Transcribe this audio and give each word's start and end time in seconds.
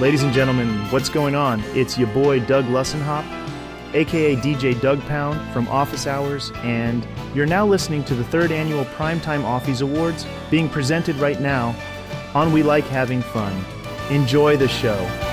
Ladies 0.00 0.22
and 0.22 0.32
gentlemen, 0.32 0.78
what's 0.90 1.10
going 1.10 1.34
on? 1.34 1.60
It's 1.74 1.98
your 1.98 2.08
boy 2.08 2.40
Doug 2.40 2.64
Lussenhop, 2.64 3.22
aka 3.92 4.34
DJ 4.34 4.80
Doug 4.80 4.98
Pound 5.02 5.38
from 5.52 5.68
Office 5.68 6.06
Hours, 6.06 6.52
and 6.62 7.06
you're 7.34 7.44
now 7.44 7.66
listening 7.66 8.02
to 8.04 8.14
the 8.14 8.24
third 8.24 8.50
annual 8.50 8.86
Primetime 8.86 9.42
Offies 9.42 9.82
Awards 9.82 10.24
being 10.50 10.70
presented 10.70 11.16
right 11.16 11.38
now 11.38 11.76
on 12.34 12.50
We 12.50 12.62
Like 12.62 12.84
Having 12.84 13.20
Fun. 13.20 13.52
Enjoy 14.08 14.56
the 14.56 14.68
show. 14.68 15.29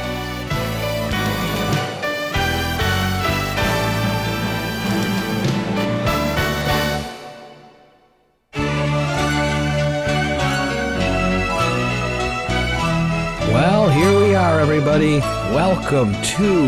Everybody. 14.70 15.20
Welcome 15.56 16.12
to 16.12 16.68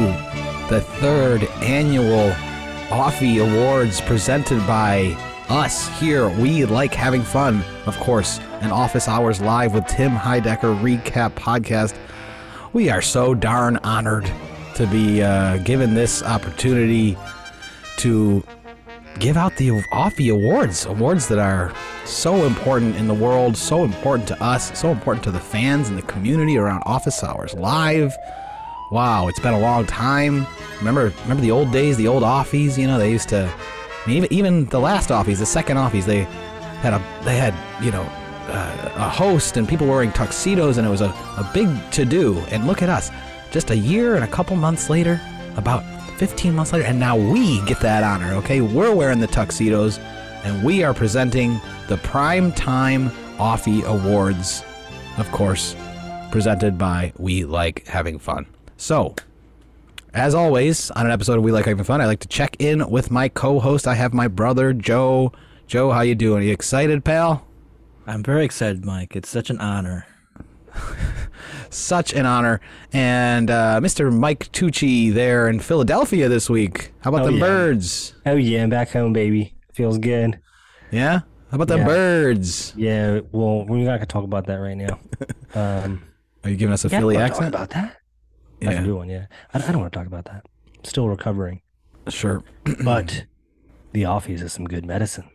the 0.70 0.80
third 1.02 1.44
annual 1.62 2.32
Offie 2.88 3.42
Awards 3.46 4.00
presented 4.00 4.66
by 4.66 5.18
us 5.50 5.90
here. 6.00 6.30
We 6.40 6.64
like 6.64 6.94
having 6.94 7.24
fun, 7.24 7.62
of 7.88 7.98
course, 7.98 8.40
an 8.62 8.72
Office 8.72 9.10
Hours 9.10 9.42
Live 9.42 9.74
with 9.74 9.86
Tim 9.88 10.12
Heidecker 10.12 10.80
recap 10.82 11.32
podcast. 11.32 11.94
We 12.72 12.90
are 12.90 13.02
so 13.02 13.34
darn 13.34 13.76
honored 13.84 14.32
to 14.76 14.88
be 14.88 15.22
uh, 15.22 15.58
given 15.58 15.94
this 15.94 16.24
opportunity 16.24 17.18
to 17.98 18.42
give 19.20 19.38
out 19.38 19.56
the 19.58 19.70
Offie 19.70 20.32
Awards, 20.32 20.86
awards 20.86 21.28
that 21.28 21.40
are 21.40 21.74
so 22.06 22.46
important 22.46 22.96
in 22.96 23.08
the 23.08 23.14
world, 23.14 23.58
so 23.58 23.84
important 23.84 24.28
to 24.30 24.44
us, 24.44 24.78
so 24.80 24.90
important 24.90 25.24
to 25.26 25.32
the 25.32 25.40
fans 25.40 25.90
and 25.90 25.98
the 25.98 26.04
community 26.04 26.58
around 26.58 26.82
Office 26.86 27.24
Hours 27.24 27.54
Live. 27.54 28.16
Wow, 28.92 29.28
it's 29.28 29.40
been 29.40 29.54
a 29.54 29.60
long 29.60 29.86
time. 29.86 30.48
Remember, 30.80 31.14
remember 31.24 31.42
the 31.42 31.52
old 31.52 31.72
days, 31.72 31.98
the 31.98 32.08
old 32.08 32.24
Offies. 32.24 32.78
You 32.78 32.88
know, 32.88 32.98
they 32.98 33.12
used 33.12 33.30
to. 33.30 33.52
I 33.52 34.08
mean, 34.08 34.18
even 34.18 34.34
even 34.34 34.66
the 34.66 34.80
last 34.80 35.10
Offies, 35.10 35.40
the 35.40 35.46
second 35.46 35.78
Offies, 35.78 36.06
they 36.06 36.24
had 36.82 36.94
a 36.94 37.04
they 37.24 37.38
had 37.38 37.54
you 37.84 37.92
know 37.92 38.04
uh, 38.48 38.92
a 38.96 39.10
host 39.10 39.58
and 39.58 39.68
people 39.68 39.86
wearing 39.86 40.12
tuxedos, 40.12 40.78
and 40.78 40.88
it 40.88 40.90
was 40.90 41.02
a, 41.02 41.10
a 41.10 41.50
big 41.54 41.70
to 41.92 42.06
do. 42.06 42.40
And 42.50 42.66
look 42.66 42.82
at 42.82 42.90
us, 42.90 43.12
just 43.52 43.70
a 43.70 43.78
year 43.78 44.16
and 44.16 44.24
a 44.24 44.28
couple 44.28 44.56
months 44.56 44.90
later, 44.90 45.22
about 45.56 45.84
15 46.20 46.54
months 46.54 46.74
later, 46.74 46.84
and 46.84 47.00
now 47.00 47.16
we 47.16 47.62
get 47.62 47.80
that 47.80 48.04
honor. 48.04 48.34
Okay, 48.34 48.60
we're 48.60 48.94
wearing 48.94 49.22
the 49.22 49.28
tuxedos, 49.28 50.00
and 50.44 50.66
we 50.66 50.84
are 50.84 50.94
presenting 50.94 51.62
the 51.88 51.96
Prime 52.00 52.52
Time 52.52 53.10
Offie 53.38 53.86
Awards, 53.86 54.62
of 55.18 55.32
course, 55.32 55.78
presented 56.30 56.78
by 56.78 57.14
We 57.18 57.46
Like 57.46 57.88
Having 57.88 58.20
Fun. 58.20 58.48
So, 58.76 59.16
as 60.14 60.36
always, 60.36 60.92
on 60.92 61.06
an 61.06 61.12
episode 61.14 61.38
of 61.38 61.44
We 61.46 61.54
Like 61.54 61.64
Having 61.64 61.86
Fun, 61.86 62.02
I 62.02 62.06
like 62.06 62.20
to 62.20 62.28
check 62.28 62.58
in 62.60 62.90
with 62.90 63.12
my 63.12 63.30
co-host. 63.30 63.88
I 63.88 63.96
have 63.96 64.14
my 64.14 64.28
brother 64.28 64.74
Joe. 64.74 65.32
Joe, 65.68 65.90
how 65.92 66.02
you 66.02 66.16
doing? 66.16 66.42
Are 66.44 66.46
you 66.46 66.52
excited, 66.52 67.06
pal? 67.06 67.48
I'm 68.06 68.24
very 68.24 68.44
excited, 68.44 68.84
Mike. 68.84 69.16
It's 69.16 69.30
such 69.30 69.50
an 69.50 69.60
honor. 69.60 70.06
Such 71.70 72.14
an 72.14 72.26
honor. 72.26 72.60
And 72.94 73.50
uh, 73.52 73.80
Mr. 73.82 74.12
Mike 74.16 74.52
Tucci 74.52 75.14
there 75.14 75.48
in 75.48 75.60
Philadelphia 75.60 76.28
this 76.30 76.50
week. 76.50 76.92
How 77.02 77.10
about 77.10 77.24
Oh, 77.24 77.26
the 77.28 77.34
yeah. 77.34 77.40
birds? 77.40 78.14
Oh 78.26 78.36
yeah, 78.36 78.64
I'm 78.64 78.70
back 78.70 78.90
home, 78.92 79.14
baby. 79.14 79.54
Feels 79.74 79.98
good. 79.98 80.40
Yeah? 80.92 81.20
How 81.52 81.56
about 81.56 81.68
the 81.68 81.78
Yeah. 81.78 81.86
birds? 81.86 82.74
Yeah. 82.76 83.22
Well, 83.32 83.66
we're 83.66 83.86
not 83.86 83.96
gonna 83.98 84.06
talk 84.08 84.24
about 84.24 84.46
that 84.48 84.56
right 84.58 84.78
now. 84.78 85.00
Um, 85.56 86.04
Are 86.44 86.50
you 86.52 86.56
giving 86.56 86.74
us 86.74 86.86
a 86.86 86.90
yeah, 86.90 87.00
Philly 87.00 87.18
accent? 87.18 87.54
Talk 87.54 87.62
about 87.64 87.70
that. 87.72 87.98
Yeah. 88.62 88.74
can 88.74 88.84
do 88.84 88.98
one. 88.98 89.10
Yeah. 89.10 89.26
I, 89.52 89.58
I 89.58 89.72
don't 89.72 89.80
want 89.82 89.92
to 89.92 89.98
talk 89.98 90.06
about 90.06 90.26
that. 90.26 90.46
Still 90.84 91.08
recovering, 91.10 91.62
Sure. 92.08 92.44
but 92.84 93.26
the 93.94 94.04
offies 94.04 94.42
is 94.44 94.54
some 94.54 94.66
good 94.66 94.86
medicine. 94.86 95.28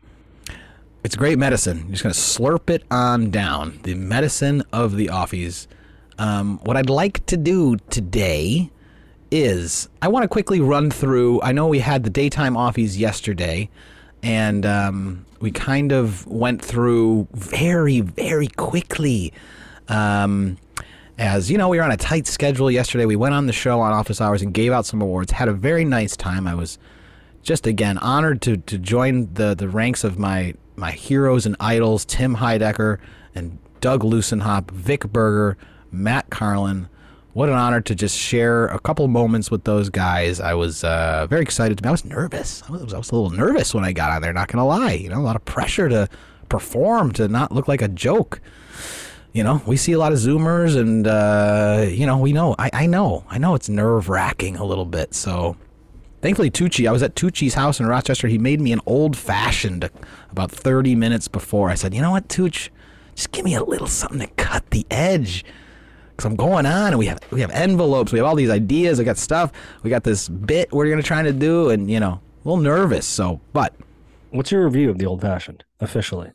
It's 1.03 1.17
great 1.17 1.37
medicine. 1.39 1.79
You're 1.89 1.97
just 1.97 2.03
going 2.05 2.13
to 2.15 2.19
slurp 2.21 2.71
it 2.71 2.85
on 2.91 3.31
down. 3.31 3.81
The 3.83 3.95
medicine 3.95 4.63
of 4.73 4.95
the 4.97 5.09
offies. 5.09 5.67
Um, 6.19 6.59
what 6.65 6.77
I'd 6.77 6.91
like 6.91 7.25
to 7.27 7.37
do 7.37 7.77
today 7.91 8.71
is 9.31 9.89
I 10.01 10.09
want 10.09 10.23
to 10.23 10.29
quickly 10.29 10.61
run 10.61 10.91
through. 10.91 11.43
I 11.43 11.53
know 11.53 11.67
we 11.67 11.81
had 11.81 12.05
the 12.05 12.11
daytime 12.11 12.55
offies 12.55 12.99
yesterday, 12.99 13.69
and 14.23 14.65
um, 14.65 15.27
we 15.41 15.51
kind 15.51 15.93
of 15.93 16.27
went 16.27 16.65
through 16.65 17.29
very, 17.33 18.01
very 18.01 18.49
quickly. 18.49 19.33
Um, 19.89 20.57
as 21.19 21.51
you 21.51 21.59
know, 21.59 21.69
we 21.69 21.79
were 21.79 21.85
on 21.85 21.91
a 21.91 21.97
tight 21.97 22.27
schedule 22.27 22.71
yesterday. 22.71 23.07
We 23.07 23.17
went 23.17 23.35
on 23.35 23.47
the 23.47 23.53
show 23.53 23.81
on 23.81 23.93
office 23.93 24.21
hours 24.21 24.43
and 24.43 24.55
gave 24.55 24.73
out 24.73 24.87
some 24.87 25.03
awards. 25.03 25.33
Had 25.33 25.49
a 25.49 25.53
very 25.53 25.85
nice 25.85 26.17
time. 26.17 26.47
I 26.47 26.55
was 26.55 26.79
just 27.43 27.67
again 27.67 27.99
honored 27.99 28.41
to 28.43 28.57
to 28.57 28.79
join 28.79 29.33
the 29.35 29.55
the 29.55 29.69
ranks 29.69 30.05
of 30.05 30.19
my 30.19 30.55
my 30.77 30.91
heroes 30.91 31.47
and 31.47 31.57
idols 31.61 32.05
Tim 32.05 32.37
Heidecker 32.37 32.99
and 33.35 33.59
Doug 33.81 34.03
Lussenhop, 34.03 34.71
Vic 34.71 35.03
Berger, 35.13 35.57
Matt 35.95 36.31
Carlin. 36.31 36.89
What 37.33 37.49
an 37.49 37.57
honor 37.57 37.81
to 37.81 37.95
just 37.95 38.17
share 38.17 38.67
a 38.67 38.79
couple 38.79 39.09
moments 39.09 39.51
with 39.51 39.65
those 39.65 39.91
guys. 39.91 40.39
I 40.39 40.55
was 40.55 40.85
uh, 40.85 41.27
very 41.29 41.43
excited. 41.43 41.79
To 41.79 41.83
be, 41.83 41.89
I 41.89 41.93
was 41.93 42.05
nervous. 42.05 42.63
I 42.69 42.73
was, 42.73 42.95
I 42.95 42.99
was 42.99 43.11
a 43.11 43.15
little 43.15 43.31
nervous 43.31 43.75
when 43.75 43.85
I 43.85 43.93
got 43.93 44.13
on 44.13 44.23
there. 44.23 44.33
Not 44.33 44.49
gonna 44.49 44.67
lie, 44.67 44.93
you 44.93 45.09
know, 45.09 45.19
a 45.19 45.23
lot 45.23 45.35
of 45.35 45.45
pressure 45.45 45.89
to 45.89 46.09
perform 46.49 47.11
to 47.13 47.27
not 47.27 47.51
look 47.51 47.67
like 47.67 47.83
a 47.83 47.89
joke 47.89 48.41
you 49.35 49.43
know, 49.43 49.61
we 49.67 49.77
see 49.77 49.91
a 49.93 49.99
lot 49.99 50.13
of 50.13 50.19
Zoomers, 50.19 50.81
and 50.81 51.07
uh, 51.09 51.85
you 51.89 52.07
know, 52.07 52.19
we 52.19 52.33
know. 52.33 52.55
I, 52.57 52.71
I 52.73 52.87
know, 52.87 53.25
I 53.29 53.37
know, 53.37 53.57
it's 53.57 53.69
nerve 53.69 54.09
wracking 54.09 54.57
a 54.57 54.65
little 54.65 54.85
bit. 54.85 55.13
So, 55.13 55.57
thankfully, 56.23 56.53
Tucci. 56.53 56.89
I 56.89 56.93
was 56.93 57.03
at 57.03 57.17
Tucci's 57.17 57.55
house 57.55 57.81
in 57.81 57.87
Rochester. 57.87 58.29
He 58.29 58.39
made 58.39 58.61
me 58.61 58.73
an 58.73 58.81
old 58.87 59.17
fashioned 59.17 59.91
about 60.31 60.53
thirty 60.53 60.95
minutes 60.95 61.27
before. 61.27 61.69
I 61.69 61.75
said, 61.75 61.93
you 61.95 62.01
know 62.01 62.13
what, 62.13 62.29
Tucci, 62.29 62.69
just 63.17 63.33
give 63.33 63.45
me 63.45 63.57
a 63.57 63.65
little 63.65 63.89
something 63.89 64.21
to 64.21 64.29
cut 64.35 64.71
the 64.71 64.87
edge. 64.89 65.45
Cause 66.17 66.27
I'm 66.27 66.37
going 66.37 66.65
on, 66.65 66.89
and 66.89 66.99
we 66.99 67.07
have 67.07 67.19
we 67.33 67.41
have 67.41 67.51
envelopes, 67.51 68.13
we 68.13 68.19
have 68.21 68.27
all 68.27 68.37
these 68.37 68.51
ideas, 68.51 69.01
I 69.01 69.05
got 69.05 69.19
stuff, 69.19 69.51
we 69.83 69.91
got 69.91 70.05
this 70.05 70.29
bit 70.29 70.71
we're 70.73 70.89
gonna 70.89 71.03
try 71.03 71.23
to 71.23 71.33
do, 71.33 71.71
and 71.71 71.91
you 71.91 71.99
know, 71.99 72.21
a 72.45 72.49
little 72.49 72.63
nervous. 72.63 73.05
So, 73.07 73.41
but 73.53 73.75
What's 74.31 74.51
your 74.51 74.65
review 74.65 74.91
of 74.91 74.99
the 74.99 75.07
old 75.07 75.21
fashioned 75.21 75.65
officially? 75.81 76.31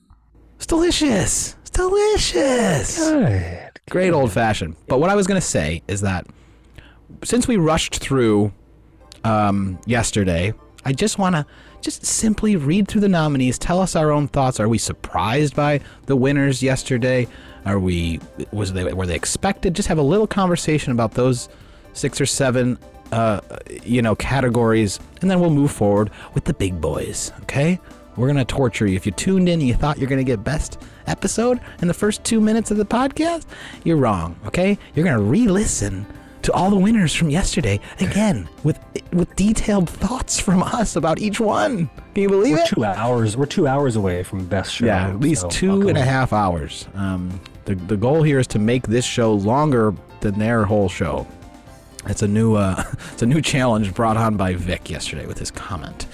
it's 0.55 0.65
delicious. 0.65 1.55
It's 1.61 1.69
delicious. 1.69 2.97
Good. 2.97 3.79
great 3.89 4.11
old 4.13 4.31
fashioned. 4.31 4.75
But 4.87 4.99
what 4.99 5.09
I 5.09 5.15
was 5.15 5.27
to 5.39 5.45
say 5.47 5.81
is 5.87 6.01
that 6.01 6.25
since 7.23 7.47
we 7.47 7.57
rushed 7.57 7.99
through 7.99 8.51
um, 9.23 9.79
yesterday, 9.85 10.53
I 10.85 10.93
just 10.93 11.17
want 11.17 11.35
to 11.35 11.45
just 11.81 12.05
simply 12.05 12.55
read 12.55 12.87
through 12.87 13.01
the 13.01 13.09
nominees, 13.09 13.57
tell 13.57 13.79
us 13.81 13.95
our 13.95 14.11
own 14.11 14.27
thoughts. 14.27 14.59
Are 14.59 14.67
we 14.69 14.77
surprised 14.77 15.55
by 15.55 15.81
the 16.05 16.15
winners 16.15 16.61
yesterday? 16.61 17.27
Are 17.69 17.79
we 17.79 18.19
was 18.51 18.73
they 18.73 18.91
were 18.93 19.05
they 19.05 19.15
expected? 19.15 19.75
Just 19.75 19.87
have 19.89 19.99
a 19.99 20.03
little 20.03 20.25
conversation 20.27 20.91
about 20.91 21.13
those 21.13 21.49
six 21.93 22.19
or 22.19 22.25
seven 22.25 22.79
uh, 23.11 23.41
you 23.83 24.01
know 24.01 24.15
categories, 24.15 24.99
and 25.21 25.29
then 25.29 25.39
we'll 25.39 25.51
move 25.51 25.71
forward 25.71 26.09
with 26.33 26.45
the 26.45 26.53
big 26.53 26.81
boys. 26.81 27.31
Okay. 27.41 27.79
We're 28.17 28.27
gonna 28.27 28.43
torture 28.43 28.85
you. 28.85 28.95
If 28.97 29.05
you 29.05 29.13
tuned 29.13 29.47
in 29.47 29.59
and 29.59 29.67
you 29.67 29.73
thought 29.75 29.97
you're 29.97 30.09
gonna 30.09 30.23
get 30.25 30.43
best 30.43 30.81
episode 31.07 31.61
in 31.81 31.87
the 31.87 31.93
first 31.93 32.23
two 32.23 32.41
minutes 32.41 32.69
of 32.71 32.77
the 32.77 32.85
podcast, 32.85 33.45
you're 33.85 33.97
wrong. 33.97 34.35
Okay, 34.47 34.77
you're 34.93 35.05
gonna 35.05 35.21
re-listen 35.21 36.05
to 36.41 36.51
all 36.53 36.69
the 36.69 36.75
winners 36.75 37.13
from 37.13 37.29
yesterday 37.29 37.79
again 37.99 38.49
with 38.63 38.79
with 39.13 39.33
detailed 39.35 39.89
thoughts 39.89 40.39
from 40.39 40.63
us 40.63 40.95
about 40.95 41.19
each 41.19 41.39
one. 41.39 41.89
Can 42.13 42.23
you 42.23 42.29
believe 42.29 42.57
We're 42.57 42.63
it? 42.63 42.67
two 42.67 42.83
hours. 42.83 43.37
We're 43.37 43.45
two 43.45 43.67
hours 43.67 43.95
away 43.95 44.23
from 44.23 44.45
best 44.45 44.73
show. 44.73 44.85
Yeah, 44.85 45.09
at 45.09 45.19
least 45.19 45.41
so 45.41 45.49
two 45.49 45.75
buckle 45.77 45.89
and 45.89 45.97
a 45.97 46.03
half 46.03 46.33
hours. 46.33 46.87
Um, 46.95 47.39
the 47.69 47.75
the 47.85 47.97
goal 47.97 48.23
here 48.23 48.39
is 48.39 48.47
to 48.47 48.59
make 48.59 48.87
this 48.87 49.05
show 49.05 49.33
longer 49.33 49.93
than 50.21 50.39
their 50.39 50.65
whole 50.65 50.89
show. 50.89 51.27
It's 52.07 52.23
a 52.23 52.27
new 52.27 52.55
uh, 52.55 52.83
it's 53.13 53.21
a 53.21 53.27
new 53.27 53.41
challenge 53.41 53.93
brought 53.93 54.17
on 54.17 54.37
by 54.37 54.55
Vic 54.55 54.89
yesterday 54.89 55.27
with 55.27 55.37
his 55.37 55.51
comment. 55.51 56.07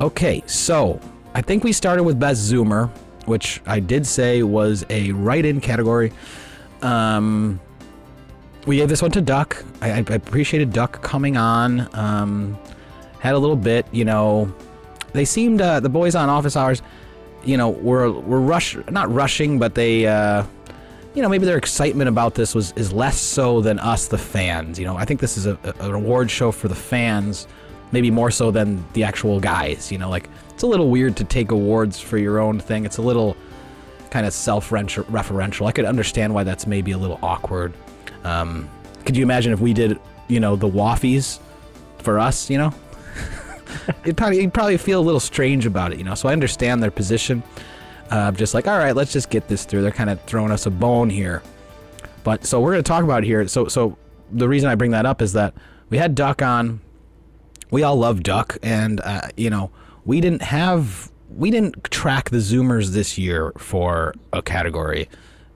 Okay, 0.00 0.42
so 0.46 1.00
I 1.34 1.42
think 1.42 1.62
we 1.62 1.72
started 1.72 2.02
with 2.02 2.18
best 2.18 2.50
Zoomer, 2.50 2.90
which 3.26 3.60
I 3.66 3.78
did 3.78 4.04
say 4.04 4.42
was 4.42 4.84
a 4.90 5.12
write-in 5.12 5.60
category. 5.60 6.12
Um, 6.82 7.60
we 8.66 8.76
gave 8.78 8.88
this 8.88 9.00
one 9.00 9.12
to 9.12 9.20
Duck. 9.20 9.62
I, 9.80 9.92
I 9.92 9.98
appreciated 9.98 10.72
Duck 10.72 11.00
coming 11.02 11.36
on. 11.36 11.88
Um, 11.94 12.58
had 13.20 13.34
a 13.34 13.38
little 13.38 13.56
bit, 13.56 13.86
you 13.92 14.04
know. 14.04 14.52
They 15.12 15.24
seemed 15.24 15.60
uh, 15.60 15.78
the 15.78 15.88
boys 15.88 16.16
on 16.16 16.28
Office 16.28 16.56
Hours, 16.56 16.82
you 17.44 17.56
know, 17.56 17.70
were 17.70 18.10
were 18.10 18.40
rush 18.40 18.76
not 18.90 19.12
rushing, 19.12 19.60
but 19.60 19.76
they, 19.76 20.06
uh, 20.06 20.44
you 21.14 21.22
know, 21.22 21.28
maybe 21.28 21.46
their 21.46 21.56
excitement 21.56 22.08
about 22.08 22.34
this 22.34 22.54
was 22.54 22.72
is 22.72 22.92
less 22.92 23.18
so 23.18 23.60
than 23.60 23.78
us, 23.78 24.08
the 24.08 24.18
fans. 24.18 24.78
You 24.78 24.84
know, 24.84 24.96
I 24.96 25.04
think 25.04 25.20
this 25.20 25.36
is 25.36 25.46
a, 25.46 25.58
a, 25.62 25.84
an 25.84 25.94
award 25.94 26.30
show 26.30 26.50
for 26.50 26.68
the 26.68 26.74
fans, 26.74 27.46
maybe 27.92 28.10
more 28.10 28.30
so 28.30 28.50
than 28.50 28.84
the 28.94 29.04
actual 29.04 29.38
guys. 29.38 29.92
You 29.92 29.98
know, 29.98 30.10
like 30.10 30.28
it's 30.50 30.64
a 30.64 30.66
little 30.66 30.90
weird 30.90 31.16
to 31.18 31.24
take 31.24 31.52
awards 31.52 32.00
for 32.00 32.18
your 32.18 32.40
own 32.40 32.58
thing. 32.58 32.84
It's 32.84 32.98
a 32.98 33.02
little 33.02 33.36
kind 34.10 34.26
of 34.26 34.32
self-referential. 34.32 35.66
I 35.66 35.72
could 35.72 35.84
understand 35.84 36.34
why 36.34 36.44
that's 36.44 36.66
maybe 36.66 36.92
a 36.92 36.98
little 36.98 37.18
awkward. 37.22 37.74
Um, 38.24 38.68
could 39.04 39.16
you 39.16 39.22
imagine 39.22 39.52
if 39.52 39.60
we 39.60 39.72
did, 39.72 39.98
you 40.28 40.40
know, 40.40 40.56
the 40.56 40.68
Waffies 40.68 41.38
for 41.98 42.18
us, 42.18 42.48
you 42.48 42.58
know? 42.58 42.72
it'd 44.04 44.16
probably 44.16 44.40
you'd 44.40 44.54
probably 44.54 44.76
feel 44.76 45.00
a 45.00 45.02
little 45.02 45.20
strange 45.20 45.66
about 45.66 45.92
it, 45.92 45.98
you 45.98 46.04
know. 46.04 46.14
So 46.14 46.28
I 46.28 46.32
understand 46.32 46.82
their 46.82 46.90
position. 46.90 47.42
Uh, 48.10 48.30
just 48.32 48.54
like, 48.54 48.68
all 48.68 48.78
right, 48.78 48.94
let's 48.94 49.12
just 49.12 49.30
get 49.30 49.48
this 49.48 49.64
through. 49.64 49.82
They're 49.82 49.90
kind 49.90 50.10
of 50.10 50.22
throwing 50.24 50.52
us 50.52 50.66
a 50.66 50.70
bone 50.70 51.10
here. 51.10 51.42
But 52.22 52.44
so 52.44 52.60
we're 52.60 52.72
going 52.72 52.82
to 52.82 52.88
talk 52.88 53.04
about 53.04 53.24
here. 53.24 53.46
So 53.48 53.68
so 53.68 53.96
the 54.32 54.48
reason 54.48 54.68
I 54.68 54.74
bring 54.74 54.90
that 54.92 55.06
up 55.06 55.22
is 55.22 55.32
that 55.34 55.54
we 55.90 55.98
had 55.98 56.14
Duck 56.14 56.42
on. 56.42 56.80
We 57.70 57.82
all 57.82 57.96
love 57.96 58.22
Duck, 58.22 58.56
and 58.62 59.00
uh, 59.00 59.28
you 59.36 59.50
know 59.50 59.70
we 60.04 60.20
didn't 60.20 60.42
have 60.42 61.10
we 61.28 61.50
didn't 61.50 61.84
track 61.90 62.30
the 62.30 62.38
Zoomers 62.38 62.90
this 62.90 63.18
year 63.18 63.52
for 63.58 64.14
a 64.32 64.42
category. 64.42 65.08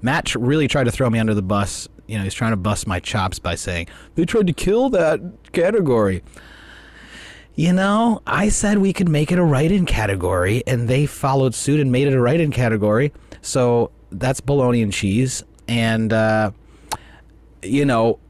Matt 0.03 0.35
really 0.35 0.69
tried 0.69 0.85
to 0.85 0.91
throw 0.93 1.09
me 1.11 1.19
under 1.19 1.35
the 1.35 1.43
bus. 1.43 1.89
You 2.07 2.19
know, 2.19 2.25
he's 2.25 2.35
trying 2.35 2.53
to 2.53 2.57
bust 2.57 2.87
my 2.87 3.01
chops 3.01 3.39
by 3.39 3.55
saying 3.55 3.89
they 4.15 4.25
tried 4.25 4.47
to 4.47 4.53
kill 4.53 4.91
that 4.91 5.21
category. 5.53 6.23
You 7.59 7.73
know, 7.73 8.23
I 8.25 8.51
said 8.51 8.79
we 8.79 8.93
could 8.93 9.09
make 9.09 9.33
it 9.33 9.39
a 9.41 9.43
write-in 9.43 9.85
category, 9.85 10.63
and 10.65 10.87
they 10.87 11.07
followed 11.07 11.57
suit 11.57 11.81
and 11.81 11.91
made 11.91 12.07
it 12.07 12.15
a 12.15 12.21
write-in 12.21 12.53
category. 12.53 13.13
So 13.43 13.91
that's 14.13 14.41
bologna 14.41 14.81
and 14.81 14.93
cheese, 14.93 15.43
and 15.67 16.13
uh, 16.13 16.53
you 17.65 17.85
know, 17.85 18.21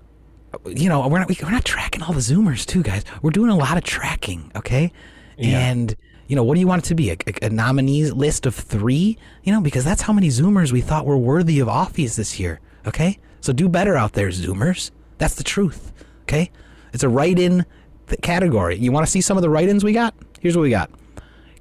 you 0.64 0.88
know, 0.88 1.06
we're 1.06 1.18
not 1.18 1.28
we're 1.42 1.50
not 1.50 1.66
tracking 1.66 2.02
all 2.02 2.14
the 2.14 2.20
Zoomers 2.20 2.64
too, 2.64 2.82
guys. 2.82 3.04
We're 3.20 3.32
doing 3.32 3.50
a 3.50 3.54
lot 3.54 3.76
of 3.76 3.84
tracking, 3.84 4.50
okay? 4.56 4.92
Yeah. 5.36 5.58
And 5.58 5.94
you 6.26 6.34
know, 6.34 6.42
what 6.42 6.54
do 6.54 6.60
you 6.60 6.66
want 6.66 6.86
it 6.86 6.88
to 6.88 6.94
be? 6.94 7.10
A, 7.10 7.16
a, 7.26 7.48
a 7.48 7.50
nominees 7.50 8.14
list 8.14 8.46
of 8.46 8.54
three? 8.54 9.18
You 9.42 9.52
know, 9.52 9.60
because 9.60 9.84
that's 9.84 10.00
how 10.00 10.14
many 10.14 10.28
Zoomers 10.28 10.72
we 10.72 10.80
thought 10.80 11.04
were 11.04 11.18
worthy 11.18 11.60
of 11.60 11.68
offies 11.68 12.16
this 12.16 12.40
year. 12.40 12.60
Okay, 12.86 13.18
so 13.42 13.52
do 13.52 13.68
better 13.68 13.94
out 13.94 14.14
there, 14.14 14.28
Zoomers. 14.28 14.90
That's 15.18 15.34
the 15.34 15.44
truth. 15.44 15.92
Okay, 16.22 16.50
it's 16.94 17.02
a 17.02 17.10
write-in 17.10 17.66
th- 18.08 18.20
category. 18.20 18.76
You 18.76 18.92
want 18.92 19.06
to 19.06 19.10
see 19.10 19.20
some 19.20 19.36
of 19.36 19.42
the 19.42 19.50
write-ins 19.50 19.84
we 19.84 19.92
got? 19.92 20.14
Here's 20.40 20.56
what 20.56 20.62
we 20.62 20.70
got. 20.70 20.90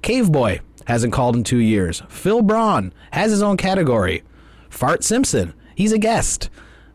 Cave 0.02 0.30
Boy 0.30 0.60
hasn't 0.86 1.12
called 1.12 1.36
in 1.36 1.44
two 1.44 1.58
years. 1.58 2.02
Phil 2.08 2.42
Braun 2.42 2.92
has 3.12 3.30
his 3.30 3.42
own 3.42 3.56
category. 3.56 4.22
Fart 4.70 5.02
Simpson, 5.04 5.54
he's 5.74 5.92
a 5.92 5.98
guest. 5.98 6.50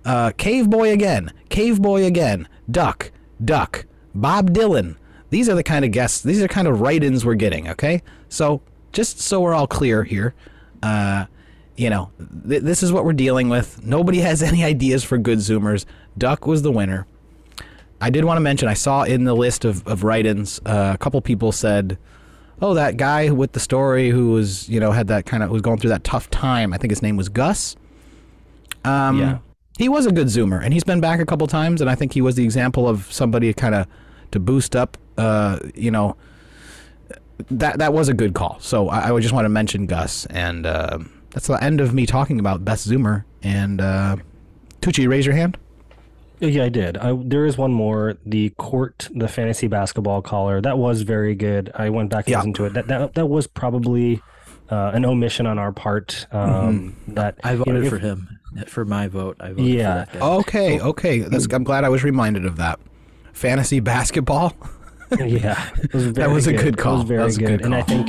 Uh, 0.05 0.31
Cave 0.37 0.69
Boy 0.69 0.91
again. 0.91 1.31
Cave 1.49 1.81
Boy 1.81 2.05
again. 2.05 2.47
Duck. 2.69 3.11
Duck. 3.43 3.85
Bob 4.15 4.51
Dylan. 4.51 4.95
These 5.29 5.49
are 5.49 5.55
the 5.55 5.63
kind 5.63 5.83
of 5.83 5.91
guests. 5.91 6.21
These 6.21 6.41
are 6.43 6.47
kind 6.47 6.67
of 6.67 6.81
write-ins 6.81 7.25
we're 7.25 7.33
getting. 7.35 7.67
Okay, 7.69 8.01
so 8.29 8.61
just 8.91 9.19
so 9.19 9.41
we're 9.41 9.53
all 9.53 9.65
clear 9.65 10.03
here, 10.03 10.35
uh, 10.83 11.25
you 11.75 11.89
know, 11.89 12.11
th- 12.47 12.61
this 12.61 12.83
is 12.83 12.91
what 12.91 13.03
we're 13.03 13.13
dealing 13.13 13.49
with. 13.49 13.83
Nobody 13.83 14.19
has 14.19 14.43
any 14.43 14.63
ideas 14.63 15.03
for 15.03 15.17
good 15.17 15.39
Zoomers. 15.39 15.85
Duck 16.17 16.45
was 16.45 16.61
the 16.61 16.71
winner. 16.71 17.07
I 18.03 18.09
did 18.09 18.25
want 18.25 18.35
to 18.37 18.41
mention 18.41 18.67
I 18.67 18.73
saw 18.73 19.03
in 19.03 19.23
the 19.23 19.33
list 19.35 19.63
of, 19.65 19.87
of 19.87 20.03
write-ins 20.03 20.59
uh, 20.65 20.91
a 20.93 20.97
couple 20.97 21.21
people 21.21 21.51
said, 21.51 21.97
"Oh, 22.61 22.73
that 22.73 22.97
guy 22.97 23.29
with 23.29 23.53
the 23.53 23.59
story 23.59 24.09
who 24.09 24.31
was 24.31 24.67
you 24.67 24.79
know 24.79 24.91
had 24.91 25.07
that 25.07 25.25
kind 25.25 25.41
of 25.43 25.49
was 25.49 25.61
going 25.61 25.77
through 25.79 25.91
that 25.91 26.03
tough 26.03 26.29
time. 26.29 26.73
I 26.73 26.77
think 26.77 26.91
his 26.91 27.01
name 27.01 27.15
was 27.17 27.29
Gus. 27.29 27.75
Um, 28.83 29.19
Yeah. 29.19 29.37
he 29.77 29.87
was 29.87 30.05
a 30.05 30.11
good 30.11 30.27
Zoomer, 30.27 30.61
and 30.63 30.73
he's 30.73 30.83
been 30.83 30.99
back 30.99 31.19
a 31.21 31.25
couple 31.25 31.47
times, 31.47 31.79
and 31.81 31.89
I 31.89 31.95
think 31.95 32.13
he 32.13 32.21
was 32.21 32.35
the 32.35 32.43
example 32.43 32.89
of 32.89 33.11
somebody 33.11 33.47
to 33.47 33.53
kind 33.53 33.73
of 33.75 33.87
to 34.31 34.39
boost 34.39 34.75
up. 34.75 34.97
Uh, 35.17 35.59
you 35.73 35.91
know, 35.91 36.15
that 37.51 37.79
that 37.79 37.93
was 37.93 38.09
a 38.09 38.13
good 38.13 38.33
call. 38.33 38.57
So 38.59 38.89
I, 38.89 39.07
I 39.07 39.11
would 39.11 39.21
just 39.23 39.33
want 39.33 39.45
to 39.45 39.49
mention 39.49 39.85
Gus, 39.85 40.25
and 40.27 40.65
uh, 40.65 40.99
that's 41.31 41.47
the 41.47 41.63
end 41.63 41.79
of 41.81 41.93
me 41.93 42.05
talking 42.05 42.39
about 42.39 42.65
best 42.65 42.87
Zoomer. 42.89 43.23
And 43.41 43.79
uh, 43.81 44.17
Tucci, 44.81 45.07
raise 45.07 45.25
your 45.25 45.35
hand. 45.35 45.57
Yeah, 46.47 46.63
I 46.65 46.69
did. 46.69 46.97
I, 46.97 47.13
there 47.23 47.45
is 47.45 47.57
one 47.57 47.71
more. 47.73 48.15
The 48.25 48.49
court, 48.57 49.07
the 49.13 49.27
fantasy 49.27 49.67
basketball 49.67 50.21
caller. 50.21 50.59
That 50.61 50.77
was 50.77 51.01
very 51.03 51.35
good. 51.35 51.71
I 51.75 51.89
went 51.89 52.09
back 52.09 52.25
and 52.25 52.31
Yeah. 52.31 52.37
listened 52.39 52.55
to 52.55 52.65
it. 52.65 52.73
That 52.73 52.87
that, 52.87 53.13
that 53.15 53.25
was 53.27 53.47
probably 53.47 54.21
uh, 54.69 54.91
an 54.93 55.05
omission 55.05 55.45
on 55.45 55.57
our 55.59 55.71
part. 55.71 56.25
Um, 56.31 56.95
That 57.07 57.35
I 57.43 57.51
you 57.53 57.57
know, 57.59 57.63
voted 57.65 57.83
if- 57.85 57.89
for 57.89 57.97
him. 57.99 58.39
For 58.67 58.85
my 58.85 59.07
vote, 59.07 59.37
I 59.39 59.49
voted 59.49 59.65
Yeah. 59.65 60.05
for 60.05 60.11
that 60.11 60.19
guy. 60.19 60.25
Okay, 60.27 60.79
okay. 60.79 61.19
That's, 61.19 61.47
I'm 61.51 61.63
glad 61.63 61.83
I 61.85 61.89
was 61.89 62.03
reminded 62.03 62.45
of 62.45 62.57
that. 62.57 62.79
Fantasy 63.33 63.79
basketball. 63.79 64.53
Yeah, 65.19 65.69
was 65.93 66.05
That 66.05 66.15
very 66.15 66.33
was 66.33 66.47
a 66.47 66.51
good. 66.53 66.59
good 66.63 66.73
It 66.73 66.77
call. 66.77 66.95
was 66.97 67.03
very 67.03 67.19
That 67.19 67.25
was 67.25 67.37
a 67.37 67.41
good 67.41 67.59
call. 67.61 67.65
And 67.65 67.75
I 67.75 67.81
think, 67.83 68.07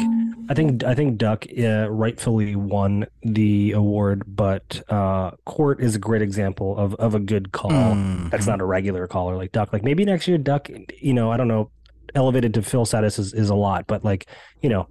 I 0.48 0.54
think, 0.54 0.84
I 0.84 0.94
think 0.94 1.16
Duck 1.18 1.46
uh, 1.58 1.88
rightfully 1.90 2.54
won 2.56 3.06
the 3.22 3.72
award, 3.72 4.24
but 4.26 4.82
uh, 4.88 5.32
Court 5.46 5.80
is 5.80 5.94
a 5.94 5.98
great 5.98 6.22
example 6.22 6.76
of 6.76 6.94
of 6.96 7.14
a 7.14 7.20
good 7.20 7.52
call. 7.52 7.70
Mm-hmm. 7.70 8.28
That's 8.28 8.46
not 8.46 8.60
a 8.60 8.64
regular 8.64 9.06
caller 9.06 9.36
like 9.36 9.52
Duck. 9.52 9.72
Like 9.72 9.82
maybe 9.82 10.04
next 10.04 10.28
year, 10.28 10.38
Duck, 10.38 10.68
you 11.00 11.14
know, 11.14 11.30
I 11.30 11.36
don't 11.36 11.48
know, 11.48 11.70
elevated 12.14 12.54
to 12.54 12.62
Phil 12.62 12.84
status 12.84 13.18
is, 13.18 13.32
is 13.32 13.48
a 13.50 13.54
lot, 13.54 13.86
but 13.86 14.04
like 14.04 14.26
you 14.62 14.68
know, 14.68 14.86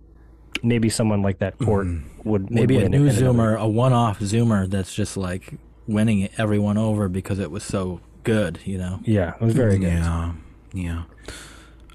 maybe 0.63 0.89
someone 0.89 1.21
like 1.21 1.39
that 1.39 1.57
Court 1.59 1.87
Mm-hmm. 1.87 2.29
would, 2.29 2.43
would 2.43 2.51
Maybe 2.51 2.77
a 2.77 2.89
new 2.89 3.09
Zoomer, 3.09 3.57
a 3.59 3.67
one-off 3.67 4.19
Zoomer 4.19 4.69
that's 4.69 4.93
just 4.93 5.17
like 5.17 5.53
winning 5.87 6.29
everyone 6.37 6.77
over 6.77 7.09
because 7.09 7.39
it 7.39 7.51
was 7.51 7.63
so 7.63 7.99
good. 8.23 8.59
You 8.65 8.77
know. 8.77 8.99
Yeah, 9.03 9.35
it 9.35 9.41
was 9.41 9.53
very 9.53 9.77
good. 9.77 9.93
Yeah, 9.93 10.33
yeah. 10.73 11.03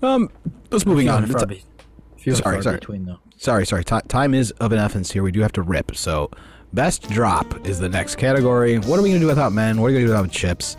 Um, 0.03 0.31
let's 0.71 0.87
moving 0.87 1.09
on. 1.09 1.25
and 1.25 1.33
far 1.33 1.47
be- 1.47 1.65
few 2.19 2.35
and 2.35 2.43
Sorry, 2.43 2.63
sorry. 2.63 2.77
Between 2.77 3.05
though. 3.07 3.19
Sorry, 3.39 3.65
sorry. 3.67 3.85
Ti 3.85 4.01
time 4.09 4.35
is 4.35 4.51
of 4.53 4.73
an 4.73 4.79
essence 4.79 5.11
here. 5.13 5.23
We 5.23 5.33
do 5.33 5.41
have 5.41 5.53
to 5.53 5.63
rip. 5.63 5.95
So, 5.97 6.31
best 6.73 7.09
drop 7.09 7.67
is 7.67 7.79
the 7.79 7.89
next 7.89 8.17
category. 8.17 8.79
What 8.79 8.99
are 8.99 9.03
we 9.03 9.09
gonna 9.11 9.21
do 9.21 9.27
without 9.27 9.53
men? 9.53 9.81
What 9.81 9.87
are 9.87 9.89
we 9.89 9.93
gonna 9.95 10.07
do 10.07 10.13
without 10.13 10.31
chips? 10.31 10.77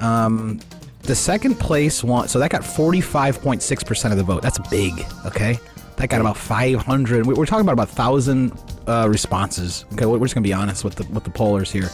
Um, 0.00 0.60
the 1.02 1.14
second 1.14 1.58
place 1.58 2.04
one. 2.04 2.28
So 2.28 2.38
that 2.38 2.50
got 2.50 2.62
45.6 2.62 3.86
percent 3.86 4.12
of 4.12 4.18
the 4.18 4.24
vote. 4.24 4.42
That's 4.42 4.58
big. 4.68 4.92
Okay, 5.26 5.58
that 5.96 6.08
got 6.08 6.20
about 6.20 6.36
500. 6.36 7.26
we- 7.26 7.34
We're 7.34 7.46
talking 7.46 7.62
about 7.62 7.72
about 7.72 7.88
thousand 7.88 8.52
uh, 8.86 9.08
responses. 9.08 9.86
Okay, 9.94 10.04
we're 10.04 10.18
just 10.20 10.34
gonna 10.34 10.44
be 10.44 10.52
honest 10.52 10.84
with 10.84 10.96
the 10.96 11.04
with 11.12 11.24
the 11.24 11.30
pollers 11.30 11.70
here. 11.72 11.88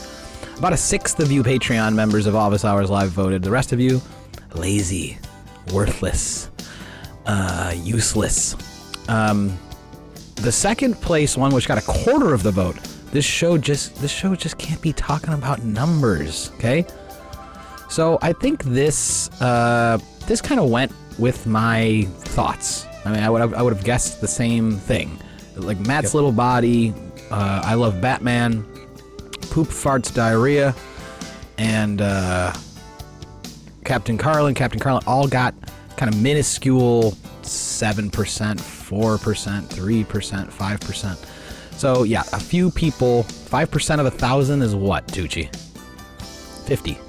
About 0.59 0.73
a 0.73 0.77
sixth 0.77 1.21
of 1.21 1.31
you 1.33 1.43
Patreon 1.43 1.95
members 1.95 2.27
of 2.27 2.35
Office 2.35 2.65
Hours 2.65 2.91
Live 2.91 3.11
voted. 3.11 3.43
The 3.43 3.51
rest 3.51 3.73
of 3.73 3.81
you, 3.81 4.03
lazy, 4.55 5.19
worthless, 5.73 6.51
uh, 7.27 7.73
useless. 7.77 8.57
Um, 9.09 9.57
the 10.43 10.53
second 10.53 10.95
place 11.01 11.37
one, 11.37 11.53
which 11.53 11.69
got 11.69 11.79
a 11.79 11.83
quarter 11.83 12.35
of 12.35 12.43
the 12.43 12.51
vote. 12.51 12.77
This 13.13 13.25
show 13.25 13.59
just 13.59 13.97
this 13.97 14.11
show 14.11 14.35
just 14.35 14.59
can't 14.59 14.81
be 14.81 14.93
talking 14.93 15.35
about 15.35 15.63
numbers, 15.63 16.51
okay? 16.55 16.87
So 17.89 18.19
I 18.23 18.33
think 18.33 18.63
this 18.65 19.31
uh, 19.41 19.99
this 20.27 20.41
kind 20.41 20.61
of 20.61 20.71
went 20.71 20.93
with 21.19 21.47
my 21.47 22.07
thoughts. 22.21 22.87
I 23.05 23.13
mean, 23.13 23.23
I 23.23 23.31
would 23.31 23.41
have, 23.41 23.55
I 23.55 23.63
would 23.63 23.75
have 23.75 23.85
guessed 23.85 24.21
the 24.21 24.29
same 24.29 24.73
thing. 24.73 25.19
Like 25.57 25.79
Matt's 25.81 26.15
little 26.15 26.33
body, 26.33 26.95
uh, 27.31 27.63
I 27.65 27.75
love 27.75 28.01
Batman, 28.01 28.63
poop 29.51 29.69
farts 29.69 30.15
diarrhea, 30.15 30.75
and 31.59 32.01
uh, 32.01 32.53
Captain 33.85 34.17
Carlin, 34.17 34.55
Captain 34.55 34.79
Carlin 34.79 35.03
all 35.07 35.27
got 35.27 35.55
kind 35.97 36.15
of 36.15 36.21
minuscule 36.21 37.13
7%, 37.43 38.61
4%, 38.91 39.63
3%, 39.63 40.51
5%. 40.51 41.77
So, 41.79 42.03
yeah, 42.03 42.23
a 42.33 42.41
few 42.41 42.71
people, 42.71 43.23
5% 43.23 44.01
of 44.01 44.07
a 44.07 44.11
thousand 44.11 44.63
is 44.63 44.75
what, 44.75 45.07
Tucci? 45.07 45.55
50. 46.67 46.95
So 46.95 47.01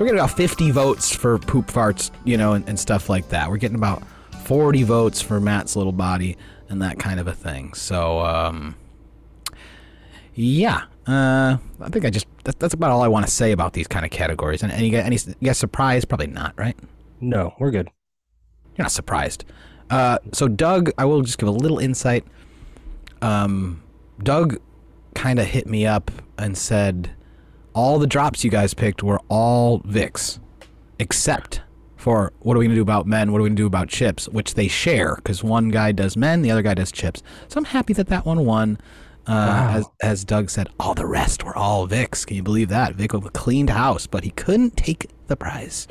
we're 0.00 0.06
getting 0.06 0.20
about 0.20 0.36
50 0.36 0.70
votes 0.72 1.14
for 1.14 1.38
poop 1.38 1.68
farts, 1.68 2.10
you 2.24 2.36
know, 2.36 2.54
and, 2.54 2.68
and 2.68 2.78
stuff 2.78 3.08
like 3.08 3.28
that. 3.28 3.48
We're 3.48 3.56
getting 3.56 3.76
about 3.76 4.02
40 4.44 4.82
votes 4.82 5.20
for 5.20 5.40
Matt's 5.40 5.76
little 5.76 5.92
body 5.92 6.36
and 6.68 6.82
that 6.82 6.98
kind 6.98 7.20
of 7.20 7.28
a 7.28 7.32
thing. 7.32 7.74
So, 7.74 8.20
um, 8.20 8.74
yeah, 10.34 10.84
uh, 11.06 11.58
I 11.80 11.88
think 11.90 12.04
I 12.04 12.10
just 12.10 12.26
that, 12.44 12.58
that's 12.58 12.74
about 12.74 12.90
all 12.90 13.02
I 13.02 13.08
want 13.08 13.26
to 13.26 13.32
say 13.32 13.52
about 13.52 13.74
these 13.74 13.86
kind 13.86 14.04
of 14.04 14.10
categories. 14.10 14.62
And, 14.62 14.72
and 14.72 14.82
you 14.82 14.90
get 14.90 15.06
any 15.06 15.18
you 15.40 15.48
guys 15.48 15.58
surprised? 15.58 16.08
Probably 16.08 16.26
not, 16.26 16.54
right? 16.56 16.76
No, 17.20 17.54
we're 17.58 17.70
good. 17.70 17.90
You're 18.76 18.84
not 18.84 18.92
surprised. 18.92 19.44
Uh, 19.92 20.18
so 20.32 20.48
Doug, 20.48 20.90
I 20.96 21.04
will 21.04 21.20
just 21.20 21.38
give 21.38 21.48
a 21.48 21.52
little 21.52 21.78
insight. 21.78 22.24
Um, 23.20 23.82
Doug 24.22 24.58
kind 25.14 25.38
of 25.38 25.46
hit 25.46 25.66
me 25.66 25.86
up 25.86 26.10
and 26.38 26.56
said 26.56 27.10
all 27.74 27.98
the 27.98 28.06
drops 28.06 28.42
you 28.42 28.50
guys 28.50 28.72
picked 28.72 29.02
were 29.02 29.20
all 29.28 29.80
Vicks, 29.80 30.38
except 30.98 31.60
for 31.96 32.32
what 32.40 32.56
are 32.56 32.58
we 32.58 32.64
gonna 32.64 32.74
do 32.74 32.82
about 32.82 33.06
men? 33.06 33.32
What 33.32 33.38
are 33.38 33.42
we 33.42 33.50
gonna 33.50 33.56
do 33.56 33.66
about 33.66 33.88
chips? 33.88 34.28
Which 34.30 34.54
they 34.54 34.66
share 34.66 35.16
because 35.16 35.44
one 35.44 35.68
guy 35.68 35.92
does 35.92 36.16
men, 36.16 36.40
the 36.40 36.50
other 36.50 36.62
guy 36.62 36.72
does 36.74 36.90
chips. 36.90 37.22
So 37.48 37.58
I'm 37.58 37.64
happy 37.66 37.92
that 37.92 38.08
that 38.08 38.24
one 38.24 38.46
won. 38.46 38.78
Uh, 39.26 39.74
as, 39.76 39.86
as 40.00 40.24
Doug 40.24 40.50
said, 40.50 40.68
all 40.80 40.94
the 40.94 41.06
rest 41.06 41.44
were 41.44 41.56
all 41.56 41.86
Vicks. 41.86 42.26
Can 42.26 42.36
you 42.36 42.42
believe 42.42 42.70
that? 42.70 42.94
Vic 42.96 43.12
cleaned 43.34 43.70
house, 43.70 44.06
but 44.06 44.24
he 44.24 44.30
couldn't 44.30 44.76
take 44.76 45.10
the 45.28 45.36
prize. 45.36 45.86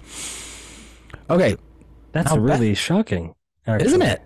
Okay, 1.30 1.56
That's 2.12 2.30
Now, 2.32 2.36
Beth- 2.36 2.60
really 2.60 2.74
shocking, 2.76 3.34
actually. 3.68 3.88
isn't 3.88 4.02
it? 4.02 4.22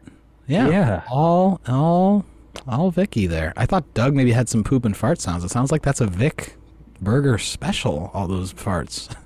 Yeah. 0.48 0.70
Yeah. 0.70 1.04
All 1.10 1.60
all 1.68 2.25
all 2.68 2.92
Vicky 2.92 3.27
there. 3.27 3.54
I 3.58 3.65
thought 3.65 3.94
Doug 3.94 4.13
maybe 4.13 4.32
had 4.32 4.50
some 4.50 4.63
poop 4.63 4.86
and 4.86 4.96
fart 4.96 5.20
sounds. 5.20 5.44
It 5.44 5.51
sounds 5.51 5.72
like 5.72 5.82
that's 5.82 6.01
a 6.01 6.08
Vic 6.08 6.56
Berger 7.01 7.38
special, 7.38 8.12
all 8.13 8.27
those 8.27 8.54
farts. 8.54 9.13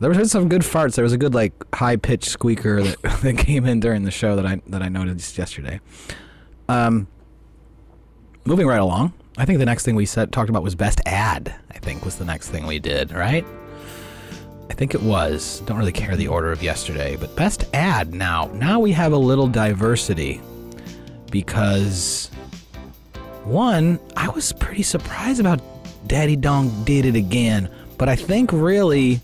There 0.00 0.10
was 0.10 0.30
some 0.30 0.48
good 0.48 0.62
farts. 0.62 0.96
There 0.96 1.04
was 1.04 1.12
a 1.12 1.16
good 1.16 1.34
like 1.34 1.52
high 1.74 1.96
pitched 1.96 2.28
squeaker 2.28 2.82
that, 2.82 3.02
that 3.22 3.38
came 3.38 3.64
in 3.64 3.80
during 3.80 4.02
the 4.02 4.10
show 4.10 4.36
that 4.36 4.44
I 4.44 4.60
that 4.66 4.82
I 4.82 4.88
noticed 4.88 5.38
yesterday. 5.38 5.80
Um, 6.68 7.06
moving 8.44 8.66
right 8.66 8.80
along. 8.80 9.12
I 9.36 9.44
think 9.44 9.58
the 9.60 9.64
next 9.66 9.84
thing 9.84 9.94
we 9.94 10.04
said 10.06 10.32
talked 10.32 10.50
about 10.50 10.62
was 10.62 10.74
best 10.74 11.00
ad. 11.06 11.54
I 11.70 11.78
think 11.78 12.04
was 12.04 12.16
the 12.18 12.24
next 12.24 12.50
thing 12.50 12.66
we 12.66 12.78
did, 12.78 13.12
right? 13.12 13.46
I 14.74 14.76
think 14.76 14.92
it 14.92 15.02
was. 15.02 15.60
Don't 15.66 15.78
really 15.78 15.92
care 15.92 16.16
the 16.16 16.26
order 16.26 16.50
of 16.50 16.60
yesterday, 16.60 17.14
but 17.14 17.36
best 17.36 17.62
ad 17.72 18.12
now. 18.12 18.50
Now 18.54 18.80
we 18.80 18.90
have 18.90 19.12
a 19.12 19.16
little 19.16 19.46
diversity 19.46 20.40
because 21.30 22.28
one, 23.44 24.00
I 24.16 24.30
was 24.30 24.52
pretty 24.52 24.82
surprised 24.82 25.38
about 25.38 25.60
Daddy 26.08 26.34
Dong 26.34 26.72
did 26.82 27.06
it 27.06 27.14
again, 27.14 27.70
but 27.98 28.08
I 28.08 28.16
think 28.16 28.50
really 28.52 29.20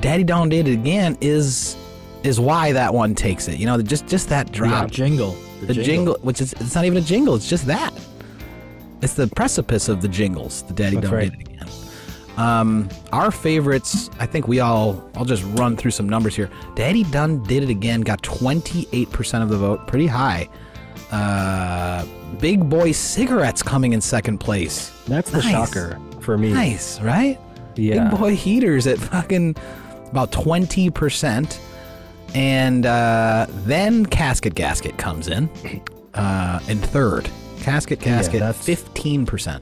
Daddy 0.00 0.24
Dong 0.24 0.48
did 0.48 0.66
it 0.66 0.72
again 0.72 1.16
is 1.20 1.76
is 2.24 2.40
why 2.40 2.72
that 2.72 2.92
one 2.92 3.14
takes 3.14 3.46
it. 3.46 3.56
You 3.60 3.66
know, 3.66 3.80
just 3.80 4.08
just 4.08 4.28
that 4.30 4.48
The 4.48 4.52
drop, 4.52 4.90
jingle. 4.90 5.36
the 5.60 5.74
jingle, 5.74 6.18
which 6.22 6.40
is 6.40 6.54
it's 6.54 6.74
not 6.74 6.84
even 6.86 6.98
a 6.98 7.06
jingle, 7.06 7.36
it's 7.36 7.48
just 7.48 7.66
that. 7.66 7.94
It's 9.00 9.14
the 9.14 9.28
precipice 9.28 9.88
of 9.88 10.02
the 10.02 10.08
jingles. 10.08 10.64
The 10.64 10.74
Daddy 10.74 10.96
That's 10.96 11.06
Dong 11.06 11.14
right. 11.14 11.30
did 11.30 11.34
it 11.34 11.40
again. 11.42 11.47
Um, 12.38 12.88
our 13.12 13.30
favorites, 13.32 14.10
I 14.20 14.26
think 14.26 14.46
we 14.46 14.60
all, 14.60 15.10
I'll 15.16 15.24
just 15.24 15.42
run 15.58 15.76
through 15.76 15.90
some 15.90 16.08
numbers 16.08 16.36
here. 16.36 16.48
Daddy 16.76 17.02
Dong 17.04 17.42
did 17.42 17.64
it 17.64 17.68
again, 17.68 18.00
got 18.02 18.22
28% 18.22 19.42
of 19.42 19.48
the 19.48 19.56
vote, 19.58 19.86
pretty 19.88 20.06
high. 20.06 20.48
Uh, 21.10 22.06
Big 22.40 22.68
Boy 22.68 22.92
Cigarettes 22.92 23.62
coming 23.62 23.92
in 23.92 24.00
second 24.00 24.38
place. 24.38 24.90
That's 25.06 25.30
the 25.30 25.38
Nice. 25.38 25.50
shocker 25.50 25.98
for 26.20 26.38
me. 26.38 26.52
Nice, 26.52 27.00
right? 27.00 27.40
Yeah. 27.74 28.08
Big 28.10 28.18
Boy 28.18 28.36
Heaters 28.36 28.86
at 28.86 28.98
fucking 28.98 29.56
about 30.10 30.30
20%. 30.30 31.58
And 32.34 32.84
uh, 32.86 33.46
then 33.64 34.04
Casket 34.06 34.54
Gasket 34.54 34.96
comes 34.98 35.28
in 35.28 35.48
uh, 36.14 36.60
in 36.68 36.78
third. 36.78 37.28
Casket 37.70 38.00
Gasket, 38.00 38.40
that's- 38.40 38.66
15%. 38.66 39.60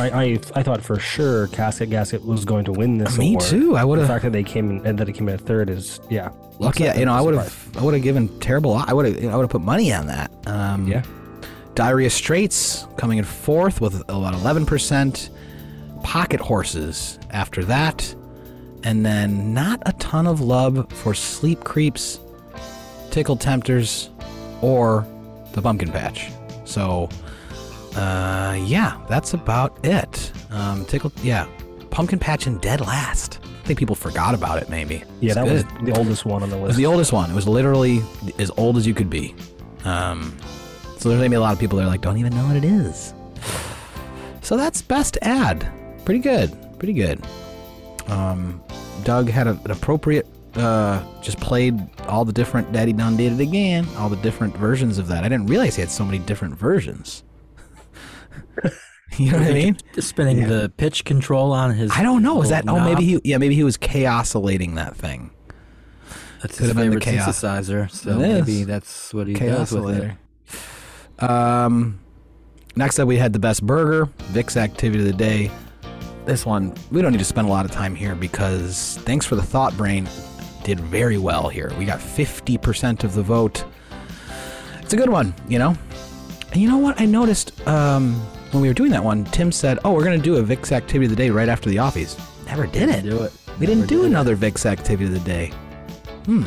I, 0.00 0.10
I 0.10 0.24
I 0.56 0.62
thought 0.62 0.82
for 0.82 0.98
sure 0.98 1.46
Casket 1.48 1.90
Gasket 1.90 2.24
was 2.24 2.44
going 2.44 2.64
to 2.66 2.72
win 2.72 2.98
this 2.98 3.16
Me 3.18 3.30
award. 3.34 3.44
too. 3.44 3.76
I 3.76 3.84
would've- 3.84 4.02
The 4.02 4.08
fact 4.08 4.24
that 4.24 4.32
they 4.32 4.42
came 4.42 4.70
in 4.70 4.86
and 4.86 4.98
that 4.98 5.08
it 5.08 5.12
came 5.12 5.28
in 5.28 5.38
third 5.38 5.70
is 5.70 6.00
yeah. 6.10 6.30
Look, 6.58 6.78
yeah, 6.78 6.96
you 6.96 7.04
know, 7.04 7.12
I 7.14 7.20
would 7.20 7.34
have, 7.34 7.76
I 7.78 7.82
would 7.82 7.94
have 7.94 8.02
given 8.04 8.28
terrible. 8.40 8.74
I 8.74 8.92
would 8.92 9.06
have, 9.06 9.32
I 9.32 9.36
would 9.36 9.42
have 9.42 9.50
put 9.50 9.60
money 9.62 9.92
on 9.92 10.06
that. 10.06 10.30
Um, 10.46 10.86
Yeah. 10.86 11.02
Diarrhea 11.74 12.10
Straits 12.10 12.86
coming 12.96 13.18
in 13.18 13.24
fourth 13.24 13.80
with 13.80 14.00
about 14.08 14.34
eleven 14.34 14.64
percent. 14.66 15.30
Pocket 16.04 16.38
Horses 16.40 17.18
after 17.30 17.64
that, 17.64 18.14
and 18.84 19.04
then 19.06 19.54
not 19.54 19.82
a 19.86 19.92
ton 19.94 20.26
of 20.26 20.40
love 20.40 20.86
for 20.92 21.14
Sleep 21.14 21.64
Creeps, 21.64 22.20
Tickle 23.10 23.36
Tempters, 23.36 24.10
or 24.60 25.06
the 25.52 25.62
Pumpkin 25.62 25.90
Patch. 25.90 26.30
So, 26.66 27.08
uh, 27.96 28.58
yeah, 28.64 29.00
that's 29.08 29.34
about 29.34 29.78
it. 29.84 30.32
Um, 30.50 30.84
Tickle, 30.86 31.12
yeah, 31.22 31.46
Pumpkin 31.90 32.18
Patch 32.18 32.46
and 32.46 32.60
Dead 32.60 32.80
Last. 32.80 33.38
I 33.42 33.66
think 33.66 33.78
people 33.78 33.94
forgot 33.96 34.34
about 34.34 34.62
it. 34.62 34.68
Maybe. 34.68 35.04
Yeah, 35.20 35.32
It's 35.32 35.34
that 35.36 35.44
good. 35.46 35.52
was 35.80 35.84
the 35.86 35.96
oldest 35.98 36.24
one 36.26 36.42
on 36.42 36.50
the 36.50 36.56
list. 36.56 36.64
It 36.64 36.68
was 36.68 36.76
the 36.76 36.86
oldest 36.86 37.12
one. 37.12 37.30
It 37.30 37.34
was 37.34 37.48
literally 37.48 38.02
as 38.38 38.50
old 38.56 38.76
as 38.76 38.86
you 38.86 38.92
could 38.94 39.08
be. 39.08 39.34
Um, 39.84 40.36
so 40.98 41.08
there's 41.08 41.20
maybe 41.20 41.36
a 41.36 41.40
lot 41.40 41.52
of 41.54 41.58
people 41.58 41.78
that 41.78 41.84
are 41.84 41.88
like, 41.88 42.00
don't 42.02 42.18
even 42.18 42.34
know 42.34 42.46
what 42.46 42.56
it 42.56 42.64
is. 42.64 43.14
So 44.42 44.56
that's 44.58 44.82
best 44.82 45.16
ad. 45.22 45.66
Pretty 46.04 46.20
good. 46.20 46.52
Pretty 46.78 46.92
good. 46.92 47.24
Um, 48.08 48.62
Doug 49.04 49.28
had 49.30 49.46
a, 49.46 49.58
an 49.64 49.70
appropriate, 49.70 50.26
uh, 50.56 51.02
just 51.22 51.40
played 51.40 51.78
all 52.06 52.24
the 52.26 52.32
different 52.32 52.70
Daddy 52.72 52.92
Dong 52.92 53.16
did 53.16 53.32
it 53.32 53.40
again, 53.40 53.86
all 53.96 54.08
the 54.10 54.16
different 54.16 54.54
versions 54.56 54.98
of 54.98 55.08
that. 55.08 55.24
I 55.24 55.28
didn't 55.30 55.46
realize 55.46 55.74
he 55.76 55.80
had 55.80 55.90
so 55.90 56.04
many 56.04 56.18
different 56.18 56.54
versions. 56.54 57.22
you 59.18 59.32
know 59.32 59.38
what 59.38 59.48
I 59.48 59.52
mean? 59.52 59.76
spinning 59.98 60.48
the 60.48 60.72
pitch 60.76 61.04
control 61.04 61.52
on 61.52 61.74
his. 61.74 61.90
I 61.92 62.02
don't 62.02 62.22
know. 62.22 62.42
Is 62.42 62.50
that? 62.50 62.64
little 62.64 62.80
Oh, 62.80 62.84
maybe 62.84 63.04
he. 63.04 63.20
Yeah, 63.24 63.38
maybe 63.38 63.54
he 63.54 63.64
was 63.64 63.76
chaosating 63.76 64.74
that 64.76 64.96
thing. 64.96 65.30
That's 66.42 66.58
could 66.58 66.66
his 66.66 66.68
have 66.68 66.76
been 66.76 66.90
the 66.90 67.00
favorite 67.00 67.24
synthesizer. 67.24 67.90
So 67.90 68.18
maybe 68.18 68.64
that's 68.64 69.14
what 69.14 69.26
he 69.26 69.34
does 69.34 69.72
with 69.72 69.96
it. 69.96 71.22
Um, 71.22 72.00
next 72.76 72.98
up, 72.98 73.08
we 73.08 73.16
had 73.16 73.32
the 73.32 73.38
best 73.38 73.64
burger, 73.64 74.10
Vic's 74.24 74.56
activity 74.56 75.00
of 75.00 75.06
the 75.06 75.16
day. 75.16 75.50
This 76.26 76.44
one, 76.44 76.74
we 76.90 77.02
don't 77.02 77.12
need 77.12 77.18
to 77.18 77.24
spend 77.24 77.48
a 77.48 77.50
lot 77.50 77.64
of 77.64 77.70
time 77.70 77.94
here 77.94 78.14
because 78.14 78.98
thanks 79.02 79.24
for 79.26 79.36
the 79.36 79.42
thought 79.42 79.76
brain, 79.76 80.08
did 80.64 80.80
very 80.80 81.18
well 81.18 81.48
here. 81.48 81.72
We 81.78 81.84
got 81.84 82.00
50% 82.00 83.04
of 83.04 83.14
the 83.14 83.22
vote. 83.22 83.64
It's 84.80 84.92
a 84.92 84.96
good 84.96 85.10
one, 85.10 85.34
you 85.48 85.58
know? 85.58 85.76
And 86.54 86.62
you 86.62 86.68
know 86.68 86.78
what? 86.78 87.00
I 87.00 87.04
noticed 87.04 87.66
um, 87.66 88.14
when 88.52 88.62
we 88.62 88.68
were 88.68 88.74
doing 88.74 88.92
that 88.92 89.02
one, 89.02 89.24
Tim 89.24 89.50
said, 89.50 89.80
Oh, 89.84 89.92
we're 89.92 90.04
going 90.04 90.16
to 90.16 90.22
do 90.22 90.36
a 90.36 90.42
VIX 90.42 90.70
activity 90.70 91.06
of 91.06 91.10
the 91.10 91.16
day 91.16 91.28
right 91.28 91.48
after 91.48 91.68
the 91.68 91.78
offies. 91.78 92.16
Never 92.46 92.68
did 92.68 92.88
it. 92.90 93.02
Do 93.02 93.24
it. 93.24 93.32
We 93.58 93.66
didn't 93.66 93.88
do 93.88 94.02
did 94.02 94.04
it. 94.04 94.10
another 94.10 94.36
Vic's 94.36 94.64
activity 94.64 95.06
of 95.06 95.12
the 95.12 95.18
day. 95.18 95.52
Hmm. 96.26 96.44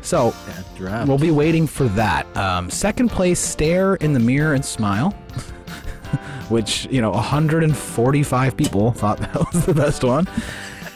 So. 0.00 0.34
We'll 0.78 1.18
be 1.18 1.30
waiting 1.30 1.66
for 1.66 1.84
that. 1.88 2.34
Um, 2.36 2.70
second 2.70 3.10
place, 3.10 3.38
stare 3.38 3.96
in 3.96 4.14
the 4.14 4.20
mirror 4.20 4.54
and 4.54 4.64
smile, 4.64 5.10
which 6.48 6.86
you 6.90 7.02
know, 7.02 7.10
145 7.10 8.56
people 8.56 8.92
thought 8.92 9.18
that 9.20 9.34
was 9.34 9.66
the 9.66 9.74
best 9.74 10.04
one. 10.04 10.26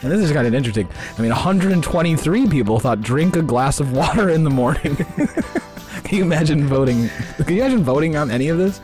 And 0.01 0.11
this 0.11 0.21
is 0.21 0.31
kind 0.31 0.47
of 0.47 0.55
interesting. 0.55 0.87
I 1.17 1.21
mean, 1.21 1.29
123 1.29 2.47
people 2.47 2.79
thought 2.79 3.01
drink 3.01 3.35
a 3.35 3.43
glass 3.43 3.79
of 3.79 3.91
water 3.93 4.29
in 4.29 4.43
the 4.43 4.49
morning. 4.49 4.97
can 6.11 6.17
you 6.17 6.25
imagine 6.25 6.67
voting? 6.67 7.09
Can 7.37 7.55
you 7.55 7.61
imagine 7.61 7.85
voting 7.85 8.17
on 8.17 8.29
any 8.29 8.49
of 8.49 8.57
this? 8.57 8.81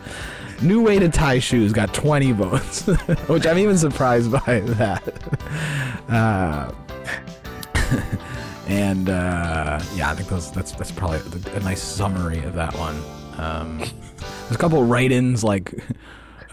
New 0.61 0.81
way 0.81 0.97
to 0.97 1.09
tie 1.09 1.39
shoes 1.39 1.73
got 1.73 1.93
20 1.93 2.31
votes, 2.31 2.85
which 3.27 3.45
I'm 3.45 3.57
even 3.57 3.77
surprised 3.77 4.31
by 4.31 4.61
that. 4.61 5.03
Uh, 6.07 6.71
and 8.69 9.09
uh, 9.09 9.83
yeah, 9.93 10.09
I 10.09 10.15
think 10.15 10.29
those 10.29 10.53
that's 10.53 10.71
that's 10.71 10.93
probably 10.93 11.19
a 11.51 11.59
nice 11.59 11.83
summary 11.83 12.41
of 12.45 12.53
that 12.53 12.73
one. 12.75 12.95
Um, 13.37 13.79
there's 13.79 14.55
a 14.55 14.57
couple 14.57 14.85
write-ins 14.85 15.43
like 15.43 15.83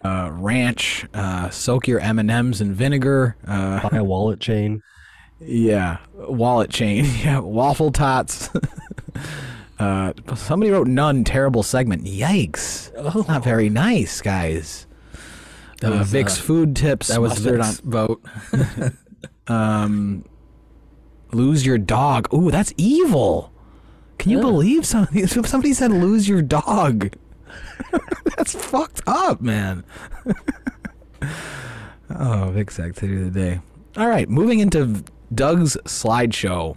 uh, 0.05 0.31
ranch, 0.33 1.07
uh, 1.15 1.51
soak 1.51 1.87
your 1.87 2.01
M 2.01 2.19
and 2.19 2.29
M's 2.29 2.61
in 2.61 2.75
vinegar. 2.75 3.37
Uh, 3.47 3.89
Buy 3.89 3.99
a 3.99 4.05
wallet 4.05 4.41
chain. 4.41 4.83
yeah, 5.39 5.99
wallet 6.17 6.71
chain. 6.71 7.05
Yeah, 7.23 7.39
waffle 7.39 7.93
tots. 7.93 8.51
Uh, 9.79 10.13
somebody 10.37 10.71
wrote 10.71 10.87
none. 10.87 11.25
Terrible 11.25 11.63
segment. 11.63 12.05
Yikes! 12.05 12.93
That's 12.95 13.29
not 13.29 13.43
very 13.45 13.69
nice, 13.69 14.21
guys. 14.21 14.87
That 15.81 15.93
uh, 15.93 15.99
was, 15.99 16.09
Vic's 16.11 16.39
uh, 16.39 16.43
food 16.43 16.77
tips. 16.77 17.09
that 17.09 17.21
was 17.21 17.35
third 17.39 17.63
Vic's 17.63 17.81
vote. 17.81 18.23
Um, 19.47 20.25
lose 21.33 21.67
your 21.67 21.77
dog. 21.77 22.33
Ooh, 22.33 22.51
that's 22.51 22.73
evil. 22.79 23.53
Can 24.19 24.31
you 24.31 24.39
Yeah. 24.39 24.43
believe 24.43 24.87
somebody? 24.87 25.27
Somebody 25.27 25.75
said 25.75 25.91
lose 25.91 26.27
your 26.27 26.41
dog. 26.41 27.15
that's 28.37 28.55
fucked 28.55 29.03
up, 29.07 29.43
man. 29.43 29.85
oh, 32.19 32.51
Vic's 32.55 32.79
activity 32.81 33.21
of 33.23 33.35
the 33.35 33.41
day. 33.41 33.61
All 33.99 34.09
right, 34.09 34.29
moving 34.31 34.61
into 34.61 35.05
Doug's 35.35 35.77
slideshow. 35.85 36.77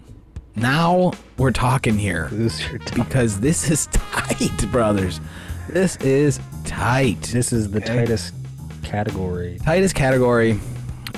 Now 0.60 1.12
we're 1.36 1.50
talking 1.52 1.96
here 1.98 2.30
because 2.94 3.40
this 3.40 3.70
is 3.70 3.86
tight, 3.92 4.70
brothers. 4.70 5.20
This 5.68 5.96
is 5.96 6.40
tight. 6.64 7.22
This 7.32 7.52
is 7.52 7.70
the 7.70 7.78
Okay. 7.78 7.98
tightest 7.98 8.34
category. 8.82 9.58
Tightest 9.64 9.94
category. 9.94 10.58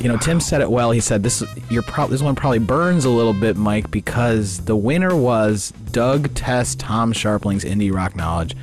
You 0.01 0.09
know, 0.09 0.17
Tim 0.17 0.41
said 0.41 0.61
it 0.61 0.71
well. 0.71 0.91
He 0.93 1.01
said 1.01 1.23
this 1.23 1.43
your 1.69 1.83
pro- 1.83 2.07
this 2.09 2.23
one 2.23 2.35
probably 2.35 2.59
burns 2.59 3.05
a 3.05 3.11
little 3.11 3.35
bit, 3.35 3.57
Mike, 3.57 3.91
because 3.91 4.59
the 4.59 4.77
winner 4.77 5.15
was 5.15 5.73
Doug 5.93 6.35
Test 6.35 6.81
Tom 6.81 7.13
Scharpling's 7.13 7.65
indie 7.65 7.93
rock 7.93 8.17
knowledge. 8.17 8.57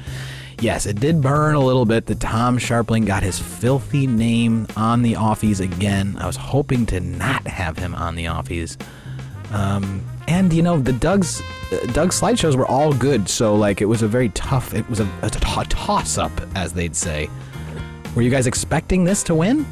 Yes, 0.59 0.87
it 0.87 0.99
did 0.99 1.21
burn 1.21 1.53
a 1.53 1.59
little 1.59 1.85
bit 1.85 2.07
that 2.07 2.19
Tom 2.19 2.57
Scharpling 2.57 3.05
got 3.05 3.21
his 3.21 3.37
filthy 3.37 4.07
name 4.07 4.65
on 4.75 5.03
the 5.03 5.13
offies 5.13 5.59
again. 5.59 6.17
I 6.19 6.25
was 6.25 6.35
hoping 6.35 6.87
to 6.87 6.99
not 6.99 7.45
have 7.47 7.77
him 7.77 7.93
on 7.93 8.15
the 8.15 8.25
offies. 8.25 8.75
Um, 9.51 10.03
and 10.27 10.51
you 10.53 10.61
know, 10.61 10.79
the 10.79 10.93
Doug's 10.93 11.41
uh, 11.71 11.85
Doug's 11.93 12.19
slideshows 12.19 12.55
were 12.55 12.65
all 12.67 12.93
good, 12.93 13.27
so 13.29 13.55
like 13.55 13.81
it 13.81 13.85
was 13.85 14.01
a 14.01 14.07
very 14.07 14.29
tough. 14.29 14.73
It 14.73 14.87
was 14.89 14.99
a, 14.99 15.09
a 15.21 15.29
t- 15.29 15.39
toss 15.69 16.17
up, 16.17 16.31
as 16.55 16.73
they'd 16.73 16.95
say. 16.95 17.29
Were 18.15 18.21
you 18.21 18.29
guys 18.31 18.47
expecting 18.47 19.03
this 19.03 19.23
to 19.23 19.35
win? 19.35 19.65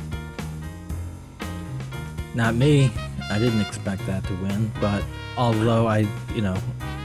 Not 2.34 2.56
me. 2.56 2.92
I 3.30 3.40
didn't 3.40 3.62
expect 3.62 4.06
that 4.08 4.24
to 4.26 4.34
win, 4.36 4.72
but 4.80 5.04
although 5.38 5.88
I, 5.88 6.06
you 6.36 6.42
know, 6.42 6.56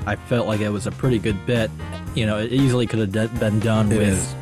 I 0.07 0.17
felt 0.17 0.47
like 0.47 0.61
it 0.61 0.69
was 0.69 0.87
a 0.87 0.91
pretty 0.93 1.19
good 1.19 1.47
bit. 1.47 1.71
You 2.15 2.27
know, 2.27 2.39
it 2.39 2.53
easily 2.53 2.87
could 2.87 2.99
have 2.99 3.13
de- 3.13 3.29
been 3.39 3.61
done 3.61 3.91
It 3.93 3.99
with 3.99 4.09
is. 4.09 4.35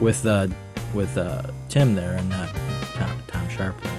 with 0.00 0.26
uh 0.26 0.48
with 0.94 1.16
uh 1.16 1.42
Tim 1.68 1.94
there 1.94 2.14
and 2.16 2.28
not 2.30 2.48
Tom, 2.94 3.10
Tom 3.28 3.46
Scharpling. 3.48 3.90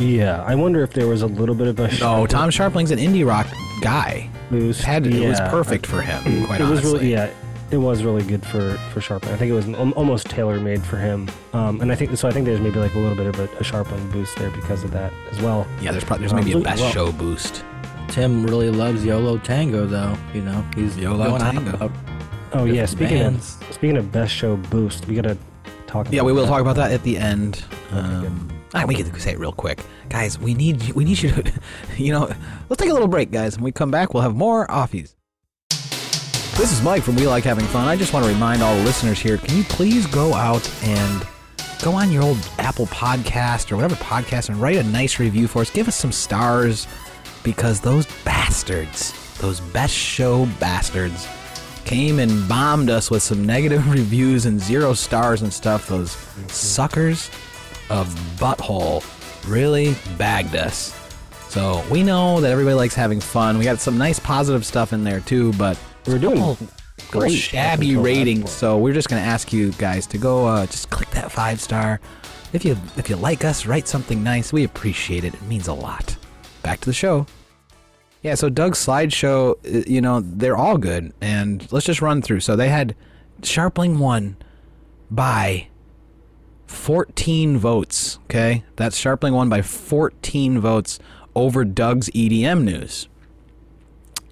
You 0.00 0.18
know. 0.18 0.24
Yeah, 0.24 0.42
I 0.44 0.54
wonder 0.54 0.82
if 0.82 0.92
there 0.92 1.06
was 1.06 1.22
a 1.22 1.26
little 1.26 1.54
bit 1.54 1.66
of 1.68 1.78
a 1.78 1.88
No, 1.98 2.26
Tom 2.26 2.50
Scharpling's 2.50 2.90
an 2.90 2.98
indie 2.98 3.26
rock 3.26 3.46
guy. 3.80 4.28
boost. 4.50 4.82
Had 4.82 5.06
it 5.06 5.28
was 5.28 5.38
perfect 5.40 5.86
for 5.86 6.00
him. 6.02 6.44
Quite 6.46 6.60
it 6.60 6.64
was 6.64 6.82
really 6.82 7.12
yeah 7.12 7.30
it 7.70 7.76
was 7.76 8.02
really 8.02 8.24
good 8.24 8.44
for 8.44 8.72
for 8.92 9.00
Scharpling. 9.00 9.32
I 9.32 9.36
think 9.36 9.50
it 9.50 9.54
was 9.54 9.68
almost 9.94 10.28
tailor 10.28 10.58
made 10.58 10.82
for 10.82 10.96
him. 10.96 11.28
Um, 11.52 11.80
and 11.80 11.92
I 11.92 11.94
think 11.94 12.16
so. 12.16 12.26
I 12.28 12.32
think 12.32 12.44
there's 12.46 12.60
maybe 12.60 12.80
like 12.80 12.94
a 12.94 12.98
little 12.98 13.16
bit 13.16 13.26
of 13.26 13.38
a, 13.38 13.44
a 13.44 13.62
Scharpling 13.62 14.10
boost 14.10 14.36
there 14.36 14.50
because 14.50 14.82
of 14.82 14.90
that 14.90 15.12
as 15.30 15.40
well. 15.40 15.66
Yeah, 15.80 15.92
there's 15.92 16.02
probably 16.04 16.26
there's 16.26 16.34
maybe 16.34 16.52
a 16.52 16.56
Um, 16.56 16.62
best 16.64 16.80
well- 16.82 16.90
show 16.90 17.12
boost. 17.12 17.64
Tim 18.08 18.44
really 18.44 18.70
loves 18.70 19.04
YOLO 19.04 19.38
Tango, 19.38 19.86
though. 19.86 20.16
You 20.34 20.42
know, 20.42 20.64
he's 20.74 20.96
YOLO 20.96 21.28
going 21.28 21.40
Tango. 21.42 21.74
about 21.74 21.92
Oh 22.52 22.64
yeah, 22.64 22.86
speaking 22.86 23.18
bands. 23.18 23.56
of 23.68 23.72
speaking 23.74 23.96
of 23.96 24.10
best 24.10 24.32
show 24.34 24.56
boost, 24.56 25.06
we 25.06 25.14
gotta 25.14 25.38
talk. 25.86 26.08
Yeah, 26.10 26.22
we 26.22 26.32
will 26.32 26.42
that. 26.42 26.48
talk 26.48 26.60
about 26.60 26.74
that 26.74 26.90
at 26.90 27.04
the 27.04 27.16
end. 27.18 27.62
Okay, 27.92 27.98
Um, 28.00 28.50
ah, 28.74 28.84
we 28.86 28.94
get 28.94 29.06
can 29.06 29.20
say 29.20 29.32
it 29.32 29.38
real 29.38 29.52
quick, 29.52 29.80
guys. 30.08 30.38
We 30.38 30.54
need 30.54 30.92
we 30.92 31.04
need 31.04 31.20
you 31.20 31.30
to, 31.30 31.52
you 31.96 32.12
know, 32.12 32.30
let's 32.68 32.80
take 32.80 32.90
a 32.90 32.92
little 32.92 33.08
break, 33.08 33.30
guys. 33.30 33.56
When 33.56 33.64
we 33.64 33.72
come 33.72 33.90
back, 33.90 34.14
we'll 34.14 34.22
have 34.22 34.34
more 34.34 34.66
offies. 34.66 35.14
This 36.56 36.72
is 36.72 36.82
Mike 36.82 37.02
from 37.02 37.16
We 37.16 37.26
Like 37.26 37.44
Having 37.44 37.66
Fun. 37.66 37.88
I 37.88 37.96
just 37.96 38.12
want 38.12 38.24
to 38.26 38.32
remind 38.32 38.62
all 38.62 38.76
the 38.76 38.84
listeners 38.84 39.18
here: 39.18 39.38
Can 39.38 39.56
you 39.56 39.64
please 39.64 40.06
go 40.06 40.34
out 40.34 40.68
and 40.82 41.26
go 41.82 41.92
on 41.92 42.12
your 42.12 42.22
old 42.22 42.38
Apple 42.58 42.86
Podcast 42.86 43.72
or 43.72 43.76
whatever 43.76 43.94
podcast 43.96 44.48
and 44.50 44.60
write 44.60 44.76
a 44.76 44.84
nice 44.84 45.18
review 45.18 45.48
for 45.48 45.62
us? 45.62 45.70
Give 45.70 45.88
us 45.88 45.96
some 45.96 46.12
stars 46.12 46.86
because 47.42 47.80
those 47.80 48.06
bastards, 48.24 49.14
those 49.38 49.60
best 49.60 49.94
show 49.94 50.46
bastards, 50.60 51.26
came 51.84 52.18
and 52.18 52.46
bombed 52.46 52.90
us 52.90 53.10
with 53.10 53.22
some 53.22 53.44
negative 53.44 53.90
reviews 53.90 54.46
and 54.46 54.60
zero 54.60 54.92
stars 54.92 55.42
and 55.42 55.52
stuff. 55.52 55.88
Those 55.88 56.12
suckers 56.52 57.30
of 57.90 58.08
butthole 58.38 59.04
really 59.48 59.94
bagged 60.16 60.56
us. 60.56 60.96
So 61.48 61.84
we 61.90 62.02
know 62.02 62.40
that 62.40 62.50
everybody 62.52 62.74
likes 62.74 62.94
having 62.94 63.20
fun. 63.20 63.58
We 63.58 63.64
got 63.64 63.80
some 63.80 63.98
nice 63.98 64.18
positive 64.18 64.64
stuff 64.64 64.92
in 64.92 65.02
there 65.04 65.20
too, 65.20 65.52
but 65.54 65.78
We're 66.06 66.18
doing 66.18 66.38
couple, 66.38 66.54
couple 66.56 67.20
great 67.20 67.36
shabby 67.36 67.96
ratings. 67.96 68.50
So 68.50 68.78
we're 68.78 68.94
just 68.94 69.08
gonna 69.08 69.22
ask 69.22 69.52
you 69.52 69.72
guys 69.72 70.06
to 70.08 70.18
go 70.18 70.46
uh, 70.46 70.66
just 70.66 70.90
click 70.90 71.10
that 71.10 71.32
five 71.32 71.60
star. 71.60 72.00
If 72.52 72.64
you 72.64 72.76
if 72.96 73.10
you 73.10 73.16
like 73.16 73.44
us, 73.44 73.66
write 73.66 73.88
something 73.88 74.22
nice. 74.22 74.52
We 74.52 74.64
appreciate 74.64 75.24
it. 75.24 75.34
It 75.34 75.42
means 75.42 75.66
a 75.68 75.74
lot. 75.74 76.16
Back 76.62 76.80
to 76.80 76.86
the 76.86 76.92
show. 76.92 77.26
Yeah, 78.22 78.34
so 78.34 78.50
Doug's 78.50 78.84
slideshow, 78.84 79.54
uh, 79.64 79.82
you 79.88 80.02
know, 80.02 80.20
they're 80.20 80.56
all 80.56 80.76
good. 80.76 81.14
And 81.22 81.66
let's 81.72 81.86
just 81.86 82.02
run 82.02 82.20
through. 82.20 82.40
So 82.40 82.54
they 82.54 82.68
had 82.68 82.94
Scharpling 83.40 83.98
one 83.98 84.36
by 85.10 85.68
14 86.70 87.58
votes. 87.58 88.18
Okay. 88.24 88.64
That's 88.76 88.98
Scharpling 88.98 89.32
won 89.32 89.48
by 89.48 89.60
14 89.60 90.60
votes 90.60 90.98
over 91.34 91.64
Doug's 91.64 92.08
EDM 92.10 92.62
news. 92.62 93.08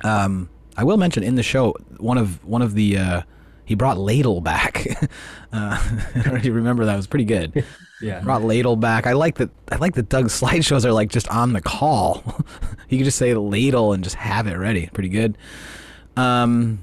Um, 0.02 0.48
I 0.76 0.84
will 0.84 0.96
mention 0.96 1.24
in 1.24 1.34
the 1.34 1.42
show 1.42 1.74
one 1.98 2.16
of 2.16 2.44
one 2.44 2.62
of 2.62 2.74
the 2.74 2.96
uh, 2.96 3.22
he 3.64 3.74
brought 3.74 3.98
Ladle 3.98 4.40
back. 4.40 4.86
uh, 5.02 5.06
I 6.14 6.22
don't 6.22 6.28
know 6.28 6.34
if 6.36 6.44
you 6.44 6.52
remember 6.52 6.84
that 6.84 6.94
it 6.94 6.96
was 6.96 7.06
pretty 7.06 7.26
good. 7.26 7.64
Yeah. 8.00 8.20
Brought 8.20 8.44
Ladle 8.44 8.76
back. 8.76 9.08
I 9.08 9.14
like 9.14 9.38
that. 9.38 9.50
I 9.72 9.74
like 9.74 9.96
that 9.96 10.08
Doug's 10.08 10.40
slideshows 10.40 10.84
are 10.84 10.92
like 10.92 11.10
just 11.10 11.26
on 11.30 11.52
the 11.52 11.60
call. 11.60 12.22
you 12.88 12.96
can 12.96 13.04
just 13.04 13.18
say 13.18 13.34
Ladle 13.34 13.92
and 13.92 14.04
just 14.04 14.14
have 14.14 14.46
it 14.46 14.54
ready. 14.54 14.88
Pretty 14.92 15.08
good. 15.08 15.36
Um, 16.16 16.78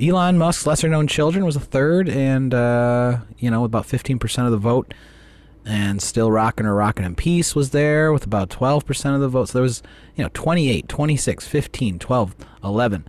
Elon 0.00 0.38
Musk's 0.38 0.66
lesser 0.66 0.88
known 0.88 1.06
children 1.06 1.44
was 1.44 1.56
a 1.56 1.60
third, 1.60 2.08
and 2.08 2.52
uh, 2.54 3.18
you 3.38 3.50
know 3.50 3.64
about 3.64 3.86
fifteen 3.86 4.18
percent 4.18 4.46
of 4.46 4.52
the 4.52 4.58
vote. 4.58 4.94
And 5.64 6.02
still 6.02 6.28
rocking 6.28 6.66
or 6.66 6.74
rocking 6.74 7.04
in 7.04 7.14
peace 7.14 7.54
was 7.54 7.70
there 7.70 8.12
with 8.12 8.26
about 8.26 8.50
12% 8.50 9.14
of 9.14 9.20
the 9.20 9.28
votes. 9.28 9.52
So 9.52 9.58
there 9.58 9.62
was, 9.62 9.80
you 10.16 10.24
know, 10.24 10.30
28, 10.34 10.88
26, 10.88 11.46
15, 11.46 12.00
12, 12.00 12.34
11 12.64 13.04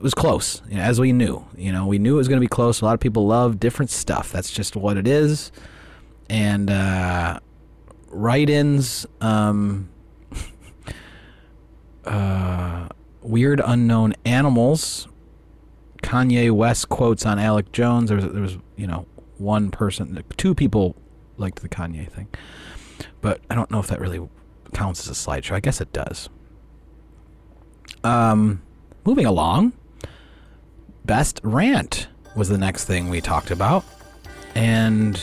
it 0.00 0.02
was 0.02 0.14
close, 0.14 0.62
you 0.66 0.76
know, 0.76 0.82
as 0.82 0.98
we 0.98 1.12
knew. 1.12 1.44
You 1.58 1.72
know, 1.72 1.86
we 1.86 1.98
knew 1.98 2.14
it 2.14 2.16
was 2.16 2.26
going 2.26 2.38
to 2.38 2.44
be 2.44 2.48
close. 2.48 2.80
A 2.80 2.86
lot 2.86 2.94
of 2.94 3.00
people 3.00 3.26
love 3.26 3.60
different 3.60 3.90
stuff. 3.90 4.32
That's 4.32 4.50
just 4.50 4.74
what 4.74 4.96
it 4.96 5.06
is. 5.06 5.52
And 6.30 6.70
uh, 6.70 7.40
write-ins, 8.08 9.04
um, 9.20 9.90
uh, 12.06 12.88
weird 13.20 13.60
unknown 13.62 14.14
animals. 14.24 15.06
Kanye 16.10 16.50
West 16.50 16.88
quotes 16.88 17.24
on 17.24 17.38
Alex 17.38 17.68
Jones. 17.72 18.08
There 18.08 18.16
was, 18.16 18.26
there 18.26 18.42
was, 18.42 18.58
you 18.76 18.88
know, 18.88 19.06
one 19.38 19.70
person, 19.70 20.20
two 20.36 20.56
people 20.56 20.96
liked 21.36 21.62
the 21.62 21.68
Kanye 21.68 22.10
thing, 22.10 22.26
but 23.20 23.40
I 23.48 23.54
don't 23.54 23.70
know 23.70 23.78
if 23.78 23.86
that 23.86 24.00
really 24.00 24.28
counts 24.74 25.00
as 25.00 25.08
a 25.08 25.12
slideshow. 25.12 25.52
I 25.52 25.60
guess 25.60 25.80
it 25.80 25.92
does. 25.92 26.28
Um, 28.02 28.60
moving 29.04 29.26
along 29.26 29.72
best 31.04 31.40
rant 31.44 32.08
was 32.34 32.48
the 32.48 32.58
next 32.58 32.86
thing 32.86 33.08
we 33.08 33.20
talked 33.20 33.52
about. 33.52 33.84
And 34.56 35.20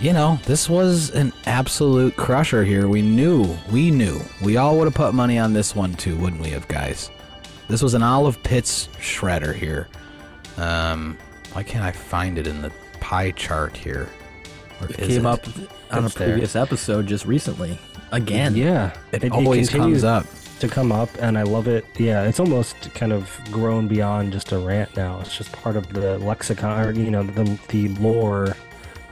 you 0.00 0.12
know, 0.12 0.40
this 0.44 0.68
was 0.68 1.10
an 1.10 1.32
absolute 1.46 2.16
crusher 2.16 2.64
here. 2.64 2.88
We 2.88 3.02
knew, 3.02 3.56
we 3.70 3.92
knew. 3.92 4.20
We 4.42 4.56
all 4.56 4.76
would 4.78 4.86
have 4.86 4.94
put 4.94 5.14
money 5.14 5.38
on 5.38 5.52
this 5.52 5.76
one 5.76 5.94
too, 5.94 6.16
wouldn't 6.16 6.42
we 6.42 6.50
have, 6.50 6.66
guys? 6.66 7.10
This 7.68 7.82
was 7.82 7.94
an 7.94 8.02
Olive 8.02 8.42
Pitts 8.42 8.88
shredder 8.98 9.54
here. 9.54 9.88
Um, 10.56 11.18
why 11.52 11.62
can't 11.62 11.84
I 11.84 11.92
find 11.92 12.38
it 12.38 12.46
in 12.46 12.62
the 12.62 12.72
pie 13.00 13.30
chart 13.32 13.76
here? 13.76 14.08
Where 14.78 14.90
It 14.90 14.98
is 15.00 15.08
came 15.08 15.26
it? 15.26 15.28
up 15.28 15.46
on 15.90 16.02
a 16.04 16.06
It's 16.06 16.14
there. 16.14 16.28
previous 16.28 16.56
episode 16.56 17.06
just 17.06 17.26
recently. 17.26 17.78
Again. 18.10 18.56
Yeah, 18.56 18.92
It, 19.12 19.30
always 19.30 19.68
comes 19.68 20.02
up. 20.02 20.24
to 20.60 20.68
come 20.68 20.90
up, 20.92 21.10
and 21.20 21.36
I 21.36 21.42
love 21.42 21.68
it. 21.68 21.84
Yeah, 21.98 22.22
it's 22.24 22.40
almost 22.40 22.92
kind 22.94 23.12
of 23.12 23.30
grown 23.50 23.86
beyond 23.86 24.32
just 24.32 24.50
a 24.52 24.58
rant 24.58 24.96
now. 24.96 25.20
It's 25.20 25.36
just 25.36 25.52
part 25.52 25.76
of 25.76 25.92
the 25.92 26.18
lexicon, 26.18 26.86
or 26.86 26.92
you 26.92 27.10
know, 27.10 27.22
the 27.22 27.58
the 27.68 27.88
lore, 28.00 28.56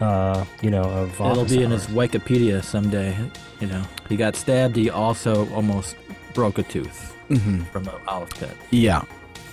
uh, 0.01 0.45
you 0.62 0.71
know, 0.71 0.83
of 0.85 1.12
It'll 1.14 1.40
office 1.40 1.53
be 1.53 1.62
in 1.62 1.71
his. 1.73 1.87
Wikipedia 1.88 2.64
someday. 2.64 3.14
You 3.61 3.66
know, 3.66 3.83
he 4.09 4.16
got 4.16 4.35
stabbed. 4.35 4.77
He 4.77 4.88
also 4.88 5.47
almost 5.55 5.95
broke 6.33 6.59
a 6.59 6.62
tooth 6.62 7.14
hmm 7.28 7.62
from 7.64 7.84
the 7.84 7.92
olive 8.06 8.30
pit. 8.30 8.50
Yeah. 8.70 9.02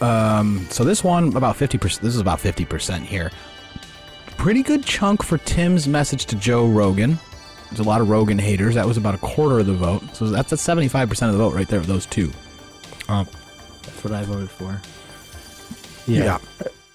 Um, 0.01 0.65
so 0.69 0.83
this 0.83 1.03
one 1.03 1.35
about 1.35 1.55
fifty 1.57 1.77
percent. 1.77 2.01
This 2.03 2.13
is 2.15 2.21
about 2.21 2.39
fifty 2.39 2.65
percent 2.65 3.05
here. 3.05 3.31
Pretty 4.37 4.63
good 4.63 4.83
chunk 4.83 5.23
for 5.23 5.37
Tim's 5.39 5.87
message 5.87 6.25
to 6.27 6.35
Joe 6.35 6.67
Rogan. 6.67 7.17
There's 7.69 7.79
a 7.79 7.83
lot 7.83 8.01
of 8.01 8.09
Rogan 8.09 8.37
haters. 8.37 8.75
That 8.75 8.85
was 8.85 8.97
about 8.97 9.15
a 9.15 9.19
quarter 9.19 9.59
of 9.59 9.65
the 9.67 9.73
vote. 9.73 10.03
So 10.13 10.27
that's 10.29 10.51
a 10.51 10.57
seventy-five 10.57 11.07
percent 11.09 11.31
of 11.31 11.37
the 11.37 11.43
vote 11.43 11.53
right 11.55 11.67
there. 11.67 11.79
Of 11.79 11.87
those 11.87 12.05
two. 12.05 12.31
That's 13.07 14.03
what 14.03 14.13
I 14.13 14.23
voted 14.23 14.49
for. 14.49 14.81
yeah, 16.07 16.37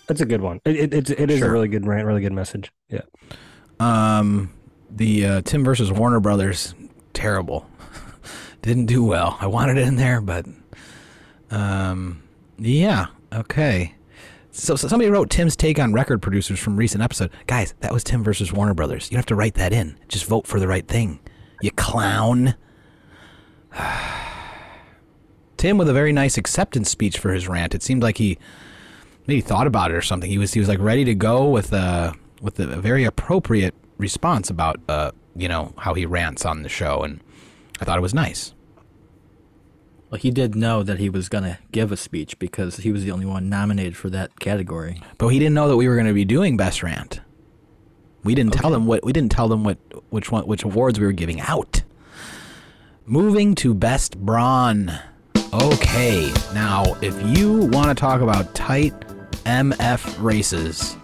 that's 0.07 0.21
a 0.21 0.27
good 0.27 0.41
one. 0.41 0.61
It, 0.65 0.77
it, 0.77 0.95
it's 0.95 1.11
it 1.11 1.31
is 1.31 1.39
Sure. 1.39 1.49
a 1.49 1.53
really 1.53 1.69
good 1.69 1.87
rant, 1.87 2.07
really 2.07 2.21
good 2.21 2.33
message. 2.33 2.71
Yeah, 2.89 3.03
Um, 3.81 4.53
the 4.91 5.27
uh, 5.27 5.41
Tim 5.43 5.65
versus 5.65 5.91
Warner 5.93 6.21
Brothers, 6.21 6.75
terrible. 7.15 7.69
Didn't 8.63 8.87
do 8.87 9.05
well. 9.05 9.37
I 9.41 9.47
wanted 9.47 9.79
it 9.79 9.87
in 9.87 9.97
there, 9.97 10.21
but 10.21 10.45
um, 11.51 12.23
yeah, 12.59 13.07
okay. 13.33 13.95
So, 14.51 14.77
so 14.77 14.89
somebody 14.89 15.11
wrote 15.11 15.31
Tim's 15.31 15.55
take 15.57 15.79
on 15.79 15.93
record 15.93 16.21
producers 16.21 16.59
from 16.59 16.77
recent 16.77 17.03
episode. 17.03 17.31
Guys, 17.47 17.75
that 17.81 17.93
was 17.93 18.03
Tim 18.03 18.25
versus 18.25 18.53
Warner 18.53 18.75
Brothers. 18.75 19.11
You 19.11 19.17
have 19.17 19.27
to 19.27 19.35
write 19.37 19.55
that 19.55 19.73
in. 19.73 19.97
Just 20.09 20.25
vote 20.25 20.47
for 20.47 20.59
the 20.59 20.67
right 20.67 20.87
thing. 20.87 21.21
You 21.63 21.71
clown. 21.71 22.55
Tim 25.57 25.79
with 25.79 25.89
a 25.89 25.93
very 25.93 26.13
nice 26.13 26.39
acceptance 26.39 26.91
speech 26.91 27.19
for 27.19 27.33
his 27.33 27.49
rant. 27.49 27.75
It 27.75 27.83
seemed 27.83 28.03
like 28.03 28.19
he 28.19 28.39
maybe 29.27 29.41
thought 29.41 29.67
about 29.67 29.91
it 29.91 29.95
or 29.95 30.03
something. 30.03 30.31
He 30.31 30.39
was 30.39 30.53
he 30.53 30.61
was 30.61 30.69
like 30.69 30.79
ready 30.81 31.05
to 31.05 31.15
go 31.15 31.49
with 31.49 31.73
uh 31.73 32.13
with 32.41 32.59
a 32.61 32.67
very 32.81 33.05
appropriate 33.05 33.75
response 33.97 34.51
about 34.51 34.81
uh 34.89 35.11
you 35.37 35.49
know 35.49 35.75
how 35.79 35.95
he 35.95 36.07
rants 36.07 36.45
on 36.47 36.63
the 36.63 36.69
show, 36.69 37.03
and 37.03 37.21
I 37.81 37.85
thought 37.85 37.99
it 37.99 38.03
was 38.03 38.15
nice. 38.15 38.55
Well, 40.11 40.19
he 40.19 40.31
did 40.31 40.55
know 40.55 40.83
that 40.83 40.99
he 40.99 41.11
was 41.11 41.29
going 41.29 41.45
to 41.45 41.59
give 41.71 41.93
a 41.93 41.97
speech 41.97 42.39
because 42.39 42.79
he 42.79 42.93
was 42.93 43.05
the 43.05 43.11
only 43.11 43.27
one 43.27 43.51
nominated 43.51 43.97
for 43.97 44.09
that 44.11 44.41
category. 44.41 45.03
But 45.19 45.29
he 45.29 45.39
didn't 45.39 45.55
know 45.55 45.69
that 45.69 45.77
we 45.77 45.87
were 45.87 45.97
going 45.97 46.07
to 46.07 46.15
be 46.15 46.25
doing 46.25 46.57
best 46.57 46.83
rant. 46.83 47.21
We 48.25 48.35
didn't 48.35 48.55
tell 48.55 48.71
them 48.71 48.87
what 48.87 49.05
we 49.05 49.13
didn't 49.13 49.33
tell 49.33 49.49
them 49.49 49.65
what 49.65 49.79
which 50.11 50.33
one 50.33 50.47
which 50.47 50.65
awards 50.65 50.99
we 50.99 51.07
were 51.07 51.13
giving 51.13 51.41
out. 51.41 51.83
Moving 53.07 53.55
to 53.57 53.75
best 53.75 54.19
brawn. 54.19 54.93
Okay, 55.53 56.33
now 56.53 56.85
if 57.01 57.15
you 57.39 57.67
want 57.67 57.89
to 57.89 57.95
talk 57.95 58.21
about 58.21 58.55
tight 58.55 58.93
MF 59.45 60.23
races, 60.23 60.97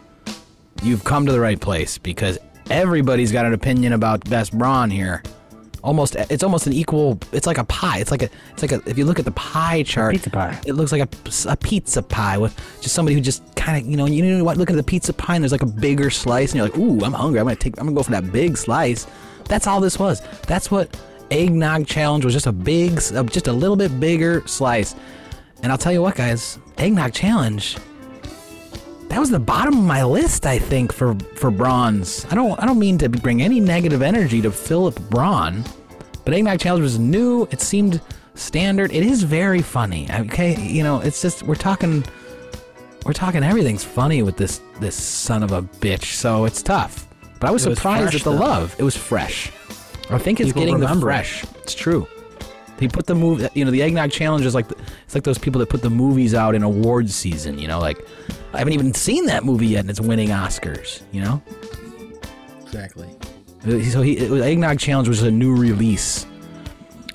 you've 0.82 1.04
come 1.04 1.24
to 1.24 1.32
the 1.32 1.40
right 1.40 1.60
place 1.60 1.98
because 1.98 2.38
everybody's 2.68 3.32
got 3.32 3.46
an 3.46 3.52
opinion 3.52 3.92
about 3.92 4.28
best 4.28 4.56
brawn 4.56 4.90
here. 4.90 5.22
Almost, 5.84 6.16
it's 6.16 6.42
almost 6.42 6.66
an 6.66 6.72
equal. 6.72 7.18
It's 7.30 7.46
like 7.46 7.58
a 7.58 7.64
pie. 7.64 7.98
It's 7.98 8.10
like 8.10 8.22
a. 8.22 8.30
It's 8.52 8.62
like 8.62 8.72
a. 8.72 8.80
If 8.88 8.96
you 8.96 9.04
look 9.04 9.18
at 9.18 9.26
the 9.26 9.32
pie 9.32 9.82
chart, 9.82 10.12
pizza 10.14 10.30
pie. 10.30 10.58
it 10.66 10.72
looks 10.72 10.92
like 10.92 11.02
a, 11.02 11.50
a 11.50 11.56
pizza 11.56 12.02
pie 12.02 12.38
with 12.38 12.56
just 12.80 12.94
somebody 12.94 13.14
who 13.14 13.20
just 13.20 13.42
kind 13.54 13.78
of 13.80 13.88
you 13.88 13.96
know 13.98 14.06
you 14.06 14.24
know 14.24 14.42
what 14.42 14.56
look 14.56 14.70
at 14.70 14.76
the 14.76 14.82
pizza 14.82 15.12
pie 15.12 15.34
and 15.34 15.44
there's 15.44 15.52
like 15.52 15.62
a 15.62 15.66
bigger 15.66 16.08
slice 16.08 16.52
and 16.52 16.56
you're 16.56 16.68
like 16.68 16.78
ooh 16.78 17.04
I'm 17.04 17.12
hungry 17.12 17.38
I'm 17.38 17.44
gonna 17.44 17.56
take 17.56 17.78
I'm 17.78 17.86
gonna 17.86 17.96
go 17.96 18.02
for 18.02 18.12
that 18.12 18.32
big 18.32 18.56
slice. 18.56 19.06
That's 19.44 19.66
all 19.66 19.78
this 19.78 19.98
was. 19.98 20.22
That's 20.46 20.70
what 20.70 20.98
eggnog 21.30 21.86
challenge 21.86 22.24
was 22.24 22.32
just 22.34 22.46
a 22.46 22.52
big, 22.52 22.94
just 22.94 23.46
a 23.46 23.52
little 23.52 23.76
bit 23.76 24.00
bigger 24.00 24.42
slice. 24.46 24.94
And 25.62 25.70
I'll 25.70 25.78
tell 25.78 25.92
you 25.92 26.02
what, 26.02 26.14
guys, 26.14 26.58
eggnog 26.78 27.12
challenge. 27.12 27.76
That 29.08 29.20
was 29.20 29.30
the 29.30 29.38
bottom 29.38 29.74
of 29.78 29.84
my 29.84 30.02
list, 30.04 30.44
I 30.46 30.58
think, 30.58 30.92
for 30.92 31.14
for 31.36 31.50
bronze. 31.50 32.26
I 32.30 32.34
don't, 32.34 32.60
I 32.60 32.66
don't 32.66 32.78
mean 32.78 32.98
to 32.98 33.08
bring 33.08 33.42
any 33.42 33.60
negative 33.60 34.02
energy 34.02 34.42
to 34.42 34.50
Philip 34.50 34.98
Braun, 35.10 35.64
but 36.24 36.34
eggnog 36.34 36.58
challenge 36.58 36.82
was 36.82 36.98
new. 36.98 37.46
It 37.52 37.60
seemed 37.60 38.00
standard. 38.34 38.92
It 38.92 39.04
is 39.04 39.22
very 39.22 39.62
funny. 39.62 40.08
Okay, 40.10 40.60
you 40.60 40.82
know, 40.82 41.00
it's 41.00 41.22
just 41.22 41.44
we're 41.44 41.54
talking, 41.54 42.04
we're 43.06 43.12
talking. 43.12 43.44
Everything's 43.44 43.84
funny 43.84 44.22
with 44.22 44.36
this 44.36 44.60
this 44.80 44.96
son 44.96 45.42
of 45.44 45.52
a 45.52 45.62
bitch. 45.62 46.14
So 46.14 46.44
it's 46.44 46.62
tough. 46.62 47.06
But 47.38 47.48
I 47.48 47.50
was 47.52 47.66
It 47.66 47.68
was 47.70 47.78
surprised 47.78 48.02
fresh, 48.04 48.14
at 48.16 48.24
the 48.24 48.30
though. 48.32 48.36
love. 48.44 48.74
It 48.78 48.82
was 48.84 48.96
fresh. 48.96 49.52
I 50.10 50.18
think 50.18 50.40
it's 50.40 50.48
People 50.48 50.62
getting 50.62 50.80
the 50.80 50.86
remember 50.86 51.08
it. 51.10 51.14
fresh. 51.14 51.44
It's 51.62 51.74
true. 51.74 52.06
He 52.78 52.88
put 52.88 53.06
the 53.06 53.14
movie, 53.14 53.48
You 53.54 53.64
know, 53.64 53.70
the 53.70 53.82
eggnog 53.82 54.10
challenge 54.10 54.44
is 54.44 54.54
like 54.54 54.68
the, 54.68 54.76
it's 55.04 55.14
like 55.14 55.24
those 55.24 55.38
people 55.38 55.58
that 55.60 55.68
put 55.68 55.80
the 55.82 55.90
movies 55.90 56.34
out 56.34 56.54
in 56.54 56.62
awards 56.62 57.14
season. 57.14 57.58
You 57.58 57.68
know, 57.68 57.78
like 57.78 58.04
I 58.52 58.58
haven't 58.58 58.72
even 58.74 58.92
seen 58.94 59.26
that 59.26 59.44
movie 59.44 59.68
yet, 59.68 59.80
and 59.80 59.90
it's 59.90 60.00
winning 60.00 60.28
Oscars. 60.30 61.02
You 61.12 61.22
know, 61.22 61.42
Exactly. 62.62 63.08
so 63.90 64.02
he 64.02 64.18
it 64.18 64.30
was, 64.30 64.42
eggnog 64.42 64.78
challenge 64.78 65.08
was 65.08 65.22
a 65.22 65.30
new 65.30 65.54
release. 65.54 66.26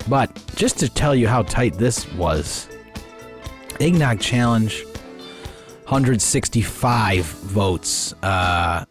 But 0.08 0.32
just 0.56 0.80
to 0.80 0.90
tell 0.90 1.14
you 1.14 1.28
how 1.28 1.44
tight 1.44 1.74
this 1.76 2.12
was, 2.14 2.68
eggnog 3.80 4.20
challenge, 4.20 4.84
165 5.86 7.26
votes. 7.26 8.14
Uh, 8.24 8.86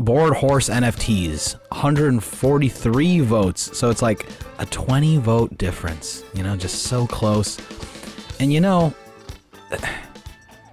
board 0.00 0.34
horse 0.34 0.68
NFTs, 0.68 1.54
143 1.70 3.20
votes. 3.20 3.76
So 3.78 3.90
it's 3.90 4.02
like 4.02 4.26
a 4.58 4.66
20 4.66 5.18
vote 5.18 5.56
difference. 5.58 6.24
You 6.34 6.42
know, 6.42 6.56
just 6.56 6.84
so 6.84 7.06
close. 7.06 7.58
And 8.40 8.52
you 8.52 8.60
know, 8.60 8.94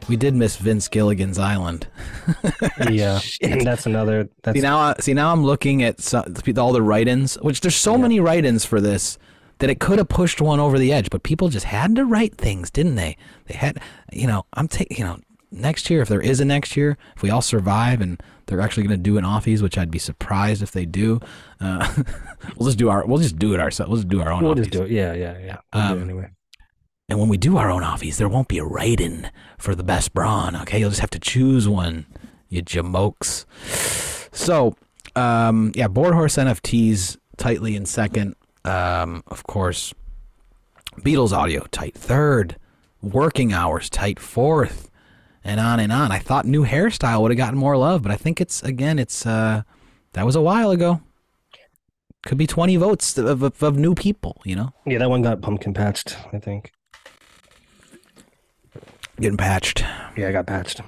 we 0.10 0.16
did 0.16 0.34
miss 0.34 0.58
Vince 0.58 0.88
Gilligan's 0.88 1.38
Island. 1.38 1.88
Yeah, 2.90 3.20
Shit. 3.20 3.64
that's 3.64 3.86
another. 3.86 4.30
That's 4.44 4.58
See 4.58 4.62
now, 4.62 4.80
uh, 4.80 4.94
see 5.00 5.14
now 5.14 5.32
I'm 5.32 5.44
looking 5.44 5.82
at 5.84 6.02
some, 6.02 6.26
all 6.58 6.74
the 6.74 6.82
write-ins, 6.82 7.36
which 7.36 7.62
there's 7.62 7.76
so 7.76 7.98
many 7.98 8.20
write-ins 8.20 8.66
for 8.66 8.82
this 8.82 9.18
that 9.60 9.70
it 9.70 9.80
could 9.80 9.98
have 9.98 10.10
pushed 10.10 10.42
one 10.42 10.60
over 10.60 10.78
the 10.78 10.92
edge, 10.92 11.10
but 11.10 11.24
people 11.24 11.50
just 11.50 11.66
had 11.66 11.96
to 11.96 12.06
write 12.06 12.36
things, 12.36 12.70
didn't 12.70 12.96
they? 12.96 13.18
They 13.46 13.56
had, 13.56 13.80
you 14.12 14.28
know, 14.28 14.46
I'm 14.54 14.68
taking, 14.68 14.98
you 14.98 15.04
know, 15.06 15.20
next 15.52 15.90
year 15.90 16.02
if 16.02 16.10
there 16.10 16.22
is 16.22 16.40
a 16.40 16.46
next 16.46 16.76
year, 16.78 16.98
if 17.16 17.24
we 17.24 17.30
all 17.30 17.42
survive 17.42 18.02
and 18.02 18.22
they're 18.48 18.62
actually 18.62 18.84
going 18.84 18.98
to 18.98 19.04
do 19.04 19.18
an 19.18 19.24
offies, 19.24 19.62
which 19.62 19.78
I'd 19.78 19.92
be 19.92 20.00
surprised 20.00 20.64
if 20.64 20.72
they 20.72 20.86
do. 20.86 21.20
Uh, 21.62 21.88
we'll 22.58 22.68
just 22.68 22.78
do 22.78 22.90
our, 22.90 23.06
we'll 23.06 23.20
just 23.20 23.38
do 23.38 23.54
it 23.54 23.60
ourselves. 23.60 23.90
We'll 23.90 23.98
just 23.98 24.10
do 24.10 24.22
our 24.22 24.32
own. 24.32 24.44
we'll 24.44 24.54
offies. 24.56 24.58
just 24.58 24.72
do 24.72 24.84
it. 24.84 24.92
Yeah, 24.92 25.14
yeah, 25.14 25.38
yeah. 25.38 25.58
We'll 25.74 25.84
Um, 25.84 26.02
anyway. 26.02 26.30
And 27.10 27.20
when 27.20 27.30
we 27.30 27.38
do 27.38 27.56
our 27.58 27.70
own 27.70 27.84
offies, 27.84 28.18
there 28.18 28.28
won't 28.28 28.50
be 28.50 28.58
a 28.58 28.66
write-in 28.66 29.30
for 29.58 29.76
the 29.76 29.84
best 29.84 30.14
brawn. 30.14 30.56
Okay, 30.58 30.80
you'll 30.80 30.90
just 30.90 31.02
have 31.02 31.10
to 31.12 31.20
choose 31.20 31.68
one, 31.68 32.06
you 32.50 32.62
jamokes. 32.62 33.46
So, 34.36 34.76
um, 35.16 35.72
yeah, 35.74 35.88
board 35.88 36.14
horse 36.14 36.36
NFTs 36.36 37.18
tightly 37.38 37.76
in 37.78 37.86
second. 37.86 38.36
Um, 38.66 39.24
of 39.28 39.44
course, 39.44 39.94
Beatles 41.00 41.32
audio 41.32 41.66
tight 41.72 41.96
third. 41.96 42.58
Working 43.02 43.54
hours 43.54 43.90
tight 43.90 44.20
fourth, 44.20 44.90
and 45.48 45.60
on 45.60 45.80
and 45.80 45.92
on. 45.92 46.12
I 46.12 46.20
thought 46.20 46.46
new 46.46 46.64
hairstyle 46.66 47.22
would 47.22 47.32
have 47.32 47.38
gotten 47.38 47.58
more 47.58 47.78
love, 47.78 48.04
but 48.04 48.12
I 48.12 48.16
think 48.16 48.40
it's 48.40 48.62
again, 48.62 49.00
it's 49.00 49.26
uh, 49.26 49.64
that 50.14 50.26
was 50.26 50.36
a 50.36 50.42
while 50.42 50.70
ago. 50.72 51.02
Could 52.26 52.38
be 52.38 52.46
twenty 52.48 52.76
votes 52.76 53.18
of, 53.18 53.42
of, 53.42 53.64
of 53.64 53.78
new 53.78 53.96
people, 53.96 54.42
you 54.44 54.56
know, 54.56 54.72
Yeah, 54.86 54.98
that 55.00 55.10
one 55.10 55.22
got 55.22 55.42
pumpkin 55.42 55.74
patched. 55.74 56.18
I 56.34 56.40
think. 56.40 56.72
getting 59.20 59.38
patched. 59.38 59.84
Yeah, 60.18 60.28
I 60.28 60.32
got 60.32 60.46
patched. 60.46 60.82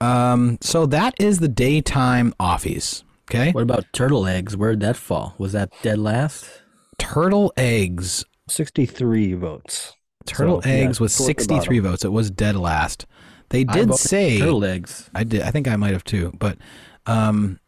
Um, 0.00 0.58
so 0.60 0.86
that 0.86 1.14
is 1.20 1.38
the 1.40 1.48
daytime 1.48 2.32
offies. 2.40 3.02
Okay, 3.30 3.52
What 3.52 3.62
about 3.62 3.84
turtle 3.92 4.26
eggs? 4.26 4.56
Where'd 4.56 4.80
that 4.80 4.96
fall? 4.96 5.34
Was 5.38 5.52
that 5.52 5.70
dead 5.82 5.98
last? 5.98 6.62
turtle 6.98 7.52
eggs. 7.56 8.24
Sixty-three 8.48 9.34
votes. 9.34 9.92
Turtle 10.28 10.62
So, 10.62 10.68
yeah, 10.68 10.74
eggs 10.76 11.00
was 11.00 11.16
toward 11.16 11.26
sixty-three 11.26 11.78
votes. 11.80 12.04
It 12.04 12.12
was 12.12 12.30
dead 12.30 12.56
last. 12.56 13.06
They 13.50 13.64
did 13.64 13.94
say 13.94 14.38
turtle 14.38 14.64
eggs. 14.64 15.10
I 15.14 15.24
did. 15.24 15.42
I 15.42 15.50
think 15.50 15.68
I 15.68 15.76
might 15.76 15.92
have 15.92 16.04
too. 16.04 16.32
But 16.38 16.58
um, 17.06 17.58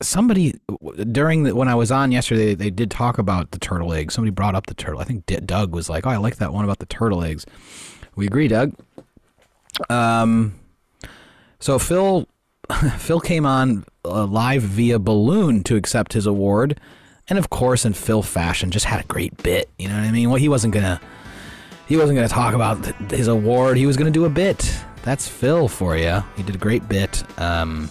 somebody 0.00 0.54
during 1.10 1.44
the, 1.44 1.54
when 1.54 1.68
I 1.68 1.74
was 1.74 1.90
on 1.90 2.12
yesterday, 2.12 2.54
they 2.54 2.70
did 2.70 2.90
talk 2.90 3.18
about 3.18 3.50
the 3.50 3.58
turtle 3.58 3.92
eggs. 3.92 4.14
Somebody 4.14 4.30
brought 4.30 4.54
up 4.54 4.66
the 4.66 4.74
turtle. 4.74 5.00
I 5.00 5.04
think 5.04 5.26
D- 5.26 5.36
Doug 5.36 5.74
was 5.74 5.88
like, 5.88 6.06
"Oh, 6.06 6.10
I 6.10 6.16
like 6.16 6.36
that 6.36 6.52
one 6.52 6.64
about 6.64 6.78
the 6.78 6.86
turtle 6.86 7.22
eggs." 7.22 7.44
We 8.16 8.26
agree, 8.26 8.48
Doug. 8.48 8.74
Um, 9.90 10.54
so 11.58 11.78
Phil, 11.78 12.28
Phil 12.98 13.20
came 13.20 13.44
on 13.44 13.84
uh, 14.04 14.26
live 14.26 14.62
via 14.62 14.98
balloon 14.98 15.62
to 15.64 15.76
accept 15.76 16.12
his 16.12 16.26
award, 16.26 16.78
and 17.28 17.38
of 17.38 17.50
course, 17.50 17.84
in 17.84 17.92
Phil 17.94 18.22
fashion, 18.22 18.70
just 18.70 18.86
had 18.86 19.00
a 19.00 19.06
great 19.06 19.36
bit. 19.42 19.68
You 19.78 19.88
know 19.88 19.94
what 19.94 20.04
I 20.04 20.10
mean? 20.10 20.28
Well, 20.30 20.38
he 20.38 20.48
wasn't 20.48 20.74
gonna 20.74 21.00
he 21.86 21.96
wasn't 21.96 22.16
to 22.28 22.32
talk 22.34 22.54
about 22.54 22.84
his 23.10 23.28
award. 23.28 23.76
He 23.76 23.86
was 23.86 23.96
to 24.12 24.18
do 24.18 24.24
a 24.24 24.30
bit. 24.30 24.74
That's 25.02 25.28
Phil 25.28 25.68
for 25.68 25.96
you. 25.96 26.22
He 26.36 26.42
did 26.42 26.54
a 26.54 26.58
great 26.58 26.88
bit. 26.88 27.22
Um, 27.38 27.90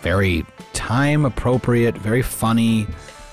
very 0.00 0.46
time 0.72 1.24
appropriate, 1.24 1.96
very 1.98 2.22
funny. 2.22 2.86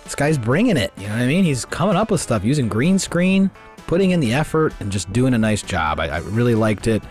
This 0.03 0.15
guy's 0.15 0.37
bringing 0.37 0.77
it. 0.77 0.91
You 0.97 1.07
know 1.07 1.13
what 1.13 1.21
I 1.21 1.27
mean? 1.27 1.43
He's 1.43 1.63
coming 1.63 1.95
up 1.95 2.11
with 2.11 2.19
stuff 2.19 2.43
using 2.43 2.67
green 2.67 2.99
screen, 2.99 3.49
putting 3.87 4.11
in 4.11 4.19
the 4.19 4.33
effort, 4.33 4.73
and 4.79 4.91
just 4.91 5.11
doing 5.13 5.33
a 5.33 5.37
nice 5.37 5.61
job. 5.61 5.99
I, 5.99 6.07
I 6.07 6.17
really 6.19 6.55
liked 6.55 6.87
it. 6.87 7.01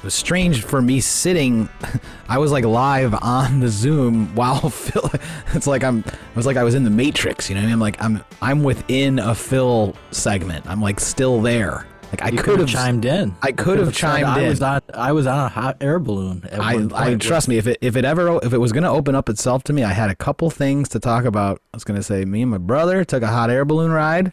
It 0.00 0.04
was 0.04 0.14
strange 0.14 0.62
for 0.64 0.80
me 0.80 1.00
sitting. 1.00 1.68
I 2.28 2.38
was 2.38 2.50
like 2.52 2.64
live 2.64 3.14
on 3.14 3.60
the 3.60 3.68
Zoom 3.68 4.34
while 4.34 4.70
Phil. 4.70 5.10
It's 5.54 5.66
like 5.66 5.84
I'm. 5.84 5.98
It 6.00 6.14
was 6.36 6.46
like 6.46 6.56
I 6.56 6.64
was 6.64 6.74
in 6.74 6.84
the 6.84 6.90
Matrix. 6.90 7.50
You 7.50 7.54
know 7.56 7.60
what 7.60 7.64
I 7.64 7.66
mean? 7.66 7.74
I'm 7.74 7.80
like 7.80 8.02
I'm. 8.02 8.24
I'm 8.40 8.62
within 8.62 9.18
a 9.18 9.34
Phil 9.34 9.94
segment. 10.10 10.66
I'm 10.66 10.80
like 10.80 11.00
still 11.00 11.42
there. 11.42 11.86
Like 12.10 12.22
I 12.22 12.28
You 12.30 12.38
could 12.38 12.58
have 12.60 12.68
chimed 12.68 13.04
in. 13.04 13.36
I 13.42 13.52
could 13.52 13.78
have 13.78 13.92
chimed 13.94 14.24
I 14.26 14.40
in. 14.40 14.48
was 14.48 14.62
on. 14.62 14.80
I 14.94 15.12
was 15.12 15.26
on 15.26 15.38
a 15.38 15.48
hot 15.48 15.76
air 15.82 15.98
balloon. 15.98 16.48
I, 16.50 16.88
I 16.94 17.14
trust 17.16 17.46
me. 17.46 17.58
If 17.58 17.66
it 17.66 17.76
if 17.82 17.94
it 17.94 18.04
ever 18.06 18.40
if 18.42 18.52
it 18.54 18.58
was 18.58 18.72
gonna 18.72 18.90
open 18.92 19.14
up 19.14 19.28
itself 19.28 19.62
to 19.64 19.72
me, 19.74 19.84
I 19.84 19.92
had 19.92 20.08
a 20.10 20.16
couple 20.16 20.48
things 20.50 20.88
to 20.88 20.98
talk 20.98 21.24
about. 21.26 21.60
I 21.72 21.76
was 21.76 21.84
gonna 21.84 22.02
say 22.02 22.24
me 22.24 22.40
and 22.42 22.50
my 22.50 22.58
brother 22.58 23.04
took 23.04 23.22
a 23.22 23.28
hot 23.28 23.50
air 23.50 23.64
balloon 23.66 23.92
ride 23.92 24.32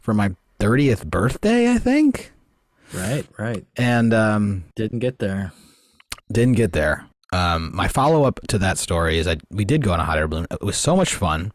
for 0.00 0.12
my 0.12 0.34
thirtieth 0.58 1.06
birthday, 1.06 1.70
I 1.72 1.78
think, 1.78 2.32
Right, 2.94 3.24
right. 3.38 3.64
and 3.76 4.12
um, 4.14 4.64
Didn't 4.74 4.98
get 4.98 5.18
there. 5.18 5.52
didn't 6.32 6.56
get 6.56 6.72
there. 6.72 7.06
Um, 7.32 7.70
my 7.74 7.86
follow 7.86 8.24
up 8.24 8.40
to 8.48 8.58
that 8.58 8.76
story 8.78 9.18
is 9.18 9.28
I 9.28 9.36
we 9.50 9.64
did 9.64 9.82
go 9.82 9.92
on 9.92 10.00
a 10.00 10.04
hot 10.04 10.18
air 10.18 10.26
balloon. 10.26 10.46
It 10.50 10.62
was 10.62 10.76
so 10.76 10.96
much 10.96 11.14
fun. 11.14 11.52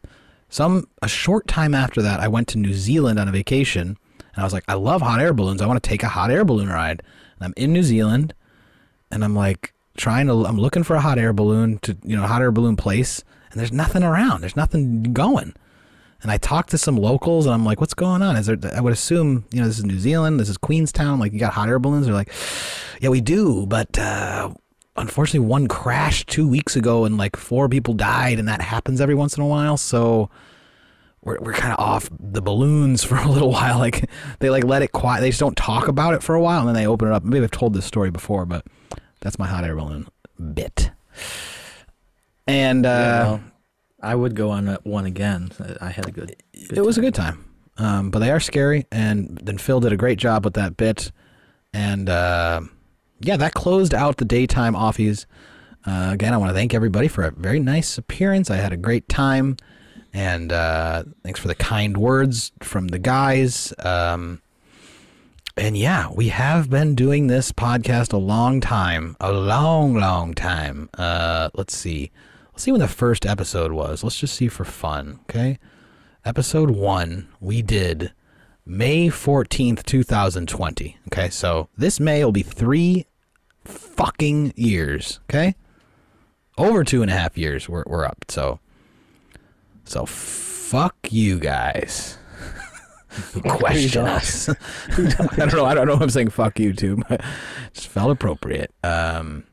Some 0.48 0.88
a 1.02 1.08
short 1.08 1.46
time 1.46 1.74
after 1.74 2.00
that, 2.02 2.20
I 2.20 2.28
went 2.28 2.48
to 2.48 2.58
New 2.58 2.72
Zealand 2.72 3.18
on 3.18 3.28
a 3.28 3.32
vacation, 3.32 3.98
and 4.18 4.38
I 4.38 4.42
was 4.44 4.54
like, 4.54 4.64
I 4.68 4.74
love 4.74 5.02
hot 5.02 5.20
air 5.20 5.34
balloons. 5.34 5.60
I 5.60 5.66
want 5.66 5.82
to 5.82 5.86
take 5.88 6.02
a 6.02 6.08
hot 6.08 6.30
air 6.30 6.44
balloon 6.44 6.68
ride. 6.70 7.02
And 7.38 7.44
I'm 7.44 7.54
in 7.58 7.74
New 7.74 7.82
Zealand, 7.82 8.32
and 9.10 9.22
I'm 9.22 9.34
like 9.34 9.74
trying 9.98 10.28
to. 10.28 10.46
I'm 10.46 10.56
looking 10.58 10.82
for 10.84 10.96
a 10.96 11.00
hot 11.02 11.18
air 11.18 11.34
balloon 11.34 11.78
to 11.80 11.96
you 12.02 12.16
know 12.16 12.26
hot 12.26 12.40
air 12.40 12.52
balloon 12.52 12.76
place, 12.76 13.22
and 13.50 13.60
there's 13.60 13.72
nothing 13.72 14.02
around. 14.02 14.40
There's 14.40 14.56
nothing 14.56 15.12
going. 15.12 15.52
And 16.22 16.30
I 16.30 16.38
talked 16.38 16.70
to 16.70 16.78
some 16.78 16.96
locals, 16.96 17.46
and 17.46 17.54
I'm 17.54 17.64
like, 17.64 17.80
"What's 17.80 17.94
going 17.94 18.22
on?" 18.22 18.36
Is 18.36 18.46
there? 18.46 18.58
I 18.74 18.80
would 18.80 18.92
assume, 18.92 19.44
you 19.52 19.60
know, 19.60 19.66
this 19.66 19.78
is 19.78 19.84
New 19.84 19.98
Zealand. 19.98 20.40
This 20.40 20.48
is 20.48 20.56
Queenstown. 20.56 21.20
Like, 21.20 21.32
you 21.32 21.38
got 21.38 21.52
hot 21.52 21.68
air 21.68 21.78
balloons. 21.78 22.06
They're 22.06 22.14
like, 22.14 22.32
"Yeah, 23.00 23.10
we 23.10 23.20
do, 23.20 23.66
but 23.66 23.98
uh, 23.98 24.50
unfortunately, 24.96 25.46
one 25.46 25.68
crashed 25.68 26.28
two 26.28 26.48
weeks 26.48 26.74
ago, 26.74 27.04
and 27.04 27.16
like 27.18 27.36
four 27.36 27.68
people 27.68 27.94
died, 27.94 28.38
and 28.38 28.48
that 28.48 28.60
happens 28.62 29.00
every 29.00 29.14
once 29.14 29.36
in 29.36 29.42
a 29.42 29.46
while. 29.46 29.76
So 29.76 30.30
we're 31.22 31.38
we're 31.40 31.52
kind 31.52 31.72
of 31.74 31.78
off 31.78 32.08
the 32.18 32.40
balloons 32.42 33.04
for 33.08 33.16
a 33.16 33.28
little 33.28 33.50
while. 33.52 33.78
Like, 33.78 34.08
they 34.40 34.48
like 34.50 34.64
let 34.64 34.82
it 34.82 34.92
quiet. 34.92 35.20
They 35.20 35.28
just 35.30 35.40
don't 35.40 35.56
talk 35.56 35.86
about 35.86 36.14
it 36.14 36.22
for 36.22 36.34
a 36.34 36.40
while, 36.40 36.60
and 36.60 36.68
then 36.68 36.74
they 36.74 36.86
open 36.86 37.08
it 37.08 37.14
up. 37.14 37.24
Maybe 37.24 37.44
I've 37.44 37.50
told 37.50 37.74
this 37.74 37.84
story 37.84 38.10
before, 38.10 38.46
but 38.46 38.64
that's 39.20 39.38
my 39.38 39.46
hot 39.46 39.64
air 39.64 39.76
balloon 39.76 40.08
bit. 40.54 40.90
And 42.46 42.86
uh, 42.86 43.38
Yeah, 43.42 43.50
I 44.06 44.14
would 44.14 44.34
go 44.34 44.50
on 44.50 44.66
one 44.84 45.06
again. 45.06 45.50
I- 45.80 45.90
had 45.90 46.08
a 46.08 46.12
good. 46.12 46.36
good 46.68 46.78
it 46.78 46.84
was 46.84 46.96
a 46.98 47.00
good 47.00 47.14
time. 47.14 47.44
Um, 47.78 48.10
but 48.10 48.20
they 48.20 48.30
are 48.30 48.40
scary, 48.40 48.86
and 48.90 49.38
then 49.42 49.58
Phil 49.58 49.80
did 49.80 49.92
a 49.92 49.96
great 49.98 50.18
job 50.18 50.44
with 50.44 50.54
that 50.54 50.78
bit, 50.78 51.12
and 51.74 52.08
uh, 52.08 52.62
yeah, 53.20 53.36
that 53.36 53.52
closed 53.52 53.92
out 53.92 54.16
the 54.16 54.24
daytime 54.24 54.74
offies. 54.74 55.26
Uh, 55.84 56.08
again, 56.12 56.32
I 56.32 56.38
want 56.38 56.50
to 56.50 56.54
thank 56.54 56.72
everybody 56.72 57.06
for 57.06 57.22
a 57.24 57.30
very 57.32 57.60
nice 57.60 57.98
appearance. 57.98 58.50
I 58.50 58.56
had 58.56 58.72
a 58.72 58.78
great 58.78 59.08
time, 59.10 59.58
and 60.14 60.52
uh, 60.52 61.04
thanks 61.22 61.38
for 61.38 61.48
the 61.48 61.54
kind 61.54 61.98
words 61.98 62.50
from 62.62 62.88
the 62.88 62.98
guys. 62.98 63.74
Um, 63.78 64.40
and 65.58 65.76
yeah, 65.76 66.08
we 66.14 66.28
have 66.28 66.68
been 66.70 66.94
doing 66.94 67.26
this 67.26 67.52
podcast 67.52 68.12
a 68.12 68.18
long 68.18 68.60
time, 68.60 69.16
a 69.20 69.32
long, 69.32 69.94
long 69.94 70.34
time. 70.34 70.88
Uh, 70.96 71.50
let's 71.54 71.76
see. 71.76 72.10
Let's 72.56 72.64
see 72.64 72.72
when 72.72 72.80
the 72.80 72.88
first 72.88 73.26
episode 73.26 73.72
was. 73.72 74.02
Let's 74.02 74.18
just 74.18 74.34
see 74.34 74.48
for 74.48 74.64
fun, 74.64 75.20
okay? 75.24 75.58
Episode 76.24 76.70
one, 76.70 77.28
we 77.38 77.60
did 77.60 78.14
May 78.64 79.08
14th, 79.08 79.84
2020. 79.84 80.96
Okay, 81.08 81.28
so 81.28 81.68
this 81.76 82.00
May 82.00 82.24
will 82.24 82.32
be 82.32 82.40
three 82.42 83.04
fucking 83.66 84.54
years, 84.56 85.20
okay? 85.28 85.54
Over 86.56 86.82
two 86.82 87.02
and 87.02 87.10
a 87.10 87.14
half 87.14 87.36
years 87.36 87.68
we're, 87.68 87.84
we're 87.86 88.06
up. 88.06 88.24
So, 88.30 88.58
so 89.84 90.06
fuck 90.06 90.96
you 91.10 91.38
guys. 91.38 92.16
Question 93.48 94.06
us. 94.06 94.48
I 94.88 94.94
don't 95.36 95.52
know. 95.52 95.66
I 95.66 95.74
don't 95.74 95.86
know 95.86 95.98
I'm 96.00 96.08
saying 96.08 96.30
fuck 96.30 96.58
you 96.58 96.72
too, 96.72 96.96
but 97.06 97.20
it 97.20 97.26
just 97.74 97.88
felt 97.88 98.10
appropriate. 98.10 98.72
Um, 98.82 99.44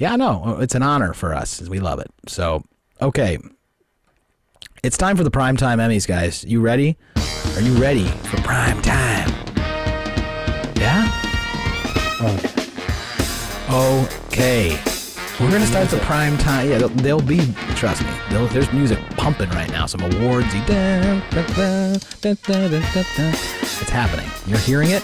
yeah, 0.00 0.16
no, 0.16 0.42
uh, 0.44 0.60
it's 0.60 0.74
an 0.74 0.82
honor 0.82 1.12
for 1.12 1.34
us. 1.34 1.60
We 1.68 1.78
love 1.78 2.00
it. 2.00 2.10
So, 2.26 2.64
okay. 3.02 3.38
It's 4.82 4.96
time 4.96 5.14
for 5.14 5.24
the 5.24 5.30
primetime 5.30 5.76
Emmys, 5.76 6.08
guys. 6.08 6.42
You 6.42 6.62
ready? 6.62 6.96
Are 7.54 7.60
you 7.60 7.74
ready 7.74 8.06
for 8.06 8.38
prime 8.38 8.80
time? 8.80 9.28
Yeah? 10.76 11.06
Okay. 13.70 14.80
We're 15.38 15.50
gonna 15.50 15.66
start 15.66 15.90
the 15.90 15.98
prime 15.98 16.38
time. 16.38 16.70
Yeah, 16.70 16.78
they'll, 16.78 16.88
they'll 16.88 17.20
be. 17.20 17.52
Trust 17.74 18.02
me. 18.02 18.10
There's 18.30 18.72
music 18.72 18.98
pumping 19.18 19.50
right 19.50 19.70
now. 19.70 19.84
Some 19.84 20.00
da. 20.00 20.08
It's 23.80 23.90
happening. 23.90 24.30
You're 24.46 24.58
hearing 24.58 24.92
it. 24.92 25.02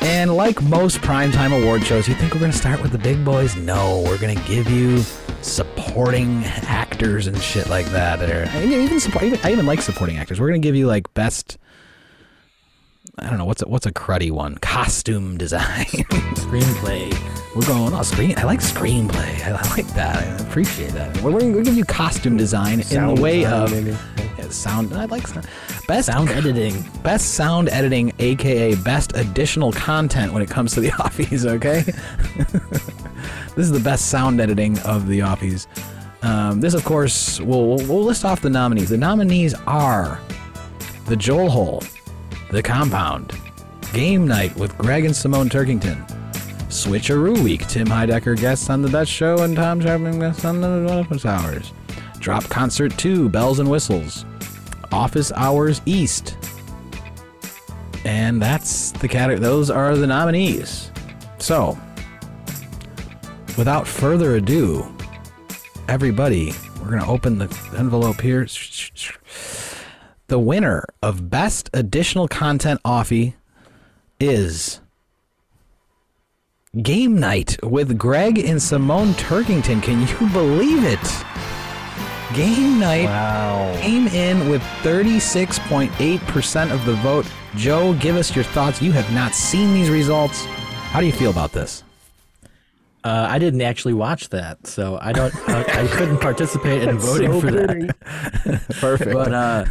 And 0.00 0.36
like 0.36 0.62
most 0.62 0.98
primetime 1.00 1.58
award 1.60 1.84
shows, 1.84 2.08
you 2.08 2.14
think 2.14 2.34
we're 2.34 2.40
gonna 2.40 2.52
start 2.52 2.82
with 2.82 2.92
the 2.92 2.98
big 2.98 3.24
boys? 3.24 3.56
No, 3.56 4.02
we're 4.06 4.18
gonna 4.18 4.34
give 4.46 4.70
you 4.70 5.02
supporting 5.42 6.44
actors 6.44 7.26
and 7.26 7.38
shit 7.40 7.68
like 7.68 7.86
that. 7.86 8.20
Are 8.22 8.62
even 8.62 9.00
support. 9.00 9.24
Even, 9.24 9.40
I 9.44 9.52
even 9.52 9.66
like 9.66 9.82
supporting 9.82 10.16
actors. 10.16 10.40
We're 10.40 10.48
gonna 10.48 10.58
give 10.58 10.76
you 10.76 10.86
like 10.86 11.12
best. 11.14 11.58
I 13.20 13.28
don't 13.28 13.38
know 13.38 13.44
what's 13.44 13.62
a, 13.62 13.68
what's 13.68 13.86
a 13.86 13.92
cruddy 13.92 14.30
one. 14.30 14.56
Costume 14.58 15.36
design. 15.38 15.84
Screenplay. 16.36 17.12
We're 17.54 17.66
going 17.66 17.92
on 17.92 18.04
screen. 18.04 18.34
I 18.38 18.44
like 18.44 18.60
screenplay. 18.60 19.44
I, 19.46 19.50
I 19.56 19.70
like 19.70 19.86
that. 19.94 20.16
I 20.40 20.44
appreciate 20.46 20.90
that. 20.92 21.16
We're, 21.22 21.32
we're 21.32 21.40
going 21.40 21.54
to 21.54 21.62
give 21.62 21.76
you 21.76 21.84
costume 21.84 22.36
design 22.36 22.80
in 22.90 23.14
the 23.14 23.20
way 23.20 23.44
of. 23.44 23.72
Yeah, 23.72 24.48
sound. 24.50 24.92
I 24.94 25.06
like 25.06 25.26
sound. 25.26 25.48
Best 25.86 26.06
Sound 26.06 26.28
editing. 26.30 26.84
best 27.02 27.34
sound 27.34 27.68
editing, 27.70 28.12
aka 28.18 28.74
best 28.76 29.16
additional 29.16 29.72
content 29.72 30.32
when 30.34 30.42
it 30.42 30.50
comes 30.50 30.72
to 30.74 30.80
the 30.80 30.88
Offies. 30.98 31.46
Okay, 31.46 31.80
this 33.56 33.64
is 33.66 33.70
the 33.72 33.80
best 33.80 34.06
sound 34.10 34.40
editing 34.40 34.78
of 34.80 35.06
the 35.08 35.20
Offies. 35.20 35.66
Um, 36.22 36.60
this, 36.60 36.74
of 36.74 36.84
course, 36.84 37.40
we'll 37.40 37.76
we'll 37.76 38.04
list 38.04 38.24
off 38.24 38.42
the 38.42 38.50
nominees. 38.50 38.90
The 38.90 38.98
nominees 38.98 39.54
are 39.66 40.20
the 41.06 41.16
Joel 41.16 41.48
Hole, 41.48 41.82
the 42.50 42.62
Compound, 42.62 43.38
Game 43.92 44.26
Night 44.26 44.54
with 44.56 44.76
Gregg 44.78 45.04
and 45.04 45.14
Simone 45.14 45.48
Turkington, 45.48 46.06
Switcheroo 46.68 47.42
Week, 47.42 47.66
Tim 47.66 47.86
Heidecker 47.86 48.38
guests 48.38 48.70
on 48.70 48.82
the 48.82 48.88
Best 48.88 49.10
Show 49.10 49.42
and 49.42 49.54
Tom 49.54 49.80
Scharpling 49.80 50.18
guests 50.18 50.44
on 50.44 50.60
the 50.60 50.90
Office 50.90 51.26
Hours, 51.26 51.72
Drop 52.20 52.44
Concert 52.44 52.96
2, 52.96 53.28
Bells 53.28 53.58
and 53.58 53.70
Whistles, 53.70 54.24
Office 54.92 55.30
Hours 55.32 55.82
East. 55.86 56.36
And 58.04 58.40
that's 58.40 58.92
the 58.92 59.08
category. 59.08 59.40
Those 59.40 59.70
are 59.70 59.96
the 59.96 60.06
nominees. 60.06 60.90
So, 61.38 61.78
without 63.58 63.86
further 63.86 64.36
ado, 64.36 64.86
everybody, 65.88 66.54
we're 66.80 66.90
going 66.90 67.02
to 67.02 67.08
open 67.08 67.38
the 67.38 67.74
envelope 67.76 68.20
here. 68.20 68.46
The 70.28 70.38
winner 70.38 70.84
of 71.02 71.30
Best 71.30 71.70
Additional 71.72 72.28
Content 72.28 72.82
Offie 72.84 73.32
is 74.20 74.80
Game 76.82 77.18
Night 77.18 77.56
with 77.62 77.96
Gregg 77.96 78.38
and 78.38 78.60
Simone 78.60 79.14
Turkington. 79.14 79.82
Can 79.82 80.06
you 80.06 80.28
believe 80.30 80.84
it? 80.84 81.24
Game 82.34 82.78
Night 82.78 83.06
Wow. 83.06 83.74
came 83.80 84.06
in 84.08 84.50
with 84.50 84.60
36.8% 84.82 86.72
of 86.72 86.84
the 86.84 86.92
vote. 86.96 87.24
Joe, 87.56 87.94
give 87.94 88.16
us 88.16 88.34
your 88.36 88.44
thoughts. 88.44 88.82
You 88.82 88.92
have 88.92 89.10
not 89.14 89.34
seen 89.34 89.72
these 89.72 89.88
results. 89.88 90.44
How 90.92 91.00
do 91.00 91.06
you 91.06 91.12
feel 91.12 91.30
about 91.30 91.52
this? 91.52 91.84
Uh, 93.04 93.26
I 93.30 93.38
didn't 93.38 93.62
actually 93.62 93.94
watch 93.94 94.30
that, 94.30 94.66
so 94.66 94.98
I 95.00 95.12
don't. 95.12 95.34
I, 95.48 95.84
I 95.84 95.86
couldn't 95.86 96.18
participate 96.18 96.82
in 96.82 96.98
voting 96.98 97.32
So 97.32 97.40
for 97.40 97.50
that. 97.52 98.66
Perfect. 98.80 99.12
But 99.12 99.32
uh, 99.32 99.64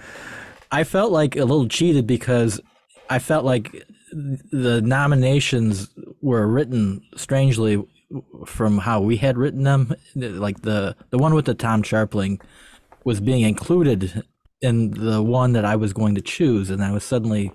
I 0.70 0.84
felt 0.84 1.12
like 1.12 1.36
a 1.36 1.44
little 1.44 1.68
cheated 1.68 2.06
because 2.06 2.60
I 3.08 3.18
felt 3.18 3.44
like 3.44 3.72
the 4.12 4.82
nominations 4.82 5.88
were 6.20 6.46
written 6.46 7.02
strangely 7.16 7.82
from 8.44 8.78
how 8.78 9.00
we 9.00 9.16
had 9.16 9.38
written 9.38 9.62
them. 9.62 9.94
Like 10.14 10.60
the 10.62 10.94
the 11.10 11.18
one 11.18 11.34
with 11.34 11.46
the 11.46 11.54
Tom 11.54 11.82
Scharpling 11.82 12.40
was 13.04 13.20
being 13.20 13.42
included 13.42 14.22
in 14.60 14.90
the 14.92 15.22
one 15.22 15.54
that 15.54 15.64
I 15.64 15.76
was 15.76 15.92
going 15.92 16.14
to 16.16 16.20
choose, 16.20 16.68
and 16.68 16.84
I 16.84 16.92
was 16.92 17.02
suddenly 17.02 17.52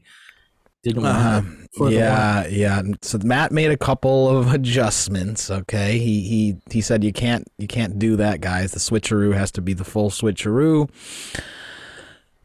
didn't 0.87 1.03
want 1.03 1.17
Uh, 1.17 1.41
to. 1.41 1.47
for 1.75 1.83
one. 1.85 1.93
yeah, 1.93 2.47
yeah. 2.47 2.81
So 3.01 3.19
Matt 3.23 3.51
made 3.51 3.71
a 3.71 3.77
couple 3.77 4.29
of 4.29 4.53
adjustments. 4.59 5.49
Okay, 5.51 5.97
he 5.99 6.21
he 6.21 6.55
he 6.71 6.81
said 6.81 7.03
you 7.03 7.13
can't 7.13 7.47
you 7.57 7.67
can't 7.67 7.97
do 7.99 8.15
that, 8.17 8.41
guys. 8.41 8.71
The 8.71 8.79
switcheroo 8.79 9.33
has 9.35 9.51
to 9.51 9.61
be 9.61 9.73
the 9.73 9.83
full 9.83 10.09
switcheroo. 10.09 10.89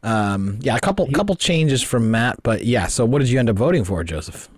Um, 0.03 0.59
yeah, 0.61 0.75
a 0.75 0.79
couple 0.79 1.07
couple 1.11 1.35
changes 1.35 1.81
from 1.81 2.11
Matt, 2.11 2.43
but 2.43 2.65
yeah. 2.65 2.87
So 2.87 3.05
what 3.05 3.19
did 3.19 3.29
you 3.29 3.39
end 3.39 3.49
up 3.49 3.55
voting 3.55 3.83
for, 3.85 4.03
Joseph? 4.03 4.49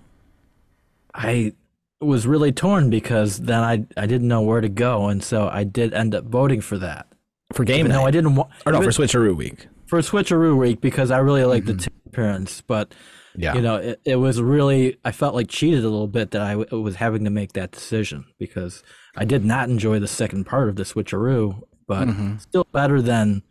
I 1.14 1.54
was 2.02 2.26
really 2.28 2.52
torn 2.52 2.90
because 2.90 3.38
then 3.40 3.62
I 3.64 3.86
I 3.96 4.06
didn't 4.08 4.28
know 4.28 4.42
where 4.42 4.62
to 4.62 4.70
go, 4.70 5.08
and 5.08 5.24
so 5.24 5.48
I 5.48 5.64
did 5.64 5.94
end 5.94 6.16
up 6.16 6.26
voting 6.26 6.62
for 6.62 6.78
that. 6.80 7.06
For 7.54 7.64
game 7.64 7.88
No, 7.88 8.06
I 8.06 8.12
didn't 8.12 8.36
want 8.36 8.50
or 8.66 8.72
no, 8.72 8.82
for 8.82 8.90
switcheroo 8.90 9.36
week. 9.36 9.68
for 9.86 10.00
Switcheroo 10.00 10.58
Week 10.58 10.82
because 10.82 11.12
I 11.12 11.20
really 11.20 11.46
like 11.46 11.66
the 11.66 11.76
two 11.76 11.92
parents, 12.12 12.62
but 12.66 12.94
Yeah. 13.38 13.56
you 13.56 13.62
know 13.62 13.76
it, 13.76 14.00
it 14.06 14.16
was 14.18 14.42
really 14.42 14.98
I 15.04 15.12
felt 15.12 15.36
like 15.36 15.48
cheated 15.48 15.80
a 15.84 15.90
little 15.90 16.08
bit 16.08 16.32
that 16.32 16.42
I 16.42 16.54
w- 16.56 16.82
was 16.82 16.96
having 16.96 17.24
to 17.26 17.30
make 17.30 17.54
that 17.54 17.72
decision 17.72 18.26
because 18.40 18.84
I 19.18 19.26
did 19.26 19.46
not 19.46 19.70
enjoy 19.70 20.00
the 20.00 20.08
second 20.08 20.46
part 20.46 20.70
of 20.70 20.76
the 20.76 20.84
Switcheroo, 20.84 21.62
but 21.88 22.08
still 22.40 22.68
better 22.72 23.02
than 23.02 23.44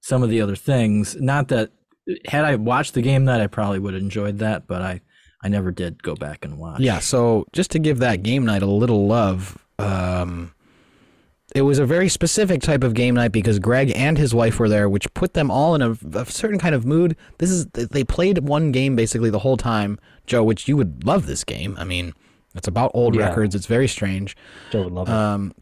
some 0.00 0.22
of 0.22 0.30
the 0.30 0.40
other 0.40 0.56
things. 0.56 1.16
Not 1.20 1.48
that 1.48 1.70
had 2.26 2.44
I 2.44 2.56
watched 2.56 2.94
the 2.94 3.02
game 3.02 3.24
that 3.26 3.40
I 3.40 3.46
probably 3.46 3.78
would 3.78 3.94
have 3.94 4.02
enjoyed 4.02 4.38
that, 4.38 4.66
but 4.66 4.80
I 4.82 5.00
I 5.42 5.48
never 5.48 5.70
did 5.70 6.02
go 6.02 6.14
back 6.14 6.44
and 6.44 6.56
watch. 6.58 6.80
Yeah, 6.80 7.00
so 7.00 7.46
just 7.52 7.70
to 7.72 7.78
give 7.78 7.98
that 7.98 8.22
game 8.22 8.46
night 8.46 8.62
a 8.62 8.66
little 8.66 9.06
love, 9.06 9.58
um, 9.78 10.53
it 11.54 11.62
was 11.62 11.78
a 11.78 11.86
very 11.86 12.08
specific 12.08 12.60
type 12.60 12.82
of 12.82 12.94
game 12.94 13.14
night 13.14 13.30
because 13.32 13.58
Gregg 13.60 13.92
and 13.94 14.18
his 14.18 14.34
wife 14.34 14.58
were 14.58 14.68
there, 14.68 14.88
which 14.88 15.12
put 15.14 15.34
them 15.34 15.50
all 15.50 15.74
in 15.76 15.82
a, 15.82 15.92
a 16.18 16.26
certain 16.26 16.58
kind 16.58 16.74
of 16.74 16.84
mood. 16.84 17.16
This 17.38 17.50
is 17.50 17.66
they 17.66 18.02
played 18.04 18.40
one 18.40 18.72
game 18.72 18.96
basically 18.96 19.30
the 19.30 19.38
whole 19.38 19.56
time, 19.56 19.98
Joe. 20.26 20.42
Which 20.42 20.66
you 20.66 20.76
would 20.76 21.04
love 21.06 21.26
this 21.26 21.44
game. 21.44 21.76
I 21.78 21.84
mean, 21.84 22.12
it's 22.56 22.66
about 22.66 22.90
old 22.92 23.14
Yeah. 23.14 23.28
records. 23.28 23.54
It's 23.54 23.66
very 23.66 23.86
strange. 23.88 24.36
Joe 24.72 24.82
would 24.84 24.92
love 24.92 25.08
it. 25.08 25.14
Um, 25.14 25.54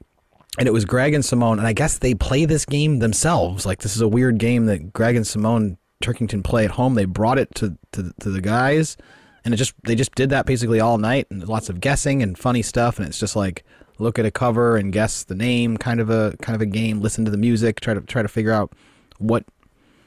and 0.59 0.67
it 0.67 0.73
was 0.73 0.85
Gregg 0.85 1.15
and 1.15 1.25
Simone, 1.25 1.59
and 1.59 1.67
I 1.67 1.73
guess 1.73 1.99
they 1.99 2.15
play 2.15 2.45
this 2.47 2.65
game 2.65 2.99
themselves. 2.99 3.65
Like 3.67 3.81
this 3.81 3.95
is 3.95 4.01
a 4.03 4.09
weird 4.09 4.39
game 4.39 4.67
that 4.67 4.93
Gregg 4.93 5.17
and 5.17 5.27
Simone 5.27 5.77
Turkington 6.03 6.43
play 6.43 6.65
at 6.65 6.73
home. 6.73 6.95
They 6.95 7.05
brought 7.05 7.39
it 7.39 7.55
to 7.57 7.77
to, 7.93 8.13
to 8.21 8.31
the 8.31 8.41
guys, 8.41 8.97
and 9.45 9.53
it 9.53 9.59
just 9.59 9.75
they 9.85 9.95
just 9.95 10.15
did 10.15 10.31
that 10.31 10.47
basically 10.47 10.81
all 10.81 10.97
night, 10.97 11.27
and 11.31 11.47
lots 11.47 11.69
of 11.69 11.81
guessing 11.81 12.23
and 12.23 12.39
funny 12.39 12.63
stuff. 12.63 12.99
And 12.99 13.07
it's 13.07 13.19
just 13.21 13.37
like 13.37 13.63
look 14.03 14.19
at 14.19 14.27
a 14.27 14.31
cover 14.31 14.77
and 14.77 14.93
guess 14.93 15.25
the 15.25 15.35
name, 15.35 15.77
kind 15.77 16.01
of 16.01 16.11
a 16.11 16.37
kind 16.43 16.55
of 16.55 16.61
a 16.61 16.67
game. 16.67 17.01
Listen 17.01 17.25
to 17.25 17.31
the 17.31 17.37
music, 17.39 17.81
try 17.81 17.95
to 17.95 18.01
try 18.01 18.23
to 18.23 18.29
figure 18.29 18.53
out 18.53 18.73
what 19.19 19.45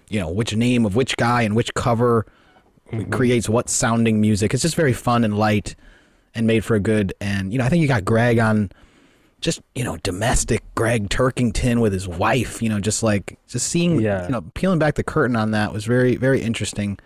you 0.10 0.20
know 0.20 0.30
which 0.30 0.56
name 0.56 0.86
of 0.86 0.96
which 0.96 1.18
guy 1.18 1.42
and 1.42 1.56
which 1.56 1.74
cover 1.74 2.26
mm-hmm. 2.92 3.10
creates 3.12 3.50
what 3.50 3.70
sounding 3.70 4.22
music. 4.22 4.54
It's 4.54 4.64
just 4.64 4.76
very 4.76 4.94
fun 4.94 5.24
and 5.24 5.38
light, 5.38 5.76
and 6.36 6.46
made 6.46 6.64
for 6.64 6.76
a 6.76 6.80
good. 6.80 7.14
And 7.20 7.52
you 7.52 7.60
know 7.60 7.66
I 7.66 7.70
think 7.70 7.82
you 7.82 7.88
got 7.88 8.06
Gregg 8.06 8.40
on 8.40 8.72
just 9.42 9.62
you 9.74 9.84
know 9.84 9.98
domestic 9.98 10.64
Gregg 10.76 11.10
Turkington 11.10 11.82
with 11.82 11.94
his 11.94 12.08
wife. 12.08 12.62
You 12.62 12.70
know, 12.70 12.80
just 12.80 13.02
like 13.04 13.40
just 13.48 13.68
seeing 13.68 14.00
Yeah. 14.00 14.26
you 14.26 14.32
know 14.32 14.42
peeling 14.54 14.80
back 14.80 14.96
the 14.96 15.04
curtain 15.04 15.36
on 15.36 15.52
that 15.52 15.74
was 15.74 15.86
very 15.86 16.16
very 16.16 16.42
interesting, 16.42 17.00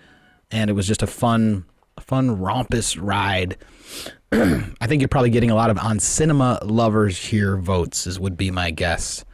and 0.52 0.70
it 0.70 0.74
was 0.74 0.88
just 0.88 1.04
a 1.04 1.08
fun 1.08 1.66
fun 2.00 2.40
rompous 2.40 2.98
ride. 2.98 3.58
I 4.32 4.88
think 4.88 5.02
you're 5.02 5.10
probably 5.10 5.30
getting 5.32 5.52
a 5.52 5.56
lot 5.56 5.70
of 5.70 5.78
on 5.80 6.00
cinema 6.00 6.60
lovers 6.64 7.18
here 7.18 7.58
votes 7.58 8.06
is 8.08 8.20
would 8.20 8.38
be 8.38 8.52
my 8.52 8.72
guess. 8.72 9.26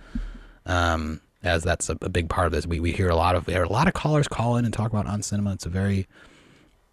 Um, 0.65 1.21
as 1.43 1.63
that's 1.63 1.89
a, 1.89 1.97
a 2.01 2.09
big 2.09 2.29
part 2.29 2.47
of 2.47 2.53
this, 2.53 2.65
we, 2.65 2.79
we 2.79 2.91
hear 2.91 3.09
a 3.09 3.15
lot 3.15 3.35
of 3.35 3.47
a 3.49 3.65
lot 3.65 3.87
of 3.87 3.93
callers 3.93 4.27
call 4.27 4.57
in 4.57 4.65
and 4.65 4.73
talk 4.73 4.91
about 4.91 5.05
on 5.05 5.21
cinema. 5.21 5.53
It's 5.53 5.65
a 5.65 5.69
very 5.69 6.07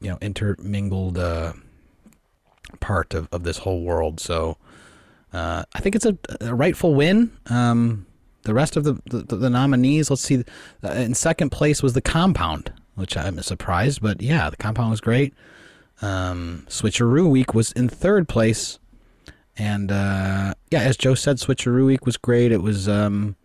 you 0.01 0.11
know 0.11 0.19
intermingled 0.21 1.17
uh, 1.17 1.53
part 2.81 3.15
of, 3.15 3.29
of 3.33 3.45
this 3.45 3.59
whole 3.59 3.83
world. 3.83 4.21
So 4.21 4.57
Uh, 5.33 5.65
I 5.75 5.81
think 5.81 5.95
it's 5.95 6.05
a, 6.05 6.17
a 6.43 6.55
rightful 6.55 6.95
win. 6.95 7.31
Um, 7.47 8.05
the 8.43 8.53
rest 8.53 8.77
of 8.77 8.85
the, 8.85 9.01
the, 9.07 9.37
the 9.37 9.49
nominees, 9.49 10.11
let's 10.11 10.23
see. 10.23 10.45
Uh, 10.85 10.89
in 10.91 11.15
second 11.15 11.51
place 11.51 11.83
was 11.83 11.95
The 11.95 12.03
Compound, 12.03 12.71
which 12.97 13.17
I'm 13.17 13.41
surprised, 13.43 14.03
but 14.03 14.21
yeah, 14.21 14.51
The 14.51 14.59
Compound 14.59 14.91
was 14.91 15.01
great. 15.01 15.33
Um, 16.03 16.67
Switcheroo 16.69 17.31
Week 17.31 17.55
was 17.55 17.73
in 17.73 17.88
third 17.88 18.29
place. 18.29 18.79
And 19.57 19.93
uh, 19.93 20.55
yeah, 20.71 20.81
as 20.81 20.97
Joe 20.97 21.15
said, 21.15 21.37
Switcheroo 21.37 21.87
Week 21.87 22.05
was 22.05 22.17
great. 22.17 22.53
It 22.53 22.62
was 22.62 22.88
um, 22.88 23.37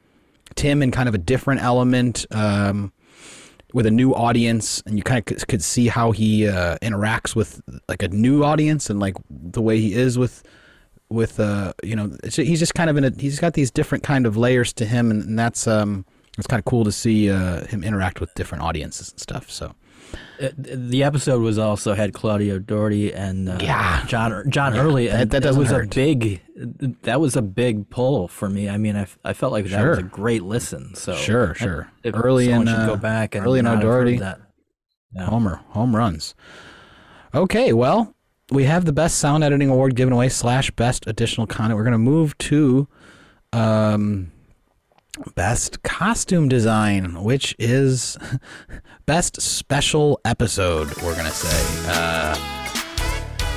Tim 0.56 0.82
in 0.82 0.92
kind 0.92 1.08
of 1.08 1.16
a 1.16 1.20
different 1.20 1.62
element 1.62 2.26
um, 2.32 2.92
with 3.74 3.86
a 3.86 3.92
new 3.92 4.14
audience, 4.14 4.82
and 4.86 4.98
you 4.98 5.04
kind 5.04 5.20
of 5.20 5.48
could, 5.48 5.62
see 5.62 5.88
how 5.88 6.12
he 6.12 6.48
uh, 6.48 6.78
interacts 6.82 7.36
with 7.36 7.62
like 7.90 8.02
a 8.02 8.08
new 8.08 8.44
audience 8.44 8.90
and 8.90 9.00
like 9.00 9.16
the 9.30 9.62
way 9.62 9.80
he 9.80 9.94
is 9.94 10.18
with 10.18 10.44
with 11.10 11.40
uh 11.40 11.72
you 11.84 11.96
know 11.96 12.12
he's 12.34 12.60
just 12.60 12.76
kind 12.76 12.90
of 12.90 12.98
in 12.98 13.06
a 13.06 13.12
he's 13.18 13.40
got 13.40 13.54
these 13.54 13.72
different 13.72 14.04
kind 14.04 14.26
of 14.26 14.36
layers 14.36 14.74
to 14.74 14.86
him, 14.86 15.12
and, 15.12 15.24
and 15.24 15.40
that's 15.40 15.68
um 15.68 16.06
it's 16.38 16.48
kind 16.48 16.60
of 16.60 16.66
cool 16.66 16.84
to 16.84 16.92
see 16.92 17.32
uh, 17.32 17.66
him 17.66 17.84
interact 17.84 18.22
with 18.22 18.34
different 18.36 18.64
audiences 18.64 19.10
and 19.10 19.20
stuff. 19.20 19.50
So 19.50 19.74
the 20.40 21.04
episode 21.04 21.42
was 21.42 21.58
also 21.58 21.94
had 21.94 22.14
Claudia 22.14 22.56
O'Doherty 22.56 23.14
and 23.14 23.50
uh, 23.50 23.58
Yeah. 23.62 24.06
John 24.06 24.50
John 24.50 24.76
Early. 24.78 25.10
and 25.10 25.30
that 25.32 25.42
doesn't 25.44 25.60
was 25.60 25.70
hurt. 25.72 25.86
a 25.86 25.96
big 25.96 26.42
that 27.04 27.20
was 27.20 27.36
a 27.36 27.42
big 27.42 27.90
pull 27.90 28.28
for 28.28 28.50
me. 28.50 28.70
I 28.70 28.78
mean, 28.78 28.96
I, 28.96 29.08
I 29.24 29.34
felt 29.34 29.52
like 29.52 29.66
that 29.66 29.86
was 29.88 29.98
a 30.00 30.04
great 30.04 30.44
listen. 30.44 30.94
So 30.96 31.14
Sure, 31.16 31.54
sure. 31.56 31.92
if 32.04 32.14
Early 32.16 32.52
in, 32.52 32.68
uh, 32.68 32.86
go 32.88 32.96
back 32.98 33.36
and 33.36 33.46
early 33.46 33.60
in 33.60 33.66
not 33.66 33.76
have 33.76 33.84
heard 33.84 34.08
O'Doherty. 34.08 34.18
that. 34.20 34.42
Yeah. 35.14 35.26
Homer, 35.26 35.62
home 35.70 35.96
runs. 35.96 36.36
Okay, 37.34 37.74
well, 37.74 38.14
we 38.52 38.64
have 38.66 38.86
the 38.86 38.94
best 38.94 39.18
sound 39.20 39.44
editing 39.44 39.70
award 39.70 39.96
given 39.96 40.14
away 40.14 40.30
slash 40.30 40.70
best 40.72 41.06
additional 41.08 41.48
content. 41.48 41.78
We're 41.78 41.84
gonna 41.84 41.98
move 41.98 42.38
to 42.40 42.88
um, 43.54 44.32
best 45.36 45.84
costume 45.84 46.48
design, 46.48 47.24
which 47.24 47.56
is 47.60 48.18
best 49.06 49.42
special 49.42 50.20
episode. 50.26 50.96
We're 51.02 51.16
gonna 51.16 51.30
say. 51.30 51.84
Uh, 51.90 52.58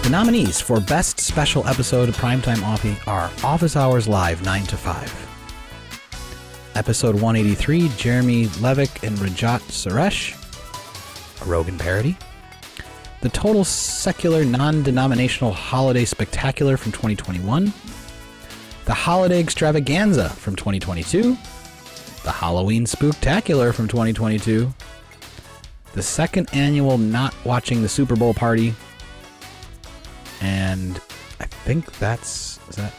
the 0.03 0.11
nominees 0.11 0.61
for 0.61 0.81
best 0.81 1.20
special 1.20 1.66
episode 1.66 2.09
of 2.09 2.16
Primetime 2.16 2.57
Offie 2.59 2.96
are 3.07 3.31
Office 3.44 3.77
Hours 3.77 4.09
Live 4.09 4.42
9 4.44 4.64
to 4.64 4.77
5. 4.77 6.73
Episode 6.75 7.14
183, 7.16 7.88
Jeremy 7.96 8.46
Levick 8.46 9.07
and 9.07 9.18
Rajat 9.18 9.61
Suresh, 9.68 10.35
a 11.42 11.44
Rogan 11.44 11.77
parody. 11.77 12.16
The 13.20 13.29
Total 13.29 13.64
Secular 13.64 14.44
Non 14.46 14.83
Denominational 14.83 15.53
Holiday 15.53 16.07
Spectacular 16.07 16.79
from 16.79 16.92
2021. 16.92 17.70
The 18.90 18.94
Holiday 18.94 19.38
Extravaganza 19.38 20.31
from 20.31 20.57
2022. 20.57 21.37
The 22.24 22.33
Halloween 22.33 22.87
Spooktacular 22.87 23.72
from 23.72 23.87
2022. 23.87 24.74
The 25.92 26.03
second 26.03 26.48
annual 26.53 26.98
Not 26.98 27.33
Watching 27.44 27.83
the 27.83 27.88
Super 27.88 28.16
Bowl 28.16 28.35
Party. 28.35 28.74
And 30.40 31.00
I 31.38 31.44
think 31.44 32.00
that's. 32.00 32.59
Is 32.68 32.74
that. 32.74 32.92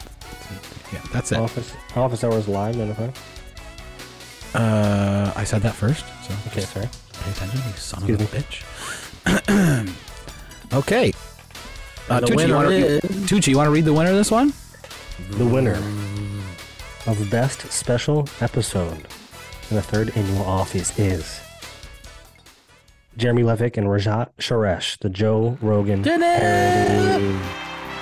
Yeah, 0.94 1.02
that's 1.12 1.30
it. 1.30 1.36
Office 1.36 1.74
office 1.94 2.24
hours 2.24 2.48
live. 2.48 2.74
None 2.74 2.88
of 2.88 2.96
that. 2.96 4.58
Uh, 4.58 5.32
I 5.36 5.44
said 5.44 5.60
that 5.60 5.74
first, 5.74 6.06
so 6.26 6.34
Okay, 6.46 6.62
sorry. 6.62 6.88
pay 7.12 7.30
attention, 7.32 7.60
you 7.66 7.72
son 7.76 8.02
Excuse 8.10 8.22
of 8.22 8.32
a 8.32 8.38
bitch. 8.38 9.92
okay. 10.72 11.12
Uh, 12.08 12.20
Tucci, 12.22 12.48
you 12.48 12.54
wanna, 12.54 12.70
is- 12.70 13.02
Tucci, 13.02 13.48
you 13.48 13.58
want 13.58 13.66
to 13.66 13.70
read 13.70 13.84
the 13.84 13.92
winner 13.92 14.08
of 14.08 14.16
this 14.16 14.30
one? 14.30 14.54
The 15.30 15.46
winner 15.46 15.76
of 17.06 17.28
best 17.30 17.70
special 17.72 18.28
episode 18.40 19.06
in 19.70 19.76
the 19.76 19.82
third 19.82 20.16
annual 20.16 20.44
Office 20.44 20.98
is 20.98 21.40
Jeremy 23.16 23.42
Levick 23.42 23.76
and 23.76 23.86
Rajat 23.86 24.30
Suresh, 24.38 24.98
the 24.98 25.10
Joe 25.10 25.58
Rogan 25.60 26.02
parody. 26.02 27.38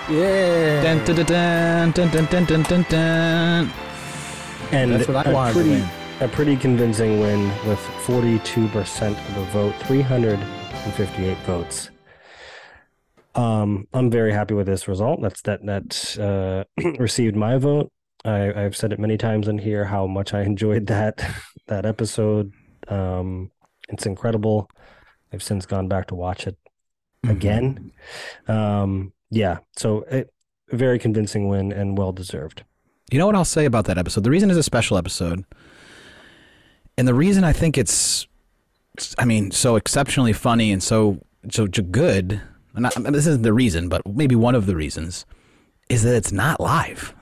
Yeah. 0.08 0.82
Dun, 0.82 1.04
dun, 1.04 1.26
dun, 1.26 1.92
dun, 1.92 2.10
dun, 2.10 2.26
dun, 2.26 2.44
dun, 2.44 2.62
dun, 2.62 2.86
dun. 2.88 3.72
And 4.72 4.92
That's 4.92 5.08
what 5.08 5.26
I 5.26 5.50
a 5.50 5.52
pretty, 5.52 5.84
a 6.20 6.28
pretty 6.28 6.56
convincing 6.56 7.20
win 7.20 7.48
with 7.66 7.78
42% 8.06 9.10
of 9.10 9.34
the 9.34 9.44
vote, 9.52 9.74
358 9.86 11.36
votes. 11.38 11.89
Um, 13.34 13.86
I'm 13.92 14.10
very 14.10 14.32
happy 14.32 14.54
with 14.54 14.66
this 14.66 14.88
result. 14.88 15.20
That's 15.22 15.42
that 15.42 15.64
that 15.66 16.18
uh, 16.18 16.64
received 16.98 17.36
my 17.36 17.58
vote. 17.58 17.90
I, 18.24 18.52
I've 18.52 18.76
said 18.76 18.92
it 18.92 18.98
many 18.98 19.16
times 19.16 19.48
in 19.48 19.58
here 19.58 19.84
how 19.84 20.06
much 20.06 20.34
I 20.34 20.42
enjoyed 20.52 20.86
that 20.86 21.24
that 21.66 21.86
episode. 21.86 22.52
Um, 22.88 23.50
it's 23.88 24.06
incredible. 24.06 24.68
I've 25.32 25.42
since 25.42 25.66
gone 25.66 25.88
back 25.88 26.08
to 26.08 26.14
watch 26.14 26.46
it 26.46 26.56
again. 27.28 27.92
Um, 28.48 29.12
yeah, 29.30 29.58
so 29.76 30.02
it, 30.10 30.32
very 30.70 30.98
convincing 30.98 31.48
win 31.48 31.72
and 31.72 31.96
well 31.96 32.12
deserved. 32.12 32.64
You 33.10 33.18
know 33.18 33.26
what 33.26 33.36
I'll 33.36 33.44
say 33.44 33.64
about 33.64 33.86
that 33.86 33.98
episode? 33.98 34.24
The 34.24 34.30
reason 34.30 34.50
it's 34.50 34.58
a 34.58 34.62
special 34.62 34.96
episode, 34.96 35.44
and 36.96 37.06
the 37.06 37.14
reason 37.14 37.44
I 37.44 37.52
think 37.52 37.78
it's, 37.78 38.26
I 39.18 39.24
mean, 39.24 39.50
so 39.50 39.76
exceptionally 39.76 40.32
funny 40.32 40.72
and 40.72 40.82
so 40.82 41.20
so 41.50 41.66
good. 41.66 42.40
And 42.74 42.86
I, 42.86 42.90
mean, 42.98 43.12
this 43.12 43.26
isn't 43.26 43.42
the 43.42 43.52
reason, 43.52 43.88
but 43.88 44.06
maybe 44.06 44.36
one 44.36 44.54
of 44.54 44.66
the 44.66 44.76
reasons 44.76 45.26
is 45.88 46.04
that 46.04 46.14
it's 46.14 46.30
not 46.30 46.60
live. 46.60 47.14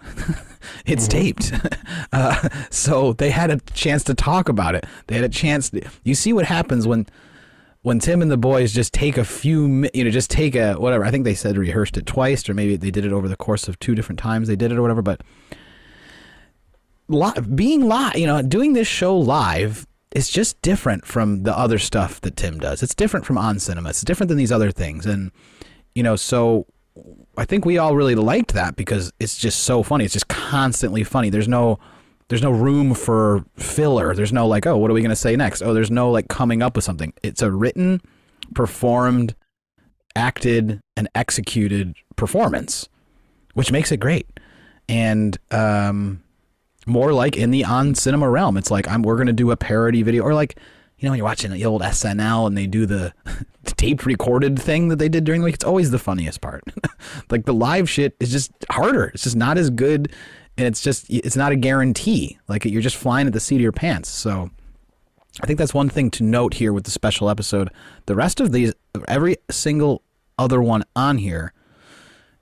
it's 0.87 1.09
taped. 1.09 1.53
uh, 2.13 2.49
so 2.71 3.15
they 3.15 3.31
had 3.31 3.51
a 3.51 3.59
chance 3.73 4.05
to 4.05 4.15
talk 4.15 4.49
about 4.49 4.75
it. 4.75 4.87
They 5.07 5.15
had 5.15 5.25
a 5.25 5.29
chance. 5.29 5.71
To, 5.71 5.83
you 6.05 6.15
see 6.15 6.33
what 6.33 6.45
happens 6.45 6.87
when 6.87 7.07
when 7.83 7.99
Tim 7.99 8.21
and 8.21 8.31
the 8.31 8.37
boys 8.37 8.75
just 8.75 8.93
take 8.93 9.17
a 9.17 9.25
few, 9.25 9.89
you 9.95 10.05
know, 10.05 10.11
just 10.11 10.31
take 10.31 10.55
a 10.55 10.75
whatever. 10.75 11.05
I 11.05 11.11
think 11.11 11.25
they 11.25 11.35
said 11.35 11.57
rehearsed 11.57 11.97
it 11.97 12.05
twice, 12.05 12.47
or 12.49 12.55
maybe 12.55 12.77
they 12.77 12.91
did 12.91 13.07
it 13.07 13.13
over 13.13 13.29
the 13.29 13.37
course 13.37 13.69
of 13.69 13.79
two 13.79 13.95
different 13.95 14.19
times. 14.19 14.49
They 14.49 14.57
did 14.57 14.71
it 14.71 14.79
or 14.79 14.83
whatever. 14.83 15.01
But 15.01 15.23
li- 17.09 17.41
being 17.55 17.89
live, 17.89 18.17
you 18.17 18.27
know, 18.27 18.43
doing 18.43 18.75
this 18.75 18.87
show 18.87 19.17
live 19.17 19.87
is 20.15 20.29
just 20.29 20.61
different 20.63 21.05
from 21.05 21.43
the 21.43 21.57
other 21.57 21.79
stuff 21.79 22.21
that 22.23 22.37
Tim 22.37 22.59
does. 22.59 22.83
It's 22.83 22.95
different 22.95 23.27
from 23.27 23.39
on 23.39 23.59
cinema. 23.59 23.91
It's 23.91 24.03
different 24.03 24.29
than 24.29 24.39
these 24.39 24.53
other 24.53 24.71
things, 24.71 25.07
and 25.07 25.31
you 25.95 26.03
know, 26.03 26.17
so 26.17 26.67
I 27.37 27.45
think 27.45 27.65
we 27.65 27.79
all 27.79 27.95
really 27.95 28.15
liked 28.15 28.55
that 28.55 28.77
because 28.77 29.13
it's 29.21 29.37
just 29.37 29.61
so 29.61 29.83
funny. 29.83 30.05
It's 30.05 30.15
just 30.15 30.29
constantly 30.29 31.05
funny. 31.05 31.31
There's 31.31 31.49
no 31.49 31.79
there's 32.29 32.43
no 32.43 32.51
room 32.51 32.95
for 32.95 33.45
filler. 33.57 34.15
There's 34.15 34.33
no 34.33 34.47
like, 34.47 34.67
oh, 34.67 34.77
what 34.77 34.91
are 34.91 34.95
we 34.95 35.01
going 35.01 35.11
to 35.11 35.17
say 35.17 35.35
next? 35.35 35.63
Oh, 35.63 35.73
there's 35.73 35.91
no 35.91 36.11
like 36.11 36.29
coming 36.29 36.63
up 36.63 36.77
with 36.77 36.85
something. 36.85 37.13
It's 37.23 37.41
a 37.41 37.51
written, 37.51 38.03
performed, 38.55 39.35
acted 40.15 40.81
and 40.97 41.09
executed 41.15 41.95
performance, 42.17 42.89
which 43.55 43.73
makes 43.73 43.93
it 43.93 43.99
great. 43.99 44.27
And 44.89 45.39
um 45.51 46.23
more 46.89 47.13
like 47.13 47.37
in 47.37 47.51
the 47.51 47.65
on 47.65 47.95
cinema 47.95 48.29
realm. 48.29 48.57
It's 48.57 48.71
like 48.71 48.89
I'm 48.89 49.03
we're 49.03 49.23
to 49.25 49.33
do 49.33 49.51
a 49.51 49.57
parody 49.57 50.03
video 50.03 50.23
or 50.23 50.35
like 50.35 50.59
you 50.99 51.07
know 51.07 51.13
when 51.13 51.19
you're 51.19 51.25
watching 51.25 51.53
the 51.53 51.65
old 51.65 51.83
SNL 51.83 52.47
and 52.47 52.57
they 52.57 52.67
do 52.67 52.87
the 52.87 53.13
tape 53.65 54.07
recorded 54.07 54.59
thing 54.59 54.89
that 54.89 54.99
they 54.99 55.09
did 55.09 55.25
during 55.25 55.41
the 55.41 55.45
week, 55.47 55.55
it's 55.55 55.65
always 55.65 55.91
the 55.91 55.99
funniest 55.99 56.41
part. 56.41 56.65
like 57.31 57.45
the 57.45 57.55
live 57.55 57.89
shit 57.89 58.17
is 58.21 58.31
just 58.31 58.53
harder. 58.71 59.07
It's 59.15 59.25
just 59.25 59.37
not 59.37 59.59
as 59.59 59.71
good, 59.71 60.13
and 60.57 60.67
it's 60.67 60.83
just 60.83 61.07
it's 61.09 61.37
not 61.37 61.53
a 61.53 61.57
guarantee. 61.57 62.39
Like 62.49 62.65
you're 62.65 62.83
just 62.83 62.97
flying 62.97 63.27
at 63.27 63.33
the 63.33 63.41
seat 63.41 63.57
of 63.57 63.63
your 63.63 63.73
pants. 63.73 64.09
So 64.09 64.51
I 65.41 65.47
think 65.47 65.59
that's 65.59 65.75
one 65.75 65.89
thing 65.89 66.11
to 66.13 66.25
note 66.25 66.55
here 66.55 66.73
with 66.73 66.85
the 66.85 66.91
special 66.91 67.31
episode. 67.31 67.71
The 68.07 68.15
rest 68.15 68.41
of 68.41 68.53
these, 68.53 68.75
every 69.07 69.37
single 69.51 70.03
other 70.39 70.61
one 70.61 70.85
on 70.97 71.19
here, 71.19 71.53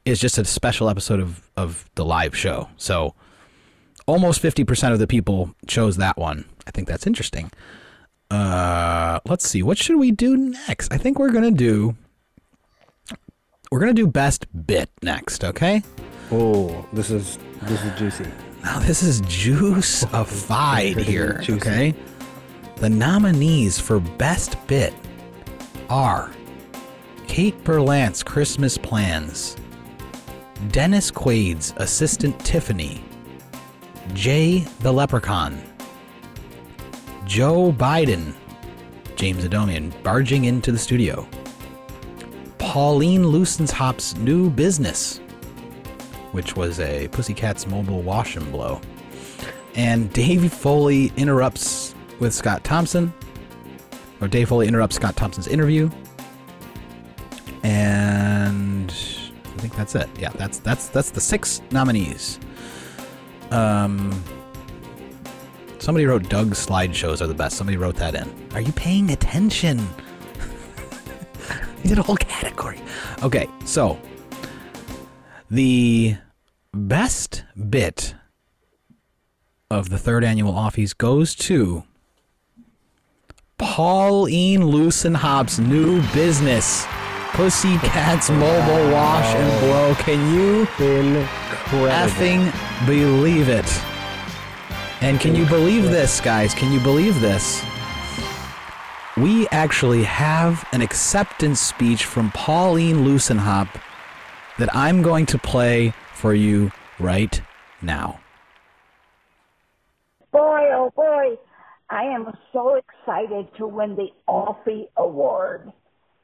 is 0.05 0.21
just 0.21 0.39
a 0.39 0.45
special 0.45 0.89
episode 0.89 1.21
of 1.21 1.51
of 1.57 1.89
the 1.95 2.05
live 2.05 2.37
show. 2.37 2.69
So 2.77 3.15
almost 4.07 4.43
50% 4.43 4.93
of 4.93 4.99
the 4.99 5.07
people 5.07 5.55
chose 5.67 5.97
that 5.97 6.17
one. 6.17 6.45
I 6.67 6.71
think 6.71 6.89
that's 6.89 7.07
interesting. 7.07 7.51
Uh, 8.31 9.21
let's 9.27 9.49
see. 9.49 9.63
What 9.63 9.79
should 9.79 9.97
we 9.97 10.11
do 10.11 10.37
next? 10.37 10.93
I 10.93 10.97
think 10.99 11.19
we're 11.19 11.31
going 11.31 11.45
to 11.45 11.51
do 11.51 11.97
we're 13.71 13.81
going 13.81 13.95
to 13.95 14.01
do 14.03 14.07
best 14.07 14.47
bit 14.67 14.91
next, 15.03 15.45
okay? 15.45 15.83
Oh, 16.31 16.87
this 16.93 17.11
is 17.11 17.39
this 17.63 17.83
is 17.83 17.99
juicy. 17.99 18.27
Now 18.63 18.79
this 18.79 19.03
is 19.03 19.21
juice 19.23 20.05
of 20.13 20.29
five 20.29 20.97
here, 20.97 21.39
juicy. 21.43 21.53
okay? 21.69 21.95
The 22.77 22.89
nominees 22.89 23.79
for 23.79 24.01
best 24.01 24.57
bit 24.67 24.95
are 25.89 26.31
Kate 27.27 27.63
Berlant's 27.65 28.23
Christmas 28.23 28.79
plans, 28.79 29.57
Dennis 30.71 31.11
Quaid's 31.11 31.75
assistant 31.79 32.39
Tiffany, 32.45 33.05
Jay 34.15 34.61
the 34.81 34.93
Leprechaun, 34.93 35.63
Joe 37.25 37.73
Biden, 37.73 38.35
James 39.17 39.45
Adomian 39.45 39.93
barging 40.03 40.45
into 40.45 40.73
the 40.73 40.79
studio, 40.79 41.29
Pauline 42.59 43.25
Lussenhop's 43.25 44.17
new 44.17 44.51
business, 44.51 45.19
which 46.33 46.57
was 46.57 46.81
a 46.81 47.09
Pussycats 47.09 47.67
mobile 47.67 48.03
wash 48.03 48.37
and 48.37 48.51
blow. 48.53 48.81
And 49.75 50.13
Dave 50.13 50.53
Foley 50.53 51.13
interrupts 51.17 51.95
with 52.19 52.33
Scott 52.33 52.65
Thompson, 52.65 53.13
or 54.21 54.29
Dave 54.29 54.49
Foley 54.49 54.69
interrupts 54.69 54.97
Scott 54.97 55.17
Thompson's 55.17 55.49
interview. 55.49 55.91
And 57.63 58.91
I 58.91 59.59
think 59.59 59.75
that's 59.75 59.95
it. 59.95 60.09
Yeah, 60.19 60.31
that's 60.31 60.59
that's 60.59 60.89
that's 60.89 61.11
the 61.11 61.21
six 61.21 61.63
nominees. 61.71 62.39
Um, 63.51 64.23
somebody 65.79 66.07
wrote 66.07 66.29
Doug's 66.29 66.65
slideshows 66.65 67.21
are 67.21 67.27
the 67.27 67.35
best. 67.35 67.57
Somebody 67.57 67.77
wrote 67.77 67.97
that 67.97 68.15
in. 68.15 68.33
Are 68.53 68.61
you 68.61 68.73
paying 68.73 69.11
attention? 69.11 69.79
he 71.83 71.89
did 71.89 71.99
a 71.99 72.03
whole 72.03 72.17
category. 72.17 72.81
Okay, 73.23 73.49
so 73.65 73.99
the 75.51 76.17
best 76.73 77.45
bit 77.71 78.15
of 79.71 79.91
the 79.91 79.99
third 79.99 80.25
annual 80.25 80.53
Offies 80.53 80.97
goes 80.97 81.35
to 81.35 81.85
Pauline 83.59 84.61
Lussenhop's 84.61 85.59
new 85.59 86.03
business, 86.13 86.87
Pussycats 87.33 88.31
Mobile 88.31 88.93
Wash 88.93 89.35
and 89.35 89.61
Blow. 89.61 89.95
Can 89.97 90.35
you 90.35 90.67
Incredible. 91.67 91.89
effing 91.89 92.87
believe 92.87 93.49
it? 93.49 93.83
And 95.03 95.19
can 95.19 95.35
you 95.35 95.45
believe 95.47 95.83
this, 95.83 96.21
guys? 96.21 96.55
Can 96.55 96.73
you 96.73 96.79
believe 96.79 97.21
this? 97.21 97.65
We 99.17 99.49
actually 99.49 100.05
have 100.05 100.65
an 100.73 100.81
acceptance 100.81 101.59
speech 101.59 102.05
from 102.05 102.31
Pauline 102.31 103.05
Lussenhop 103.05 103.69
that 104.59 104.75
I'm 104.77 105.03
going 105.03 105.27
to 105.27 105.39
play 105.39 105.93
for 106.15 106.35
you 106.35 106.71
right 107.01 107.41
now. 107.83 108.21
Boy, 110.31 110.71
oh 110.73 110.93
boy, 110.95 111.37
I 111.91 112.05
am 112.05 112.33
so 112.53 112.77
excited 112.77 113.49
to 113.59 113.67
win 113.67 113.97
the 113.97 114.11
Offie 114.29 114.87
Award. 114.97 115.73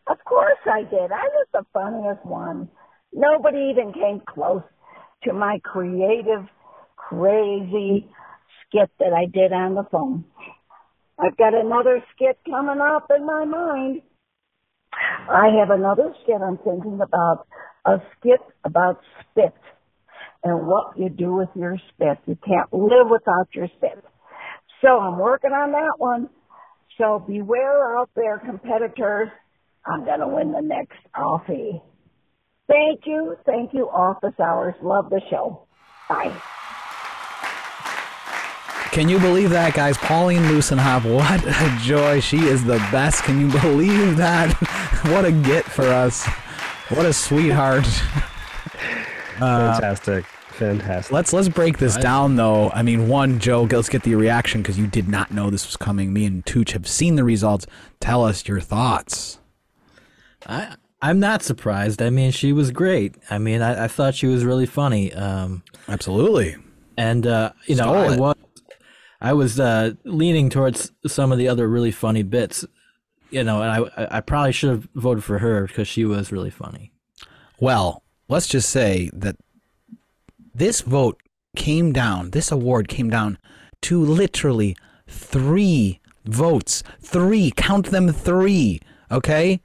Of 0.07 0.19
course 0.25 0.59
I 0.67 0.83
did. 0.83 1.11
I 1.11 1.25
was 1.25 1.47
the 1.53 1.67
funniest 1.73 2.25
one. 2.25 2.69
Nobody 3.13 3.71
even 3.71 3.93
came 3.93 4.21
close 4.21 4.63
to 5.25 5.33
my 5.33 5.61
creative, 5.63 6.47
crazy 6.97 8.09
skit 8.67 8.91
that 8.99 9.13
I 9.13 9.27
did 9.27 9.53
on 9.53 9.75
the 9.75 9.85
phone. 9.91 10.25
I've 11.19 11.37
got 11.37 11.55
another 11.55 12.03
skit 12.15 12.39
coming 12.49 12.81
up 12.81 13.11
in 13.17 13.27
my 13.27 13.45
mind. 13.45 14.03
I 15.31 15.49
have 15.61 15.71
another 15.71 16.15
skit 16.23 16.41
I'm 16.43 16.59
thinking 16.59 17.01
about, 17.03 17.47
a 17.85 17.99
skit 18.19 18.41
about 18.65 19.01
spit 19.21 19.55
and 20.45 20.67
what 20.67 20.99
you 20.99 21.09
do 21.09 21.35
with 21.35 21.49
your 21.55 21.77
spit. 21.89 22.19
You 22.27 22.37
can't 22.45 22.73
live 22.73 23.09
without 23.11 23.49
your 23.55 23.69
spit. 23.77 24.03
So 24.81 24.99
I'm 24.99 25.19
working 25.19 25.53
on 25.53 25.73
that 25.73 25.95
one. 25.99 26.29
So 26.99 27.25
beware 27.27 27.97
out 27.97 28.11
there, 28.15 28.39
competitors. 28.39 29.29
I'm 29.87 30.05
going 30.05 30.21
to 30.21 30.29
win 30.29 30.53
the 30.53 30.61
next 30.61 30.99
Offie. 31.17 31.81
Thank 32.73 33.07
you. 33.07 33.37
Thank 33.45 33.75
you, 33.75 33.91
Office 33.91 34.33
Hours. 34.41 34.75
Love 34.81 35.11
the 35.11 35.21
show. 35.29 35.67
Bye. 36.09 36.35
Can 38.93 39.11
you 39.11 39.19
believe 39.19 39.51
that, 39.51 39.75
guys? 39.75 39.99
Pauline 39.99 40.43
Lussenhop, 40.45 41.05
what 41.15 41.45
a 41.47 41.79
joy. 41.83 42.21
She 42.21 42.39
is 42.39 42.65
the 42.65 42.79
best. 42.91 43.25
Can 43.25 43.41
you 43.41 43.51
believe 43.61 44.17
that? 44.17 44.53
what 45.11 45.27
a 45.27 45.33
get 45.33 45.65
for 45.65 45.85
us. 45.85 46.27
What 46.89 47.05
a 47.05 47.13
sweetheart. 47.13 47.85
Fantastic. 49.39 50.25
Fantastic. 50.25 51.13
Let's 51.13 51.33
let's 51.33 51.49
break 51.49 51.77
this 51.79 51.97
down 51.97 52.37
though. 52.37 52.71
I 52.71 52.83
mean, 52.83 53.09
one, 53.09 53.39
Joe, 53.39 53.63
let's 53.71 53.89
get 53.89 54.03
the 54.03 54.15
reaction 54.15 54.63
because 54.63 54.79
you 54.79 54.87
did 54.87 55.09
not 55.09 55.31
know 55.31 55.51
this 55.51 55.67
was 55.67 55.77
coming. 55.77 56.13
Me 56.13 56.25
and 56.25 56.45
Tooch 56.45 56.73
have 56.73 56.87
seen 56.87 57.17
the 57.17 57.25
results. 57.25 57.67
Tell 58.01 58.25
us 58.25 58.47
your 58.47 58.61
thoughts. 58.61 59.41
I 60.47 60.77
I'm 61.03 61.19
not 61.21 61.43
surprised. 61.43 62.01
I 62.01 62.11
mean, 62.11 62.31
she 62.31 62.53
was 62.53 62.71
great. 62.71 63.17
I 63.29 63.39
mean, 63.39 63.61
I, 63.61 63.85
I 63.85 63.89
thought 63.89 64.15
she 64.15 64.27
was 64.29 64.45
really 64.45 64.67
funny. 64.67 65.13
Um, 65.13 65.63
Absolutely. 65.89 66.57
and 66.97 67.27
uh, 67.27 67.53
you 67.67 67.75
know, 67.75 67.83
Stole 67.85 67.97
I 67.97 68.15
it. 68.15 68.21
was 68.21 68.37
I 69.21 69.33
was 69.33 69.61
uh, 69.61 69.93
leaning 70.05 70.49
towards 70.49 70.93
some 71.07 71.33
of 71.33 71.39
the 71.39 71.49
other 71.49 71.69
really 71.69 71.91
funny 71.91 72.23
bits. 72.23 72.65
You 73.31 73.43
know, 73.45 73.63
and 73.63 73.71
I 73.97 74.03
I- 74.05 74.17
I 74.19 74.21
probably 74.21 74.53
should 74.53 74.71
have 74.71 74.89
voted 74.95 75.25
for 75.25 75.39
her 75.39 75.67
because 75.67 75.89
she 75.89 76.05
was 76.05 76.31
really 76.33 76.51
funny. 76.51 76.93
Well, 77.61 78.03
let's 78.29 78.47
just 78.47 78.71
say 78.71 79.11
that 79.13 79.37
this 80.55 80.83
vote 80.83 81.21
came 81.57 81.93
down, 81.93 82.31
this 82.31 82.53
award 82.53 82.89
came 82.89 83.11
down 83.11 83.39
to 83.83 84.03
literally 84.05 84.77
three 85.09 86.01
votes. 86.25 86.83
Three, 87.01 87.53
count 87.57 87.87
them 87.91 88.13
three, 88.13 88.81
okay? 89.11 89.61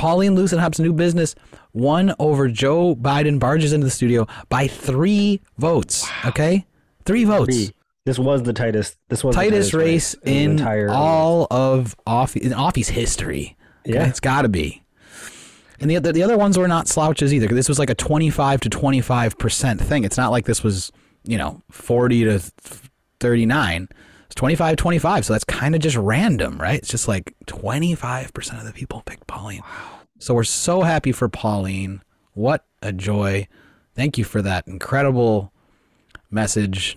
Pauline 0.00 0.34
Lussenhop's 0.34 0.80
new 0.80 0.94
business 0.94 1.34
won 1.74 2.14
over 2.18 2.48
Joe 2.48 2.96
Biden 2.96 3.38
barges 3.38 3.74
into 3.74 3.84
the 3.84 3.90
studio 3.90 4.26
by 4.48 4.66
three 4.66 5.42
votes, 5.58 6.08
okay? 6.24 6.64
Three 7.04 7.24
votes. 7.24 7.54
Three. 7.54 7.74
This 8.06 8.18
was 8.18 8.42
the 8.44 8.54
tightest. 8.54 8.96
This 9.10 9.22
was 9.22 9.36
the 9.36 9.42
Tightest 9.42 9.74
race 9.74 10.16
the 10.22 10.32
in 10.32 10.52
entire 10.52 10.88
all 10.88 11.46
of 11.50 11.94
off 12.06 12.34
in 12.34 12.52
Offie's 12.52 12.88
history. 12.88 13.58
Okay? 13.86 13.98
Yeah. 13.98 14.08
it's 14.08 14.20
got 14.20 14.42
to 14.42 14.48
be. 14.48 14.82
And 15.80 15.90
the 15.90 15.96
other 15.96 16.12
the 16.12 16.22
other 16.22 16.38
ones 16.38 16.56
were 16.56 16.66
not 16.66 16.88
slouches 16.88 17.34
either. 17.34 17.48
This 17.48 17.68
was 17.68 17.78
like 17.78 17.90
a 17.90 17.94
twenty 17.94 18.30
five 18.30 18.60
to 18.60 18.70
twenty 18.70 19.02
five 19.02 19.36
percent 19.36 19.82
thing. 19.82 20.04
It's 20.04 20.16
not 20.16 20.30
like 20.30 20.46
this 20.46 20.64
was 20.64 20.90
you 21.24 21.36
know 21.36 21.60
forty 21.70 22.24
to 22.24 22.38
thirty 23.20 23.44
nine. 23.44 23.86
It's 24.30 24.36
25 24.36 24.76
25 24.76 25.24
so 25.24 25.32
that's 25.32 25.42
kind 25.44 25.74
of 25.74 25.80
just 25.80 25.96
random 25.96 26.56
right 26.60 26.78
it's 26.78 26.88
just 26.88 27.08
like 27.08 27.34
25% 27.46 28.58
of 28.60 28.64
the 28.64 28.72
people 28.72 29.02
picked 29.04 29.26
pauline 29.26 29.60
Wow. 29.62 29.98
so 30.20 30.34
we're 30.34 30.44
so 30.44 30.82
happy 30.82 31.10
for 31.10 31.28
pauline 31.28 32.02
what 32.34 32.64
a 32.80 32.92
joy 32.92 33.48
thank 33.96 34.16
you 34.18 34.22
for 34.24 34.40
that 34.40 34.68
incredible 34.68 35.52
message 36.30 36.96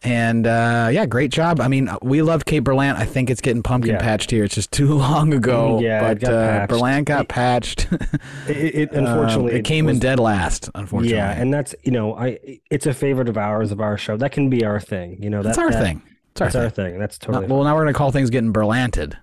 and 0.00 0.46
uh, 0.46 0.90
yeah, 0.92 1.06
great 1.06 1.32
job. 1.32 1.60
I 1.60 1.66
mean, 1.66 1.90
we 2.02 2.22
love 2.22 2.44
Kate 2.44 2.62
Berlant. 2.62 2.94
I 2.94 3.04
think 3.04 3.30
it's 3.30 3.40
getting 3.40 3.64
pumpkin 3.64 3.94
Yeah. 3.94 3.98
patched 4.00 4.30
here. 4.30 4.44
It's 4.44 4.54
just 4.54 4.70
too 4.80 4.94
long 4.94 5.34
ago. 5.34 5.80
Yeah, 5.80 6.14
but 6.14 6.22
uh. 6.24 6.66
Berlant 6.68 7.04
got 7.06 7.26
patched. 7.26 7.88
It, 8.48 8.74
it, 8.76 8.92
unfortunately, 8.92 9.52
Um, 9.54 9.58
it 9.58 9.64
came 9.64 9.86
in 9.88 9.94
was- 9.96 9.98
dead 10.00 10.20
last. 10.20 10.70
Unfortunately, 10.76 11.16
Yeah, 11.16 11.32
and 11.32 11.52
that's 11.52 11.74
you 11.82 11.90
know, 11.90 12.14
I 12.16 12.38
it's 12.70 12.86
a 12.86 12.94
favorite 12.94 13.28
of 13.28 13.36
ours 13.36 13.72
of 13.72 13.80
our 13.80 13.98
show. 13.98 14.16
That 14.16 14.30
can 14.30 14.48
be 14.48 14.64
our 14.64 14.78
thing. 14.78 15.20
You 15.20 15.30
know, 15.30 15.42
that's 15.42 15.58
our 15.58 15.70
that- 15.72 15.82
thing. 15.82 16.00
It's 16.46 16.54
our 16.54 16.62
That's 16.62 16.74
thing. 16.76 16.84
our 16.84 16.90
thing. 16.92 16.98
That's 17.00 17.18
Now- 17.22 17.26
totally. 17.40 17.46
well, 17.52 17.64
now 17.64 17.74
we're 17.74 17.82
gonna 17.82 17.92
call 17.94 18.10
things 18.12 18.30
getting 18.30 18.52
Berlanted. 18.52 19.16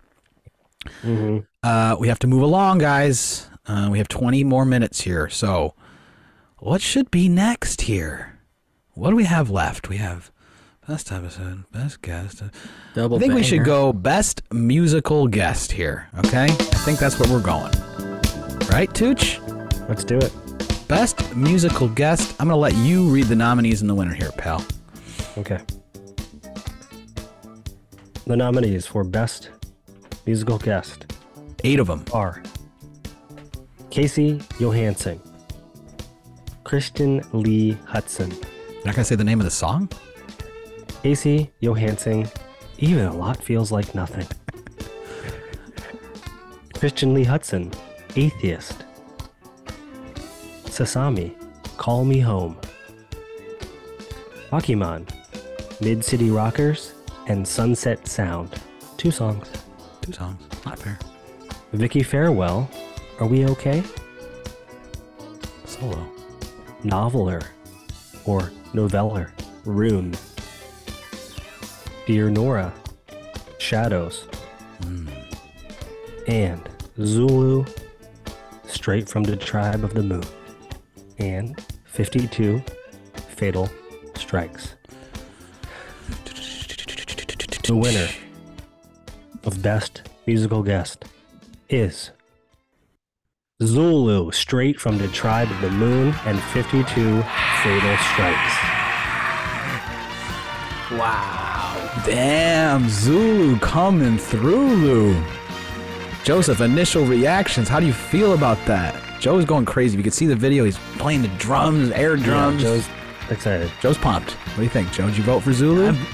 Mm-hmm. 1.04 1.40
Uh, 1.64 1.96
we 2.00 2.08
have 2.10 2.20
to 2.20 2.28
move 2.28 2.42
along, 2.44 2.80
guys. 2.80 3.48
Uh, 3.68 3.88
we 3.92 3.98
have 3.98 4.08
20 4.08 4.44
more 4.44 4.66
minutes 4.66 5.02
here. 5.02 5.30
So, 5.30 5.74
what 6.60 6.82
should 6.82 7.10
be 7.10 7.28
next 7.28 7.82
here? 7.82 8.40
What 8.94 9.10
do 9.10 9.16
we 9.16 9.24
have 9.26 9.50
left? 9.50 9.90
We 9.90 9.98
have 9.98 10.32
best 10.88 11.12
episode, 11.12 11.64
best 11.72 12.02
guest. 12.04 12.44
Double. 12.94 13.18
I 13.18 13.20
think 13.20 13.34
we 13.34 13.42
should 13.44 13.64
go 13.64 13.92
best 13.92 14.42
musical 14.54 15.28
guest 15.28 15.72
here. 15.72 16.08
Okay, 16.20 16.44
I 16.46 16.48
think 16.86 17.00
that's 17.00 17.20
where 17.20 17.32
we're 17.32 17.42
going. 17.42 17.72
Right, 18.70 18.94
Tooch? 18.94 19.40
Let's 19.90 20.04
do 20.04 20.18
it. 20.18 20.32
Best 20.88 21.36
musical 21.36 21.88
guest. 21.88 22.36
I'm 22.40 22.48
gonna 22.50 22.60
let 22.60 22.76
you 22.76 23.10
read 23.10 23.26
the 23.26 23.36
nominees 23.36 23.82
and 23.82 23.90
the 23.90 23.96
winner 23.96 24.14
here, 24.14 24.32
pal. 24.38 24.64
Okay. 25.38 25.60
The 28.26 28.36
nominees 28.36 28.86
for 28.88 29.04
best 29.04 29.50
musical 30.26 30.58
guest 30.58 31.14
Eight 31.64 31.80
of 31.80 31.88
them. 31.88 32.04
are 32.14 32.42
Kacey 33.92 34.42
Johansing, 34.60 35.22
Christian 36.64 37.24
Lee 37.32 37.78
Hutson, 37.88 38.30
Not 38.84 38.96
gonna 38.96 39.06
say 39.06 39.16
the 39.16 39.24
name 39.24 39.40
of 39.40 39.46
the 39.46 39.52
song. 39.52 39.88
Kacey 41.04 41.52
Johansing, 41.62 42.28
even 42.80 43.06
a 43.06 43.16
lot 43.16 43.42
feels 43.42 43.72
like 43.72 43.94
nothing. 43.96 44.28
Christian 46.74 47.14
Lee 47.14 47.26
Hutson, 47.26 47.74
Atheist. 48.16 48.84
Sasami, 50.66 51.34
Call 51.78 52.04
Me 52.04 52.20
Home. 52.20 52.58
Pokemon, 54.52 55.08
Mid 55.80 56.04
City 56.04 56.30
Rockers, 56.32 56.92
and 57.28 57.48
Sunset 57.48 58.08
Sound. 58.08 58.62
Two 58.98 59.12
songs. 59.12 59.48
Two 60.02 60.14
songs. 60.14 60.42
Not 60.66 60.80
fair. 60.80 61.00
Vicky 61.74 62.04
Farewell, 62.04 62.70
Are 63.20 63.28
We 63.28 63.46
Okay? 63.46 63.84
Solo. 65.66 66.08
Noveler, 66.84 67.44
or 68.26 68.52
Noveller, 68.74 69.32
Rune. 69.66 70.14
Dear 72.06 72.30
Nora, 72.30 72.72
Shadows. 73.58 74.28
Hmm. 74.84 75.08
And 76.28 76.70
Zulu, 77.02 77.66
straight 78.68 79.10
from 79.10 79.24
the 79.24 79.36
tribe 79.36 79.84
of 79.84 79.94
the 79.94 80.04
moon. 80.04 80.24
And 81.18 81.60
52 81.86 82.62
fatal 83.30 83.70
strikes. 84.16 84.76
The 87.68 87.76
winner 87.76 88.08
of 89.44 89.62
Best 89.62 90.04
Musical 90.28 90.62
Guest 90.62 91.06
is 91.70 92.12
Zulu, 93.64 94.32
straight 94.32 94.80
from 94.80 94.98
the 95.00 95.08
tribe 95.08 95.50
of 95.50 95.62
the 95.62 95.72
moon, 95.72 96.14
and 96.26 96.40
52 96.40 96.84
fatal 96.84 97.98
strikes. 98.14 98.56
Wow. 100.92 102.04
Damn, 102.06 102.88
Zulu 102.90 103.58
coming 103.60 104.18
through, 104.20 104.76
Lou. 104.76 105.24
Joseph, 106.24 106.62
initial 106.62 107.06
reactions. 107.06 107.68
How 107.68 107.80
do 107.80 107.88
you 107.88 107.94
feel 107.94 108.34
about 108.34 108.64
that? 108.66 108.94
Joe's 109.20 109.46
going 109.46 109.66
crazy. 109.66 109.96
If 109.96 110.00
you 110.00 110.04
could 110.04 110.14
see 110.14 110.28
the 110.28 110.36
video, 110.36 110.66
he's 110.66 110.78
playing 110.98 111.24
the 111.24 111.30
drums, 111.40 111.90
air 111.92 112.16
drums. 112.16 112.62
Yeah, 112.62 112.70
Joe's 112.70 112.88
excited. 113.32 113.72
Joe's 113.82 113.98
pumped. 113.98 114.32
What 114.34 114.58
do 114.58 114.64
you 114.64 114.70
think, 114.70 114.92
Joe? 114.92 115.08
Did 115.08 115.18
you 115.18 115.24
vote 115.24 115.40
for 115.42 115.52
Zulu? 115.54 115.86
I'm- 115.88 116.06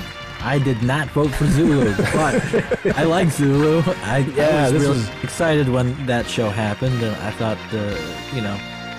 I 0.43 0.59
did 0.59 0.81
not 0.81 1.07
vote 1.09 1.29
for 1.31 1.45
Zulu, 1.45 1.95
but 2.13 2.97
I 2.97 3.03
like 3.03 3.29
Zulu. 3.29 3.81
I, 4.03 4.19
Yeah, 4.35 4.47
I 4.47 4.61
was 4.63 4.71
this 4.73 4.81
real 4.81 4.91
was- 4.91 5.09
excited 5.23 5.69
when 5.69 6.05
that 6.07 6.27
show 6.27 6.49
happened, 6.49 7.01
and 7.03 7.15
I 7.17 7.31
thought, 7.31 7.57
uh, 7.73 7.95
you 8.35 8.41
know, 8.41 8.57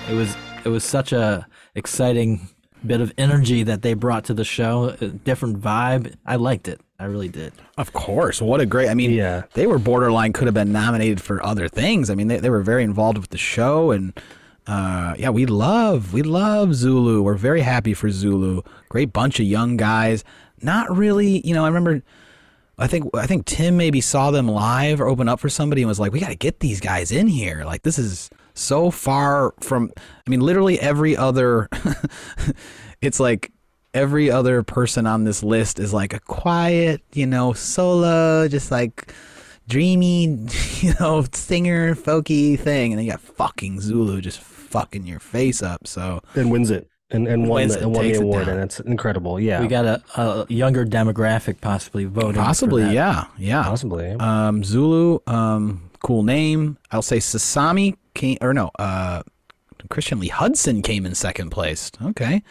it 0.09 0.13
was 0.15 0.35
it 0.65 0.69
was 0.69 0.83
such 0.83 1.11
a 1.11 1.45
exciting 1.75 2.47
bit 2.85 3.01
of 3.01 3.13
energy 3.17 3.63
that 3.63 3.81
they 3.81 3.93
brought 3.93 4.25
to 4.25 4.33
the 4.33 4.43
show. 4.45 4.95
A 5.01 5.07
different 5.07 5.59
vibe. 5.61 6.15
I 6.25 6.37
liked 6.37 6.67
it. 6.67 6.79
I 6.99 7.05
really 7.05 7.27
did. 7.29 7.51
Of 7.77 7.91
course. 7.93 8.41
What 8.41 8.61
a 8.61 8.65
great. 8.65 8.87
I 8.89 8.93
mean, 8.93 9.11
Yeah. 9.11 9.43
they 9.53 9.67
were 9.67 9.77
borderline 9.79 10.31
could 10.31 10.47
have 10.47 10.53
been 10.53 10.71
nominated 10.71 11.19
for 11.21 11.43
other 11.45 11.67
things. 11.67 12.09
I 12.09 12.15
mean, 12.15 12.27
they, 12.29 12.37
they 12.39 12.49
were 12.49 12.61
very 12.61 12.83
involved 12.83 13.17
with 13.17 13.29
the 13.29 13.37
show 13.37 13.91
and 13.91 14.13
uh, 14.67 15.13
yeah, 15.17 15.29
we 15.29 15.45
love 15.45 16.13
we 16.13 16.21
love 16.23 16.73
Zulu. 16.75 17.21
We're 17.21 17.33
very 17.35 17.59
happy 17.61 17.93
for 17.93 18.09
Zulu. 18.09 18.61
Great 18.87 19.11
bunch 19.11 19.39
of 19.41 19.45
young 19.45 19.75
guys. 19.75 20.23
Not 20.63 20.95
really, 20.95 21.45
you 21.45 21.53
know, 21.53 21.63
I 21.63 21.67
remember 21.67 22.01
I 22.77 22.87
think 22.87 23.15
I 23.15 23.27
think 23.27 23.45
Tim 23.45 23.77
maybe 23.77 24.01
saw 24.01 24.31
them 24.31 24.47
live 24.47 24.99
or 24.99 25.07
open 25.07 25.29
up 25.29 25.39
for 25.39 25.49
somebody 25.49 25.83
and 25.83 25.87
was 25.89 25.99
like, 25.99 26.11
"We 26.11 26.19
got 26.19 26.29
to 26.29 26.35
get 26.35 26.59
these 26.59 26.79
guys 26.79 27.11
in 27.11 27.27
here. 27.27 27.63
Like 27.65 27.83
this 27.83 27.99
is 27.99 28.29
so 28.55 28.89
far 28.89 29.53
from 29.59 29.91
I 29.97 30.29
mean, 30.29 30.39
literally 30.39 30.79
every 30.79 31.15
other 31.15 31.69
it's 33.01 33.19
like 33.19 33.51
every 33.93 34.31
other 34.31 34.63
person 34.63 35.05
on 35.05 35.23
this 35.23 35.43
list 35.43 35.77
is 35.77 35.93
like 35.93 36.13
a 36.13 36.19
quiet, 36.19 37.01
you 37.13 37.27
know, 37.27 37.53
solo, 37.53 38.47
just 38.47 38.71
like 38.71 39.13
dreamy, 39.67 40.23
you 40.79 40.93
know, 40.99 41.23
singer, 41.31 41.93
folky 41.93 42.57
thing, 42.59 42.91
and 42.91 42.99
then 42.99 43.05
you 43.05 43.11
got 43.11 43.21
fucking 43.21 43.81
Zulu 43.81 44.19
just 44.19 44.39
fucking 44.39 45.05
your 45.05 45.19
face 45.19 45.61
up. 45.61 45.85
So 45.85 46.21
And 46.33 46.51
wins 46.51 46.71
it. 46.71 46.87
And, 47.13 47.27
and 47.27 47.47
won, 47.47 47.67
the, 47.67 47.79
and 47.79 47.93
won 47.93 48.03
the 48.05 48.09
takes 48.09 48.17
it 48.17 48.23
award, 48.23 48.47
and 48.47 48.59
it's 48.59 48.79
incredible. 48.79 49.39
Yeah. 49.39 49.61
We 49.61 49.67
got 49.67 49.85
a, 49.85 50.01
a 50.19 50.45
younger 50.49 50.83
demographic 50.83 51.61
possibly 51.61 52.05
voting. 52.05 52.41
possibly, 52.41 52.83
that. 52.83 52.93
yeah, 52.93 53.25
yeah. 53.37 53.63
Possibly. 53.63 54.09
Um, 54.13 54.63
Zulu, 54.63 55.19
um, 55.27 55.91
cool 56.01 56.23
name. 56.23 56.77
I'll 56.91 57.03
say 57.03 57.19
Sasami 57.19 57.97
came, 58.15 58.39
or 58.41 58.51
no, 58.51 58.71
uh, 58.79 59.21
Christian 59.89 60.19
Lee 60.19 60.29
Hutson 60.29 60.83
came 60.83 61.05
in 61.05 61.13
second 61.13 61.51
place. 61.51 61.91
Okay, 62.01 62.41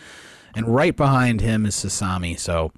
and 0.55 0.73
right 0.73 0.97
behind 0.97 1.41
him 1.41 1.67
is 1.67 1.75
Sasami. 1.75 2.39
So 2.39 2.73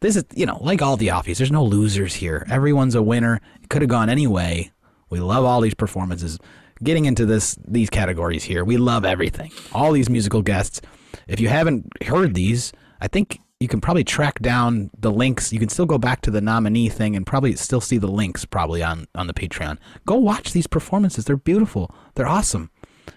this 0.00 0.16
is, 0.16 0.24
you 0.34 0.46
know, 0.46 0.58
like 0.62 0.80
all 0.80 0.96
the 0.96 1.08
offies. 1.08 1.36
There's 1.36 1.52
no 1.52 1.64
losers 1.64 2.14
here. 2.14 2.46
Everyone's 2.50 2.94
a 2.94 3.02
winner. 3.02 3.40
It 3.62 3.68
could 3.68 3.82
have 3.82 3.90
gone 3.90 4.08
any 4.08 4.26
way. 4.26 4.72
We 5.10 5.20
love 5.20 5.44
all 5.44 5.60
these 5.60 5.74
performances. 5.74 6.38
Getting 6.82 7.06
into 7.06 7.26
this 7.26 7.58
these 7.66 7.90
categories 7.90 8.44
here, 8.44 8.64
we 8.64 8.76
love 8.76 9.04
everything. 9.04 9.50
All 9.72 9.92
these 9.92 10.08
musical 10.08 10.42
guests. 10.42 10.80
If 11.26 11.40
you 11.40 11.48
haven't 11.48 11.90
heard 12.04 12.34
these, 12.34 12.72
I 13.00 13.08
think 13.08 13.40
you 13.60 13.68
can 13.68 13.80
probably 13.80 14.04
track 14.04 14.40
down 14.40 14.90
the 14.98 15.10
links. 15.10 15.52
You 15.52 15.58
can 15.58 15.68
still 15.68 15.86
go 15.86 15.98
back 15.98 16.20
to 16.22 16.30
the 16.30 16.40
nominee 16.40 16.88
thing 16.88 17.16
and 17.16 17.26
probably 17.26 17.56
still 17.56 17.80
see 17.80 17.98
the 17.98 18.06
links 18.06 18.44
probably 18.44 18.82
on 18.82 19.06
on 19.14 19.26
the 19.26 19.34
Patreon. 19.34 19.78
Go 20.06 20.16
watch 20.16 20.52
these 20.52 20.66
performances. 20.66 21.24
They're 21.24 21.36
beautiful. 21.36 21.94
They're 22.14 22.28
awesome. 22.28 22.70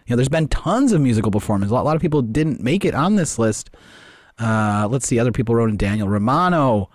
You 0.06 0.12
know, 0.12 0.16
there's 0.16 0.30
been 0.30 0.48
tons 0.48 0.92
of 0.94 1.02
musical 1.02 1.32
performances. 1.32 1.72
A 1.72 1.76
lot, 1.76 1.82
a 1.82 1.84
lot 1.84 1.96
of 1.96 2.02
people 2.02 2.22
didn't 2.22 2.62
make 2.62 2.86
it 2.86 2.96
on 2.96 3.16
this 3.16 3.38
list. 3.38 3.72
Uh, 4.38 4.88
let's 4.90 5.06
see, 5.06 5.20
other 5.20 5.32
people 5.32 5.54
wrote 5.54 5.70
in 5.70 5.76
Daniel 5.78 6.08
Romano, 6.08 6.90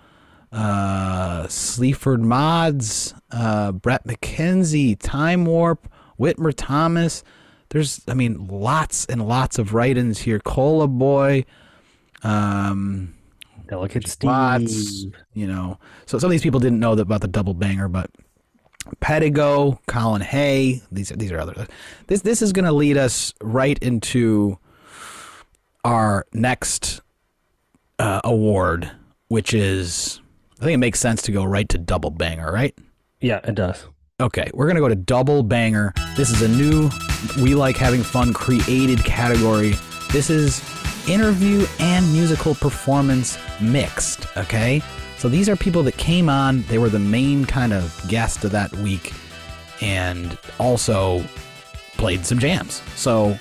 uh, 0.51 1.47
Sleaford 1.47 2.21
Mods, 2.21 3.13
uh, 3.31 3.71
Bret 3.71 4.05
McKenzie, 4.07 4.97
Time 4.99 5.45
Warp, 5.45 5.87
Whitmer 6.19 6.53
Thomas. 6.55 7.23
There's, 7.69 8.01
I 8.07 8.13
mean, 8.13 8.47
lots 8.47 9.05
and 9.05 9.27
lots 9.27 9.57
of 9.59 9.73
write-ins 9.73 10.19
here. 10.19 10.39
Cola 10.39 10.87
Boy, 10.87 11.45
um, 12.23 13.13
Delicate 13.67 14.07
Steve. 14.07 14.29
lots, 14.29 15.05
you 15.33 15.47
know. 15.47 15.79
So 16.05 16.19
some 16.19 16.27
of 16.27 16.31
these 16.31 16.43
people 16.43 16.59
didn't 16.59 16.79
know 16.79 16.95
that 16.95 17.01
about 17.03 17.21
the 17.21 17.27
double 17.27 17.53
banger, 17.53 17.87
but 17.87 18.09
Pedigo, 19.01 19.79
Colin 19.87 20.21
Hay, 20.21 20.81
these 20.91 21.11
are 21.11 21.15
these 21.15 21.31
are 21.31 21.39
other. 21.39 21.67
This 22.07 22.21
this 22.21 22.41
is 22.41 22.53
going 22.53 22.65
to 22.65 22.71
lead 22.71 22.97
us 22.97 23.33
right 23.41 23.77
into 23.79 24.59
our 25.83 26.25
next 26.33 27.01
uh, 27.99 28.21
award, 28.23 28.89
which 29.27 29.53
is 29.53 30.21
I 30.59 30.65
think 30.65 30.75
it 30.75 30.79
makes 30.79 30.99
sense 30.99 31.21
to 31.23 31.31
go 31.31 31.43
right 31.43 31.67
to 31.69 31.77
double 31.77 32.11
banger, 32.11 32.51
right? 32.51 32.75
Yeah, 33.21 33.39
it 33.43 33.55
does. 33.55 33.87
Okay, 34.21 34.49
we're 34.53 34.67
gonna 34.67 34.79
go 34.79 34.87
to 34.87 34.95
double 34.95 35.43
banger. 35.43 35.93
This 36.15 36.29
is 36.29 36.41
a 36.41 36.47
new 36.47 36.89
we 37.41 37.53
like 37.53 37.75
having 37.75 38.01
fun 38.01 38.31
created 38.31 39.03
category. 39.03 39.73
This 40.13 40.29
is 40.29 40.63
interview 41.05 41.65
and 41.79 42.09
musical 42.13 42.55
performance 42.55 43.37
mixed. 43.59 44.25
Okay, 44.37 44.81
so 45.17 45.27
these 45.27 45.49
are 45.49 45.57
people 45.57 45.83
that 45.83 45.97
came 45.97 46.29
on. 46.29 46.61
They 46.69 46.77
were 46.77 46.87
the 46.87 46.97
main 46.97 47.43
kind 47.43 47.73
of 47.73 47.93
guest 48.07 48.45
of 48.45 48.51
that 48.51 48.71
week, 48.77 49.11
and 49.81 50.37
also 50.59 51.21
played 51.97 52.25
some 52.25 52.39
jams. 52.39 52.83
So 52.95 53.37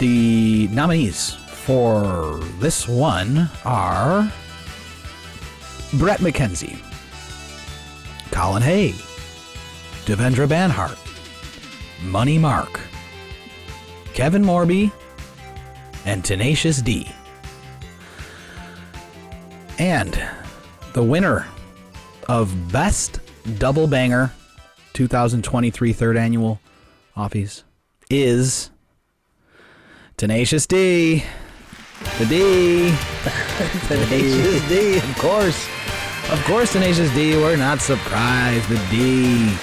the 0.00 0.66
nominees 0.72 1.34
for 1.34 2.40
this 2.58 2.88
one 2.88 3.48
are 3.64 4.28
Bret 5.92 6.18
McKenzie, 6.18 6.78
Colin 8.32 8.60
Hay. 8.64 8.92
Devendra 10.06 10.46
Banhart, 10.46 10.98
Money 12.02 12.38
Mark, 12.38 12.80
Kevin 14.12 14.44
Morby, 14.44 14.92
and 16.04 16.24
Tenacious 16.24 16.82
D. 16.82 17.10
And 19.78 20.22
the 20.92 21.02
winner 21.02 21.46
of 22.28 22.70
Best 22.70 23.20
Double 23.58 23.86
Banger 23.86 24.30
2023 24.92 25.92
third 25.92 26.16
annual 26.16 26.60
Offies 27.16 27.62
is 28.10 28.70
Tenacious 30.16 30.66
D. 30.66 31.24
The 32.18 32.26
D. 32.26 32.88
Tenacious 33.88 34.68
D, 34.68 34.96
of 34.98 35.18
course. 35.18 35.68
Of 36.30 36.42
course, 36.44 36.72
Tenacious 36.72 37.12
D. 37.14 37.36
We're 37.36 37.56
not 37.56 37.80
surprised. 37.80 38.68
The 38.68 38.76
D. 38.90 39.56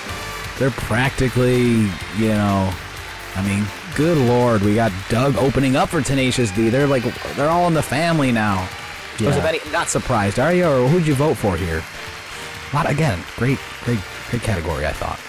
They're 0.62 0.70
practically, 0.70 1.72
you 2.20 2.28
know, 2.30 2.72
I 3.36 3.41
mean, 3.43 3.66
good 3.95 4.16
lord, 4.16 4.62
we 4.62 4.76
got 4.76 4.91
Doug 5.09 5.36
opening 5.38 5.76
up 5.76 5.89
for 5.89 6.03
Tenacious 6.03 6.51
D. 6.51 6.70
They're 6.70 6.86
like, 6.86 7.01
they're 7.36 7.49
all 7.49 7.66
in 7.66 7.74
the 7.74 7.82
family 7.82 8.32
now. 8.32 8.70
Joseph, 9.18 9.43
any, 9.43 9.57
not 9.72 9.88
surprised, 9.88 10.38
are 10.38 10.53
you? 10.53 10.66
Or 10.68 10.88
who'd 10.88 11.07
you 11.07 11.16
vote 11.16 11.34
for 11.38 11.57
here? 11.57 11.82
Not 12.76 12.88
again. 12.88 13.24
Great, 13.38 13.57
great, 13.86 13.97
great 14.30 14.43
category. 14.43 14.86
I 14.86 14.91
thought. 14.91 15.20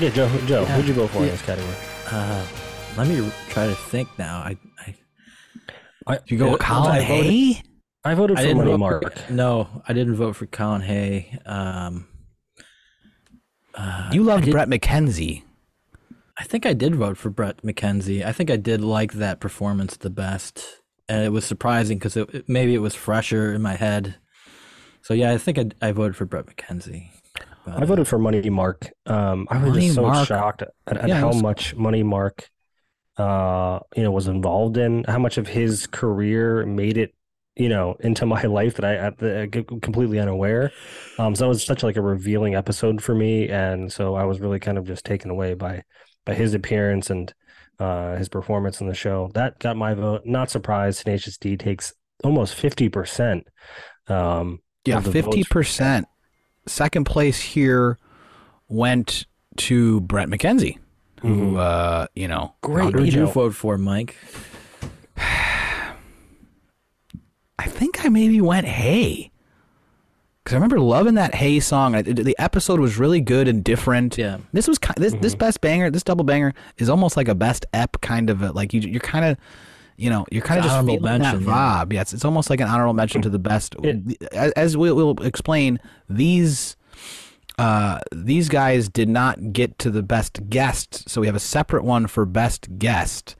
Yeah, 0.00 0.08
Joe. 0.08 0.28
Joe, 0.46 0.62
Yeah. 0.62 0.76
who'd 0.76 0.88
you 0.88 0.94
vote 0.94 1.10
for 1.10 1.18
in 1.18 1.26
this 1.28 1.42
category? 1.42 1.74
Uh, 2.10 2.46
let 2.96 3.08
me 3.08 3.30
try 3.50 3.66
to 3.66 3.74
think 3.74 4.08
now. 4.18 4.38
I 4.38 4.56
I, 4.86 4.94
I, 6.06 6.18
You 6.28 6.38
go 6.38 6.48
Uh, 6.48 6.52
with 6.52 6.60
Colin 6.62 6.92
I 6.92 7.06
voted- 7.06 7.26
Hay. 7.30 7.62
I 8.04 8.14
voted 8.14 8.38
I 8.38 8.40
for 8.40 8.46
didn't 8.46 8.64
Money 8.64 8.76
Mark. 8.78 9.18
For, 9.18 9.32
no, 9.34 9.82
I 9.86 9.92
didn't 9.92 10.14
vote 10.16 10.34
for 10.36 10.46
Colin 10.46 10.80
Hay. 10.80 11.38
Um, 11.44 12.06
uh, 13.76 14.10
You 14.12 14.22
I 14.22 14.34
loved 14.34 14.44
did- 14.46 14.52
Bret 14.52 14.68
McKenzie. 14.68 15.42
I 16.38 16.44
think 16.44 16.66
I 16.66 16.72
did 16.74 16.94
vote 16.96 17.16
for 17.16 17.30
Bret 17.30 17.62
McKenzie. 17.62 18.24
I 18.24 18.32
think 18.32 18.50
I 18.50 18.56
did 18.56 18.82
like 18.82 19.14
that 19.14 19.40
performance 19.40 19.96
the 19.96 20.10
best, 20.10 20.82
and 21.08 21.24
it 21.24 21.30
was 21.30 21.44
surprising 21.46 21.98
because 21.98 22.16
it, 22.16 22.28
it- 22.34 22.48
maybe 22.48 22.74
it 22.74 22.78
was 22.82 22.94
fresher 22.94 23.52
in 23.54 23.62
my 23.62 23.74
head. 23.74 24.16
So 25.02 25.14
yeah, 25.14 25.30
I 25.32 25.38
think 25.38 25.58
I, 25.58 25.70
I 25.88 25.92
voted 25.92 26.16
for 26.16 26.26
Bret 26.26 26.46
McKenzie. 26.46 27.08
But, 27.64 27.82
I 27.82 27.84
voted 27.84 28.06
for 28.06 28.18
Money 28.18 28.48
Mark. 28.50 28.90
Um, 29.06 29.46
I 29.50 29.58
was 29.58 29.70
Money 29.70 29.80
just 29.86 29.94
so 29.96 30.02
Mark. 30.02 30.28
shocked 30.28 30.62
at, 30.62 30.70
at 30.88 31.08
Yeah, 31.08 31.18
how 31.20 31.28
was- 31.28 31.42
much 31.42 31.74
Money 31.74 32.02
Mark, 32.02 32.50
uh, 33.16 33.80
you 33.96 34.02
know, 34.02 34.10
was 34.10 34.28
involved 34.28 34.76
in, 34.76 35.04
how 35.04 35.18
much 35.18 35.38
of 35.38 35.48
his 35.48 35.86
career 35.86 36.66
made 36.66 36.98
it, 36.98 37.14
you 37.56 37.68
know, 37.68 37.96
into 38.00 38.26
my 38.26 38.42
life 38.44 38.74
that 38.74 38.84
I 38.84 38.96
at 38.96 39.18
the 39.18 39.48
completely 39.82 40.18
unaware. 40.18 40.72
Um, 41.18 41.34
so 41.34 41.46
it 41.46 41.48
was 41.48 41.64
such 41.64 41.82
like 41.82 41.96
a 41.96 42.02
revealing 42.02 42.54
episode 42.54 43.02
for 43.02 43.14
me, 43.14 43.48
and 43.48 43.92
so 43.92 44.14
I 44.14 44.24
was 44.24 44.40
really 44.40 44.60
kind 44.60 44.78
of 44.78 44.84
just 44.84 45.04
taken 45.04 45.30
away 45.30 45.54
by 45.54 45.82
by 46.24 46.34
his 46.34 46.54
appearance 46.54 47.10
and 47.10 47.32
uh, 47.78 48.16
his 48.16 48.28
performance 48.28 48.80
in 48.80 48.88
the 48.88 48.94
show. 48.94 49.30
That 49.34 49.58
got 49.58 49.76
my 49.76 49.94
vote. 49.94 50.22
Not 50.24 50.50
surprised. 50.50 51.02
Tenacious 51.02 51.38
D 51.38 51.56
takes 51.56 51.92
almost 52.22 52.54
fifty 52.54 52.88
percent. 52.88 53.46
Um, 54.08 54.60
Yeah, 54.84 54.98
of 54.98 55.04
the 55.04 55.10
votes. 55.10 55.26
fifty 55.26 55.44
percent. 55.44 56.06
Second 56.66 57.04
place 57.04 57.40
here 57.40 57.98
went 58.68 59.26
to 59.56 60.00
Bret 60.00 60.28
McKenzie, 60.28 60.78
who 61.22 61.56
uh, 61.56 62.06
you 62.14 62.28
know, 62.28 62.54
Great. 62.60 62.92
Who'd 62.92 63.12
you 63.14 63.20
you 63.22 63.26
vote 63.28 63.54
for, 63.54 63.78
Mike? 63.78 64.16
I 67.58 67.66
think 67.66 68.04
I 68.04 68.08
maybe 68.08 68.40
went 68.40 68.66
Hay. 68.66 69.30
Because 70.44 70.54
I 70.54 70.56
remember 70.58 70.78
loving 70.78 71.14
that 71.14 71.34
Hay 71.34 71.58
song. 71.58 71.92
The 71.92 72.36
episode 72.38 72.78
was 72.78 72.98
really 72.98 73.20
good 73.20 73.48
and 73.48 73.64
different. 73.64 74.16
Yeah. 74.16 74.38
This 74.52 74.68
was 74.68 74.78
ki- 74.78 74.92
this 74.96 75.12
this 75.14 75.32
Mm-hmm. 75.32 75.38
best 75.38 75.60
banger. 75.60 75.90
This 75.90 76.04
double 76.04 76.24
banger 76.24 76.52
is 76.78 76.88
almost 76.88 77.16
like 77.16 77.26
a 77.28 77.34
best 77.34 77.66
ep 77.72 78.00
kind 78.00 78.30
of 78.30 78.42
a, 78.42 78.52
like 78.52 78.72
you. 78.72 78.80
You're 78.80 79.00
kind 79.00 79.24
of, 79.24 79.38
you 79.96 80.08
know, 80.08 80.24
you're 80.30 80.42
kind 80.44 80.58
of 80.58 80.64
just 80.64 80.74
honorable 80.76 80.98
feeling 80.98 81.20
that 81.22 81.32
mention, 81.34 81.48
yeah. 81.48 81.84
vibe. 81.84 81.92
Yeah, 81.94 82.00
it's, 82.02 82.12
it's 82.12 82.24
almost 82.24 82.48
like 82.48 82.60
an 82.60 82.68
honorable 82.68 82.94
mention 82.94 83.22
to 83.22 83.30
the 83.30 83.40
best. 83.40 83.74
It- 83.82 84.22
as, 84.32 84.52
as 84.52 84.76
we'll, 84.76 84.94
we'll 84.94 85.20
explain, 85.26 85.80
these 86.08 86.76
uh, 87.58 87.98
these 88.14 88.48
guys 88.48 88.88
did 88.88 89.08
not 89.08 89.52
get 89.52 89.78
to 89.80 89.90
the 89.90 90.02
best 90.02 90.48
guest, 90.48 91.08
so 91.08 91.22
we 91.22 91.26
have 91.26 91.34
a 91.34 91.40
separate 91.40 91.82
one 91.82 92.06
for 92.06 92.24
best 92.26 92.78
guest, 92.78 93.34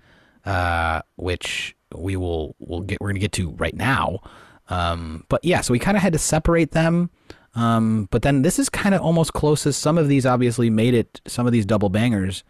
uh, 0.44 1.02
which 1.16 1.75
we 1.94 2.16
will 2.16 2.54
we'll 2.58 2.80
get 2.80 3.00
we're 3.00 3.08
gonna 3.08 3.20
get 3.20 3.32
to 3.32 3.50
right 3.52 3.74
now. 3.74 4.20
Um, 4.68 5.24
but 5.28 5.44
yeah, 5.44 5.60
so 5.60 5.72
we 5.72 5.78
kind 5.78 5.96
of 5.96 6.02
had 6.02 6.12
to 6.12 6.18
separate 6.18 6.72
them. 6.72 7.10
Um, 7.54 8.08
but 8.10 8.22
then 8.22 8.42
this 8.42 8.58
is 8.58 8.68
kind 8.68 8.94
of 8.94 9.00
almost 9.00 9.32
closest. 9.32 9.80
Some 9.80 9.96
of 9.96 10.08
these 10.08 10.26
obviously 10.26 10.68
made 10.70 10.94
it. 10.94 11.20
Some 11.26 11.46
of 11.46 11.52
these 11.52 11.64
double 11.64 11.88
bangers 11.88 12.44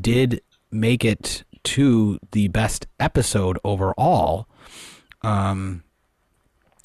did 0.00 0.42
make 0.70 1.04
it 1.04 1.44
to 1.64 2.18
the 2.32 2.48
best 2.48 2.86
episode 2.98 3.58
overall. 3.64 4.48
Um, 5.22 5.84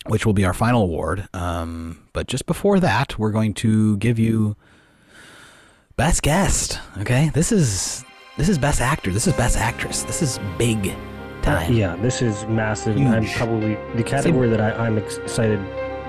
which 0.08 0.26
will 0.26 0.34
be 0.34 0.46
our 0.46 0.54
final 0.54 0.84
award. 0.84 1.28
Um, 1.34 2.08
but 2.14 2.28
just 2.28 2.46
before 2.46 2.80
that, 2.80 3.20
we're 3.20 3.32
going 3.32 3.54
to 3.56 3.98
give 3.98 4.18
you 4.20 4.56
best 5.96 6.22
guest. 6.22 6.80
Okay, 7.00 7.30
this 7.34 7.52
is 7.52 8.04
this 8.38 8.50
is 8.50 8.58
best 8.58 8.82
actor. 8.82 9.12
This 9.12 9.28
is 9.28 9.34
best 9.34 9.58
actress. 9.58 10.04
This 10.04 10.22
is 10.22 10.40
big 10.58 10.94
time. 11.48 11.74
Yeah, 11.74 11.96
this 11.98 12.22
is 12.22 12.46
massive. 12.48 12.98
and 12.98 13.08
I'm 13.08 13.26
probably 13.26 13.76
the 13.96 14.04
category 14.04 14.50
that 14.50 14.62
I, 14.62 14.72
I'm 14.86 14.98
excited 14.98 15.60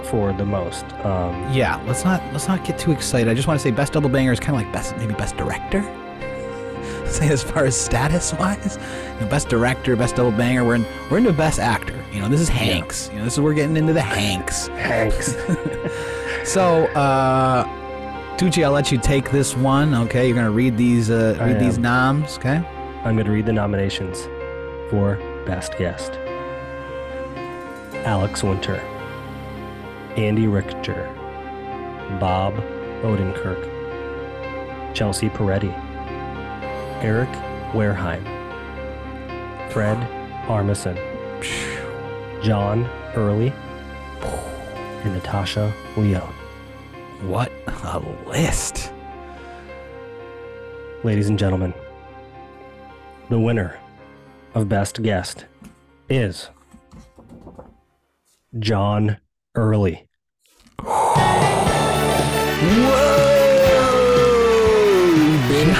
for 0.04 0.32
the 0.32 0.44
most. 0.44 0.84
Um, 1.04 1.52
Yeah, 1.52 1.82
let's 1.86 2.04
not 2.04 2.22
let's 2.32 2.48
not 2.48 2.64
get 2.64 2.78
too 2.78 2.92
excited. 2.92 3.28
I 3.28 3.34
just 3.34 3.48
want 3.48 3.60
to 3.60 3.62
say 3.62 3.70
best 3.70 3.92
double 3.92 4.08
banger 4.08 4.32
is 4.32 4.40
kind 4.40 4.56
of 4.58 4.64
like 4.64 4.72
best 4.72 4.96
maybe 4.96 5.14
best 5.14 5.36
director. 5.36 5.82
Say 7.06 7.28
as 7.30 7.42
far 7.42 7.64
as 7.64 7.74
status 7.74 8.34
wise, 8.34 8.78
you 9.14 9.20
know, 9.24 9.30
best 9.30 9.48
director, 9.48 9.96
best 9.96 10.16
double 10.16 10.30
banger. 10.32 10.64
We're 10.64 10.76
in 10.76 10.86
we're 11.10 11.18
into 11.18 11.32
best 11.32 11.58
actor. 11.58 12.04
You 12.12 12.20
know, 12.20 12.28
this 12.28 12.40
is 12.40 12.48
Hanks. 12.48 13.08
You 13.12 13.18
know, 13.18 13.24
this 13.24 13.34
is 13.34 13.40
we're 13.40 13.54
getting 13.54 13.76
into 13.76 13.92
the 13.92 14.02
Hanks. 14.02 14.68
Hanks. 14.68 15.34
So, 16.44 16.86
uh, 16.94 17.64
Tucci, 18.38 18.64
I'll 18.64 18.72
let 18.72 18.90
you 18.90 18.96
take 18.96 19.30
this 19.30 19.54
one. 19.54 19.92
Okay, 19.92 20.26
you're 20.26 20.34
gonna 20.36 20.50
read 20.50 20.78
these 20.78 21.10
uh, 21.10 21.36
read 21.40 21.60
these 21.60 21.76
noms. 21.76 22.38
Okay. 22.38 22.62
I'm 23.04 23.14
going 23.14 23.26
to 23.26 23.32
read 23.32 23.46
the 23.46 23.52
nominations 23.52 24.26
for 24.90 25.16
Best 25.44 25.76
Guest 25.78 26.12
Alex 28.04 28.42
Winter, 28.42 28.76
Andy 30.16 30.46
Richter, 30.46 31.12
Bob 32.18 32.54
Odenkirk, 33.02 33.62
Chelsea 34.94 35.28
Peretti, 35.28 35.72
Eric 37.02 37.28
Wareheim, 37.72 38.22
Fred 39.70 39.98
Armisen, 40.46 40.96
John 42.42 42.88
Early, 43.14 43.52
and 45.04 45.14
Natasha 45.14 45.72
Lyonne. 45.96 46.34
What 47.22 47.52
a 47.66 48.00
list! 48.26 48.92
Ladies 51.04 51.28
and 51.28 51.38
gentlemen, 51.38 51.74
the 53.28 53.38
winner 53.38 53.78
of 54.54 54.68
Best 54.68 55.02
Guest 55.02 55.44
is 56.08 56.48
John 58.58 59.18
Early. 59.54 60.06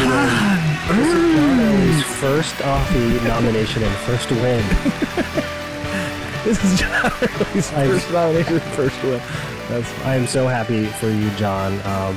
John 0.08 0.98
Early's 0.98 2.02
first 2.04 2.54
Offie 2.56 3.24
nomination 3.26 3.82
and 3.82 3.94
first 3.98 4.30
win. 4.30 4.64
This 6.44 6.64
is 6.64 6.78
John 6.78 7.12
Early's 7.20 7.72
I- 7.74 7.86
first 7.88 8.10
nomination, 8.12 8.60
first 8.60 9.02
win. 9.02 9.20
That's 9.68 9.92
I 10.04 10.14
am 10.14 10.26
so 10.26 10.46
happy 10.46 10.86
for 10.86 11.10
you, 11.10 11.28
John. 11.32 11.72
Um, 11.84 12.16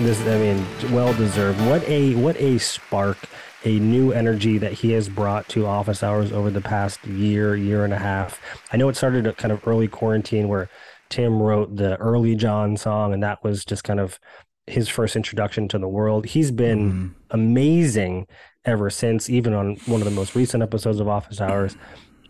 this, 0.00 0.18
I 0.22 0.38
mean, 0.38 0.66
well 0.92 1.12
deserved. 1.14 1.60
What 1.66 1.82
a 1.88 2.14
what 2.16 2.36
a 2.40 2.58
spark, 2.58 3.18
a 3.64 3.78
new 3.78 4.12
energy 4.12 4.58
that 4.58 4.72
he 4.72 4.92
has 4.92 5.08
brought 5.08 5.48
to 5.50 5.66
office 5.66 6.02
hours 6.02 6.32
over 6.32 6.50
the 6.50 6.60
past 6.60 7.04
year, 7.06 7.54
year 7.56 7.84
and 7.84 7.92
a 7.92 7.98
half. 7.98 8.40
I 8.72 8.76
know 8.76 8.88
it 8.88 8.96
started 8.96 9.26
at 9.26 9.36
kind 9.36 9.52
of 9.52 9.66
early 9.66 9.88
quarantine 9.88 10.48
where 10.48 10.68
Tim 11.10 11.42
wrote 11.42 11.76
the 11.76 11.96
early 11.96 12.34
John 12.36 12.76
song, 12.76 13.12
and 13.12 13.22
that 13.22 13.42
was 13.44 13.64
just 13.64 13.84
kind 13.84 14.00
of 14.00 14.18
his 14.66 14.88
first 14.88 15.16
introduction 15.16 15.68
to 15.68 15.78
the 15.78 15.88
world. 15.88 16.26
He's 16.26 16.50
been 16.50 17.14
amazing 17.30 18.26
ever 18.64 18.88
since, 18.90 19.28
even 19.28 19.52
on 19.52 19.76
one 19.86 20.00
of 20.00 20.04
the 20.04 20.10
most 20.12 20.34
recent 20.34 20.62
episodes 20.62 21.00
of 21.00 21.08
Office 21.08 21.40
Hours. 21.40 21.76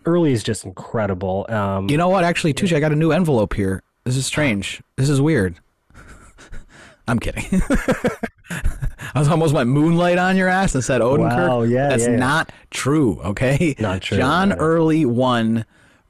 Early 0.07 0.33
is 0.33 0.43
just 0.43 0.65
incredible. 0.65 1.45
Um, 1.51 1.91
You 1.91 1.99
know 1.99 2.09
what? 2.09 2.25
Actually, 2.25 2.55
Tucci, 2.55 2.75
I 2.75 2.81
got 2.81 2.93
a 2.93 2.97
new 2.97 3.13
envelope 3.13 3.53
here. 3.55 3.83
This 4.05 4.17
is 4.17 4.25
strange. 4.27 4.83
This 4.97 5.11
is 5.11 5.21
weird. 5.21 5.61
I'm 7.07 7.19
kidding. 7.19 7.61
I 9.15 9.19
was 9.19 9.29
almost 9.29 9.55
went 9.55 9.69
moonlight 9.71 10.19
on 10.19 10.37
your 10.37 10.49
ass 10.49 10.75
and 10.75 10.85
said 10.85 11.01
Odenkirk. 11.01 11.49
Wow, 11.49 11.63
yeah, 11.63 11.89
That's 11.89 12.05
yeah, 12.05 12.11
yeah. 12.13 12.17
not 12.17 12.53
true, 12.71 13.21
okay? 13.25 13.75
Not 13.79 14.03
true, 14.03 14.19
John 14.19 14.51
yeah. 14.51 14.57
Early 14.57 15.05
won 15.05 15.65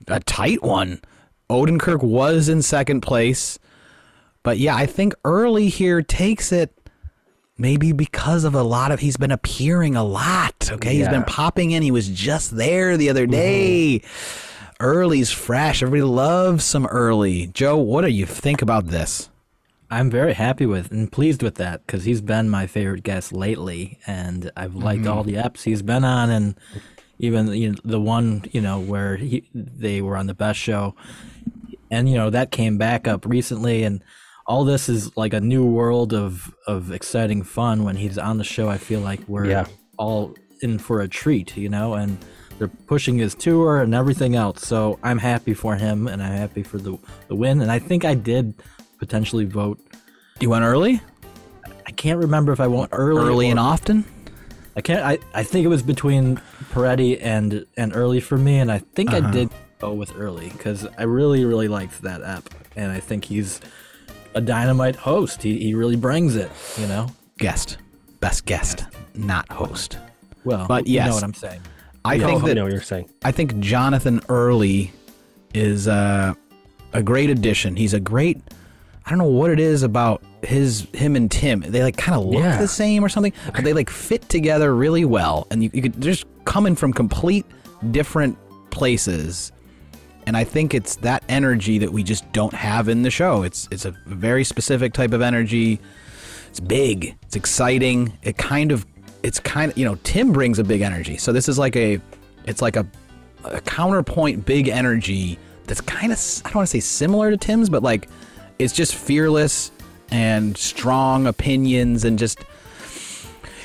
a 0.09 0.21
tight 0.21 0.63
one. 0.63 1.01
Odenkirk 1.49 2.03
was 2.03 2.49
in 2.49 2.63
second 2.63 3.01
place. 3.01 3.59
But 4.43 4.59
yeah, 4.59 4.75
I 4.77 4.87
think 4.87 5.15
Early 5.25 5.69
here 5.69 6.01
takes 6.03 6.53
it 6.53 6.75
maybe 7.59 7.93
because 7.93 8.45
of 8.45 8.55
a 8.55 8.63
lot 8.63 8.91
of 8.91 9.01
he's 9.01 9.17
been 9.19 9.31
appearing 9.33 9.95
a 9.97 10.05
lot. 10.05 10.71
Okay, 10.73 10.95
he's 10.97 11.09
been 11.09 11.21
Mm-hmm. 11.23 11.29
popping 11.31 11.71
in. 11.73 11.83
He 11.83 11.91
was 11.91 12.09
just 12.09 12.57
there 12.57 12.97
the 12.97 13.11
other 13.11 13.27
day. 13.27 14.03
Early's 14.79 15.31
fresh. 15.31 15.83
Everybody 15.83 16.03
loves 16.11 16.65
some 16.65 16.87
early. 16.87 17.49
Joe, 17.49 17.77
what 17.77 18.01
do 18.03 18.09
you 18.11 18.25
think 18.25 18.63
about 18.63 18.87
this? 18.87 19.29
I'm 19.91 20.11
very 20.11 20.34
happy 20.34 20.66
with 20.66 20.93
and 20.93 21.11
pleased 21.11 21.43
with 21.43 21.57
that 21.57 21.84
because 21.84 22.05
he's 22.05 22.20
been 22.20 22.49
my 22.49 22.66
favorite 22.66 23.03
guest 23.03 23.32
lately, 23.32 23.99
and 24.07 24.51
I've 24.57 24.76
liked 24.76 25.03
mm-hmm. 25.03 25.12
all 25.12 25.24
the 25.24 25.34
eps 25.34 25.62
he's 25.62 25.82
been 25.82 26.05
on, 26.05 26.30
and 26.30 26.55
even 27.18 27.49
you 27.49 27.70
know, 27.70 27.78
the 27.84 28.01
one 28.01 28.45
you 28.53 28.61
know 28.61 28.78
where 28.78 29.16
he, 29.16 29.49
they 29.53 30.01
were 30.01 30.16
on 30.16 30.26
the 30.26 30.34
best 30.34 30.61
show, 30.61 30.95
and 31.91 32.09
you 32.09 32.14
know 32.16 32.30
that 32.30 32.53
came 32.53 32.78
back 32.78 33.09
up 33.09 33.26
recently, 33.26 33.82
and 33.82 34.03
all 34.47 34.64
this 34.64 34.88
is 34.88 35.16
like 35.16 35.32
a 35.34 35.41
new 35.41 35.66
world 35.66 36.14
of 36.14 36.55
of 36.68 36.93
exciting 36.93 37.43
fun 37.43 37.82
when 37.82 37.97
he's 37.97 38.16
on 38.16 38.38
the 38.38 38.45
show. 38.45 38.68
I 38.68 38.78
feel 38.78 39.01
like 39.01 39.20
we're 39.26 39.47
Yeah. 39.47 39.66
all 39.99 40.34
in 40.62 40.78
for 40.78 41.01
a 41.01 41.09
treat, 41.09 41.57
you 41.57 41.68
know, 41.68 41.95
and 41.95 42.16
they're 42.59 42.68
pushing 42.68 43.18
his 43.18 43.34
tour 43.34 43.80
and 43.80 43.95
everything 43.95 44.36
else. 44.36 44.66
So 44.66 44.99
I'm 45.03 45.18
happy 45.18 45.55
for 45.55 45.74
him, 45.76 46.07
and 46.07 46.22
I'm 46.22 46.32
happy 46.36 46.62
for 46.62 46.78
the 46.78 46.97
the 47.26 47.34
win, 47.34 47.61
and 47.61 47.72
I 47.72 47.80
think 47.80 48.05
I 48.05 48.14
did 48.14 48.55
potentially 49.01 49.45
vote. 49.47 49.81
You 50.39 50.51
went 50.51 50.65
early? 50.65 51.01
I 51.87 51.91
can't 51.91 52.21
remember 52.21 52.53
if 52.53 52.61
I 52.61 52.69
went 52.69 52.91
early. 52.93 53.21
Early 53.23 53.49
or- 53.49 53.51
and 53.51 53.59
often? 53.59 54.05
I 54.77 54.81
can't. 54.81 55.03
I, 55.05 55.19
I 55.35 55.43
think 55.43 55.65
it 55.65 55.69
was 55.69 55.83
between 55.83 56.41
Peretti 56.73 57.19
and 57.21 57.67
and 57.77 57.95
early 57.95 58.21
for 58.21 58.39
me, 58.39 58.61
and 58.61 58.71
I 58.71 58.79
think 58.79 59.11
Uh-huh. 59.11 59.27
I 59.27 59.31
did 59.33 59.51
go 59.81 59.93
with 59.93 60.15
early 60.17 60.51
because 60.51 60.87
I 60.97 61.03
really 61.03 61.45
really 61.45 61.67
liked 61.67 62.01
that 62.03 62.23
app, 62.23 62.49
and 62.77 62.93
I 62.93 63.01
think 63.01 63.25
he's 63.25 63.61
a 64.35 64.41
dynamite 64.41 64.95
host. 64.95 65.43
He 65.43 65.59
he 65.59 65.75
really 65.75 65.97
brings 65.97 66.37
it. 66.37 66.51
You 66.79 66.87
know. 66.87 67.09
Guest. 67.39 67.79
Best 68.21 68.45
guest, 68.47 68.85
not 69.15 69.51
host. 69.51 69.99
Well, 70.45 70.67
But 70.69 70.87
you 70.87 70.95
yes. 70.95 71.09
know 71.09 71.15
what 71.15 71.25
I'm 71.25 71.35
saying. 71.35 71.61
I 72.05 72.15
I 72.15 72.19
think 72.19 72.45
that 72.45 72.55
know 72.55 72.63
what 72.65 72.73
you're 72.73 72.81
saying. 72.83 73.09
I 73.25 73.33
think 73.33 73.59
Jonathan 73.61 74.21
Early 74.29 74.93
is 75.55 75.89
uh, 75.89 76.35
a 76.93 77.03
great 77.03 77.29
addition. 77.31 77.77
He's 77.77 77.93
a 77.95 78.01
great. 78.01 78.39
I 79.07 79.11
don't 79.11 79.19
know 79.19 79.25
what 79.25 79.51
it 79.51 79.59
is 79.61 79.83
about 79.83 80.23
his 80.43 80.87
him 80.93 81.17
and 81.17 81.31
Tim. 81.31 81.61
They 81.61 81.83
like 81.83 81.97
kind 81.97 82.19
of 82.19 82.27
look 82.27 82.43
Yeah. 82.43 82.59
the 82.61 82.69
same 82.69 83.05
or 83.05 83.09
something, 83.09 83.33
but 83.55 83.65
they 83.65 83.73
like 83.73 83.91
fit 83.91 84.29
together 84.29 84.75
really 84.75 85.05
well. 85.05 85.47
And 85.51 85.63
you, 85.65 85.71
you 85.73 85.83
could 85.83 86.01
just 86.01 86.25
coming 86.45 86.75
from 86.77 86.93
complete 86.93 87.45
different 87.91 88.37
places. 88.71 89.53
And 90.27 90.37
I 90.37 90.45
think 90.45 90.75
it's 90.75 90.97
that 90.97 91.25
energy 91.29 91.79
that 91.79 91.93
we 91.93 92.03
just 92.03 92.31
don't 92.33 92.53
have 92.55 92.89
in 92.89 93.03
the 93.03 93.11
show. 93.11 93.43
It's 93.43 93.69
it's 93.71 93.85
a 93.85 93.91
very 94.07 94.45
specific 94.45 94.93
type 94.93 95.13
of 95.13 95.23
energy. 95.23 95.81
It's 96.51 96.61
big. 96.61 97.17
It's 97.23 97.37
exciting. 97.37 98.13
It 98.23 98.37
kind 98.37 98.71
of 98.73 98.87
it's 99.23 99.41
kind 99.41 99.73
of 99.73 99.79
you 99.79 99.85
know 99.85 99.97
Tim 100.05 100.33
brings 100.33 100.59
a 100.59 100.65
big 100.65 100.83
energy. 100.83 101.17
So 101.17 101.33
this 101.33 101.49
is 101.49 101.59
like 101.59 101.75
a 101.77 102.01
it's 102.45 102.63
like 102.63 102.77
a, 102.77 102.87
a 103.45 103.61
counterpoint 103.63 104.45
big 104.47 104.69
energy 104.69 105.39
that's 105.67 105.81
kind 105.81 106.13
of 106.13 106.19
I 106.45 106.49
don't 106.49 106.57
want 106.57 106.69
to 106.69 106.71
say 106.71 106.81
similar 106.81 107.31
to 107.31 107.37
Tim's, 107.37 107.69
but 107.69 107.83
like 107.83 108.09
it's 108.61 108.73
just 108.73 108.95
fearless 108.95 109.71
and 110.11 110.57
strong 110.57 111.27
opinions 111.27 112.05
and 112.05 112.19
just 112.19 112.41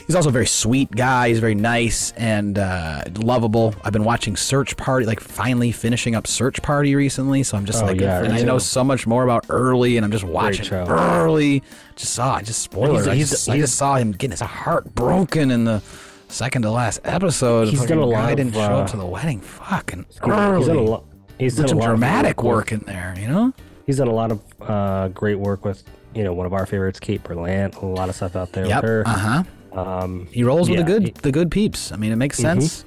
he's 0.06 0.16
also 0.16 0.30
a 0.30 0.32
very 0.32 0.46
sweet 0.46 0.92
guy. 0.92 1.30
He's 1.30 1.40
very 1.40 1.56
nice 1.56 2.12
and 2.12 2.60
uh, 2.60 3.02
lovable. 3.16 3.74
I've 3.84 3.94
been 3.94 4.04
watching 4.04 4.36
Search 4.36 4.78
Party, 4.78 5.06
like 5.06 5.20
finally 5.20 5.72
finishing 5.72 6.16
up 6.16 6.28
Search 6.28 6.62
Party 6.62 6.94
recently. 6.96 7.42
So 7.44 7.58
I'm 7.58 7.66
just 7.66 7.84
Oh, 7.84 7.88
like, 7.88 8.00
yeah, 8.00 8.24
and 8.24 8.34
I 8.34 8.44
know 8.44 8.60
so 8.60 8.84
much 8.84 9.08
more 9.08 9.24
about 9.24 9.46
Early, 9.50 9.98
and 9.98 10.06
I'm 10.06 10.12
just 10.12 10.24
watching. 10.24 10.72
Early. 10.72 11.64
Just 11.96 12.14
saw, 12.14 12.36
I 12.36 12.42
just 12.44 12.62
spoiler. 12.62 12.94
He's- 13.02 13.08
I, 13.08 13.16
he's- 13.16 13.30
just, 13.32 13.50
I 13.50 13.58
just 13.58 13.76
saw 13.76 13.96
him 13.96 14.12
getting 14.12 14.32
his 14.32 14.42
heart 14.42 14.94
broken 14.94 15.50
in 15.50 15.64
the 15.66 15.82
second 16.28 16.62
to 16.64 16.72
last 16.72 17.00
episode. 17.04 17.70
He's 17.70 17.86
done 17.86 17.98
a 17.98 18.06
lot 18.06 18.32
of, 18.32 18.38
done 18.38 18.52
show 18.52 18.60
uh, 18.60 18.82
up 18.82 18.90
to 18.92 18.98
the 18.98 19.06
wedding. 19.06 19.42
Fucking 19.42 20.06
He's 20.10 20.20
done 20.20 20.32
a 20.32 20.36
early. 20.52 20.76
lot. 20.88 21.04
He's 21.40 21.56
done 21.58 21.68
some 21.68 21.78
a 21.78 21.82
lot 21.82 21.90
of 21.90 21.98
dramatic 22.00 22.44
work 22.44 22.56
work 22.56 22.72
in 22.72 22.80
there, 22.82 23.14
you 23.20 23.28
know. 23.28 23.54
He's 23.86 23.98
done 23.98 24.08
a 24.08 24.14
lot 24.14 24.32
of 24.32 24.42
uh, 24.62 25.08
great 25.10 25.36
work 25.40 25.64
with 25.66 25.84
you 26.14 26.24
know 26.24 26.34
one 26.34 26.46
of 26.46 26.54
our 26.54 26.66
favorites, 26.66 27.00
Kate 27.00 27.24
Berlant. 27.24 27.82
A 27.82 27.86
lot 27.86 28.10
of 28.10 28.16
stuff 28.16 28.36
out 28.36 28.52
there 28.52 28.66
Yep. 28.66 28.82
with 28.84 28.90
her. 28.90 29.04
Uh 29.06 29.44
huh. 29.74 29.80
Um, 29.80 30.28
He 30.32 30.44
rolls 30.44 30.70
with 30.70 30.80
the 30.80 30.84
good 30.86 31.04
he- 31.04 31.10
Mm-hmm. 31.12 31.20
the 31.22 31.32
good 31.32 31.52
peeps. 31.52 31.92
I 31.92 31.98
mean, 31.98 32.12
it 32.12 32.16
makes 32.16 32.38
sense. 32.38 32.86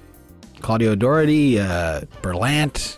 Claudia 0.60 0.90
O'Doherty, 0.90 1.60
uh, 1.60 2.00
Berlant, 2.22 2.96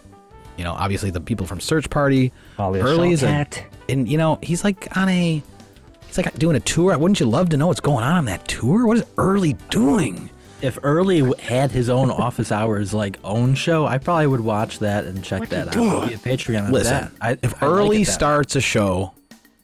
you 0.56 0.64
know, 0.64 0.72
obviously 0.72 1.10
the 1.10 1.20
people 1.20 1.44
from 1.46 1.60
Search 1.60 1.90
Party. 1.90 2.32
Early's 2.58 3.22
a, 3.22 3.26
Shawkat. 3.26 3.64
and 3.90 4.08
you 4.08 4.16
know, 4.16 4.38
he's 4.42 4.64
like 4.64 4.96
on 4.96 5.08
a 5.10 5.42
he's 6.06 6.16
like 6.16 6.32
doing 6.38 6.56
a 6.56 6.60
tour. 6.60 6.96
Wouldn't 6.96 7.20
you 7.20 7.26
love 7.26 7.50
to 7.50 7.56
know 7.58 7.66
what's 7.66 7.80
going 7.80 8.02
on 8.04 8.16
on 8.16 8.24
that 8.26 8.48
tour? 8.48 8.86
What 8.86 8.96
is 8.96 9.04
Early 9.18 9.54
doing? 9.68 10.29
If 10.62 10.78
Early 10.82 11.20
had 11.38 11.70
his 11.70 11.88
own 11.88 12.10
office 12.10 12.52
hours 12.52 12.92
like 12.92 13.18
own 13.24 13.54
show, 13.54 13.86
I 13.86 13.98
probably 13.98 14.26
would 14.26 14.40
watch 14.40 14.78
that 14.80 15.04
and 15.04 15.24
check 15.24 15.48
that 15.48 15.68
out. 15.68 16.08
Be 16.08 16.14
a 16.14 16.18
Patreon 16.18 16.70
Listen, 16.70 16.92
that. 16.92 17.12
I, 17.20 17.38
if 17.42 17.62
I 17.62 17.66
Early 17.66 18.02
it 18.02 18.04
that 18.04 18.10
way. 18.10 18.12
starts 18.12 18.56
a 18.56 18.60
show, 18.60 19.12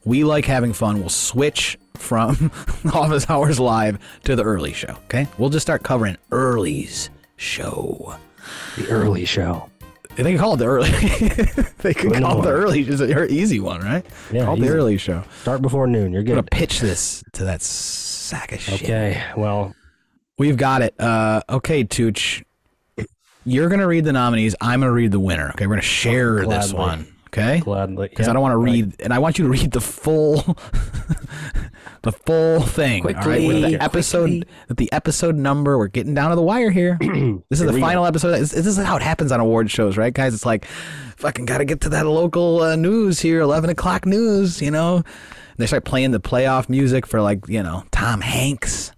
we 0.05 0.25
like 0.25 0.47
having 0.47 0.73
fun. 0.73 0.99
We'll 1.01 1.09
switch 1.11 1.79
from 1.95 2.51
Office 2.95 3.29
Hours 3.29 3.61
Live 3.61 3.99
to 4.25 4.37
the 4.37 4.43
Early 4.43 4.73
Show. 4.73 4.97
Okay, 5.05 5.27
we'll 5.37 5.51
just 5.51 5.67
start 5.67 5.83
covering 5.83 6.17
Early's 6.31 7.11
show. 7.37 8.17
the 8.79 8.89
early 8.89 9.25
show. 9.27 9.69
They 10.17 10.23
can 10.23 10.39
call 10.39 10.55
it 10.55 10.59
the 10.59 10.65
early. 10.67 10.89
they 11.79 11.93
could 11.93 12.11
Good 12.13 12.23
call 12.23 12.39
it 12.41 12.45
the 12.45 12.51
early. 12.51 12.81
It's 12.81 13.03
an 13.03 13.31
easy 13.31 13.61
one, 13.61 13.83
right? 13.83 14.07
Yeah, 14.33 14.47
call 14.47 14.57
it 14.57 14.61
the 14.61 14.69
early 14.71 14.97
show. 14.97 15.25
Start 15.43 15.61
before 15.61 15.87
noon. 15.87 16.11
You're 16.13 16.23
good. 16.23 16.39
I'm 16.39 16.47
gonna 16.47 16.49
pitch 16.51 16.81
this 16.81 17.23
to 17.35 17.45
that 17.45 17.61
sack 17.61 18.53
of 18.53 18.61
shit. 18.61 18.83
Okay. 18.83 19.23
Well, 19.37 19.75
We've 20.39 20.57
got 20.57 20.83
it. 20.83 20.99
Uh, 21.01 21.41
okay, 21.49 21.85
Tooch. 21.85 22.45
You're 23.45 23.69
gonna 23.69 23.87
read 23.87 24.05
the 24.05 24.13
nominees. 24.13 24.55
I'm 24.61 24.81
gonna 24.81 24.93
read 24.93 25.13
the 25.13 25.21
winner. 25.21 25.51
Okay, 25.51 25.67
we're 25.67 25.75
gonna 25.75 25.83
share 25.83 26.47
this 26.47 26.73
one. 26.73 27.07
Okay, 27.29 27.61
gladly. 27.61 28.09
because 28.09 28.27
yeah, 28.27 28.31
I 28.31 28.33
don't 28.35 28.43
want 28.43 28.53
to 28.53 28.57
right. 28.57 28.73
read, 28.73 29.01
and 29.01 29.13
I 29.13 29.19
want 29.19 29.39
you 29.39 29.45
to 29.45 29.51
read 29.51 29.71
the 29.71 29.81
full, 29.81 30.37
the 32.03 32.13
full 32.13 32.63
thing. 32.63 33.03
all 33.03 33.13
right, 33.13 33.17
with 33.17 33.25
Quickly, 33.25 33.77
the 33.77 33.83
episode, 33.83 34.47
with 34.69 34.77
the 34.79 34.91
episode 34.93 35.37
number. 35.37 35.77
We're 35.77 35.89
getting 35.89 36.15
down 36.15 36.31
to 36.31 36.37
the 36.37 36.43
wire 36.43 36.71
here. 36.71 36.97
this 37.51 37.61
is 37.61 37.67
the 37.67 37.73
we 37.73 37.81
go. 37.81 37.87
final 37.87 38.07
episode. 38.07 38.31
This, 38.31 38.53
this 38.53 38.67
is 38.67 38.79
how 38.79 38.97
it 38.97 39.03
happens 39.03 39.33
on 39.33 39.41
award 39.41 39.71
shows, 39.71 39.97
right, 39.97 40.15
guys? 40.15 40.35
It's 40.35 40.47
like, 40.47 40.65
fucking 41.17 41.45
got 41.45 41.59
to 41.59 41.65
get 41.65 41.83
to 41.83 41.89
that 41.91 42.07
local 42.07 42.63
uh, 42.63 42.77
news 42.77 43.21
here, 43.21 43.41
eleven 43.41 43.69
o'clock 43.71 44.07
news. 44.07 44.63
You 44.63 44.71
know, 44.71 45.03
they 45.57 45.67
start 45.67 45.85
playing 45.85 46.13
the 46.13 46.21
playoff 46.21 46.69
music 46.69 47.07
for 47.07 47.21
like 47.21 47.47
you 47.49 47.63
know 47.63 47.85
Tom 47.91 48.23
Hanks. 48.23 48.93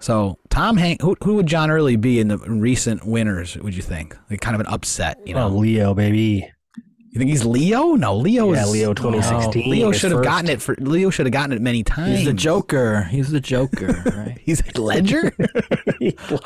So 0.00 0.38
Tom 0.50 0.76
Hanks, 0.76 1.02
who, 1.04 1.16
who 1.22 1.34
would 1.34 1.46
John 1.46 1.70
Early 1.70 1.96
be 1.96 2.20
in 2.20 2.28
the 2.28 2.38
recent 2.38 3.04
winners? 3.06 3.56
Would 3.56 3.74
you 3.74 3.82
think? 3.82 4.16
Like 4.30 4.40
kind 4.40 4.54
of 4.54 4.60
an 4.60 4.66
upset, 4.66 5.18
you 5.26 5.34
know? 5.34 5.46
Oh, 5.46 5.56
Leo, 5.56 5.94
baby. 5.94 6.48
You 7.10 7.18
think 7.18 7.30
he's 7.30 7.44
Leo? 7.44 7.94
No, 7.94 8.16
Leo 8.16 8.52
Yeah, 8.52 8.64
is 8.64 8.70
Leo 8.70 8.94
2016. 8.94 9.70
Leo 9.70 9.92
should 9.92 10.12
have 10.12 10.22
gotten 10.22 10.50
it 10.50 10.60
for 10.60 10.76
Leo 10.78 11.10
should 11.10 11.26
have 11.26 11.32
gotten 11.32 11.52
it 11.52 11.62
many 11.62 11.82
times. 11.82 12.18
He's 12.18 12.26
the 12.26 12.34
Joker. 12.34 13.04
He's 13.04 13.30
the 13.30 13.40
Joker, 13.40 13.86
right? 14.16 14.38
He's 14.42 14.64
like 14.64 14.78
Ledger 14.78 15.32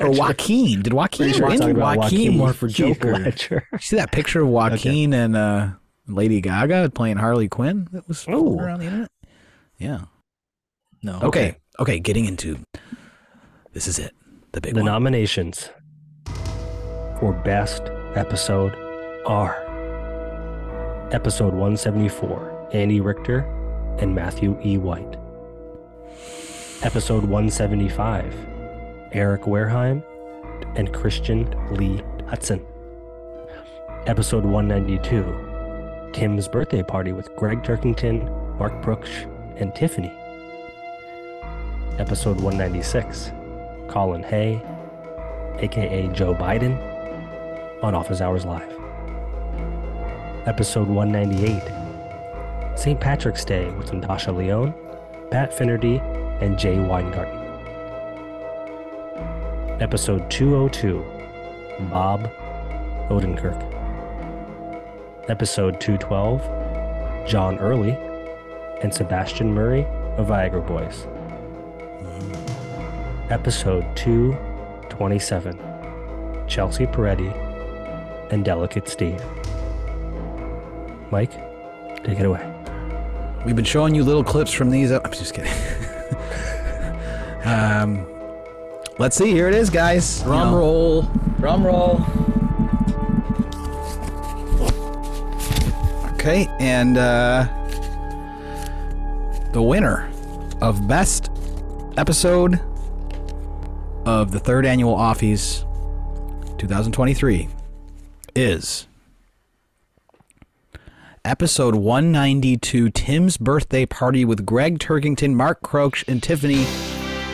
or 0.01 0.11
Joaquin. 0.11 0.83
Did 0.83 0.93
Joaquin 0.93 1.33
sure 1.33 1.49
win? 1.49 1.59
Joaquin 1.59 1.77
Joaquin 1.77 2.37
more 2.39 2.53
for 2.53 2.69
Joker. 2.69 3.13
Ledger. 3.19 3.69
See 3.81 3.97
that 3.97 4.13
picture 4.13 4.43
of 4.43 4.49
Joaquin 4.49 5.13
and 5.13 5.37
uh, 5.37 5.69
Lady 6.07 6.41
Gaga 6.41 6.91
playing 6.95 7.17
Harley 7.17 7.49
Quinn 7.49 7.89
that 7.93 8.07
was 8.09 8.23
floating 8.23 8.61
Ooh. 8.61 8.65
around 8.65 8.81
the 8.81 8.87
internet? 8.87 9.11
Yeah. 9.79 10.03
No. 11.03 11.19
Okay. 11.23 11.57
Okay, 11.81 11.99
getting 11.99 12.27
into 12.27 12.59
this 13.73 13.87
is 13.87 13.99
it. 13.99 14.15
The 14.53 14.61
big 14.61 14.75
The 14.75 14.81
one. 14.81 14.87
nominations 14.87 15.71
for 17.19 17.33
Best 17.45 17.83
Episode 18.15 18.75
are 19.27 19.57
Episode 21.13 21.53
174, 21.55 22.69
Andy 22.73 23.01
Richter 23.01 23.41
and 23.99 24.15
Matthew 24.15 24.59
E. 24.65 24.79
White. 24.79 25.17
Episode 26.83 27.23
175, 27.25 28.35
Eric 29.13 29.43
Wareheim 29.43 30.03
and 30.77 30.93
Christian 30.93 31.45
Lee 31.75 32.03
Hutson. 32.27 32.65
Episode 34.07 34.45
192, 34.45 36.11
Tim's 36.13 36.49
Birthday 36.49 36.83
Party 36.83 37.13
with 37.13 37.35
Gregg 37.37 37.63
Turkington, 37.63 38.59
Mark 38.59 38.73
Proksch, 38.83 39.27
and 39.61 39.75
Tiffany. 39.75 40.13
Episode 41.99 42.41
196, 42.41 43.33
Colin 43.93 44.23
Hay, 44.23 44.63
aka 45.59 46.09
Joe 46.15 46.35
Biden, 46.35 46.79
on 47.83 47.95
Office 47.95 48.23
Hours 48.23 48.47
Live. 48.47 48.73
Episode 50.47 50.89
198 50.89 52.79
St. 52.79 52.99
Patrick's 52.99 53.45
Day 53.45 53.71
with 53.73 53.93
Natasha 53.93 54.33
Lyonne, 54.33 54.73
Pat 55.31 55.53
Finnerty, 55.53 55.99
and 56.41 56.59
Jay 56.59 56.79
Weingarten. 56.79 57.39
Episode 59.83 60.31
202 60.31 61.05
Bob 61.91 62.31
Odenkirk. 63.11 63.61
Episode 65.29 65.79
212 65.83 67.29
John 67.29 67.59
Early 67.59 67.91
and 68.83 68.93
Sebastian 68.93 69.53
Murphy 69.53 69.87
of 70.17 70.29
Viagra 70.29 70.67
Boys. 70.67 71.07
Episode 73.33 73.97
227 73.97 75.59
Chelsea 76.47 76.85
Peretti 76.85 77.33
and 78.31 78.45
Delicate 78.45 78.87
Steve. 78.87 79.23
Mike, 81.11 81.33
take 82.05 82.21
it 82.21 82.27
away. 82.27 82.47
We've 83.47 83.57
been 83.57 83.65
showing 83.65 83.95
you 83.95 84.05
little 84.05 84.23
clips 84.23 84.53
from 84.53 84.69
these. 84.69 84.93
I'm 84.93 85.11
just 85.13 85.33
kidding. 85.33 85.51
um, 87.47 88.07
let's 88.99 89.17
see. 89.17 89.31
Here 89.31 89.49
it 89.49 89.55
is, 89.55 89.71
guys. 89.71 90.19
You 90.19 90.27
Drum 90.27 90.51
know, 90.51 90.59
roll. 90.59 91.03
Drum 91.39 91.65
roll. 91.67 92.05
Okay, 96.17 96.49
and 96.61 96.99
uh, 96.99 97.49
the 99.53 99.63
winner 99.63 100.11
of 100.61 100.87
best 100.87 101.31
episode 101.97 102.61
of 104.05 104.33
the 104.33 104.39
third 104.39 104.67
annual 104.67 104.97
Offies 104.97 105.65
2023 106.59 107.49
is 108.35 108.87
episode 111.25 111.75
192 111.75 112.91
Tim's 112.91 113.37
birthday 113.37 113.87
party 113.87 114.25
with 114.25 114.45
Gregg 114.45 114.79
Turkington, 114.79 115.35
Mark 115.35 115.63
Proksch, 115.63 116.07
and 116.09 116.23
Tiffany 116.23 116.65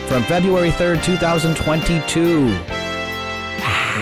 from 0.07 0.23
February 0.23 0.69
3rd, 0.69 1.03
2022. 1.03 2.47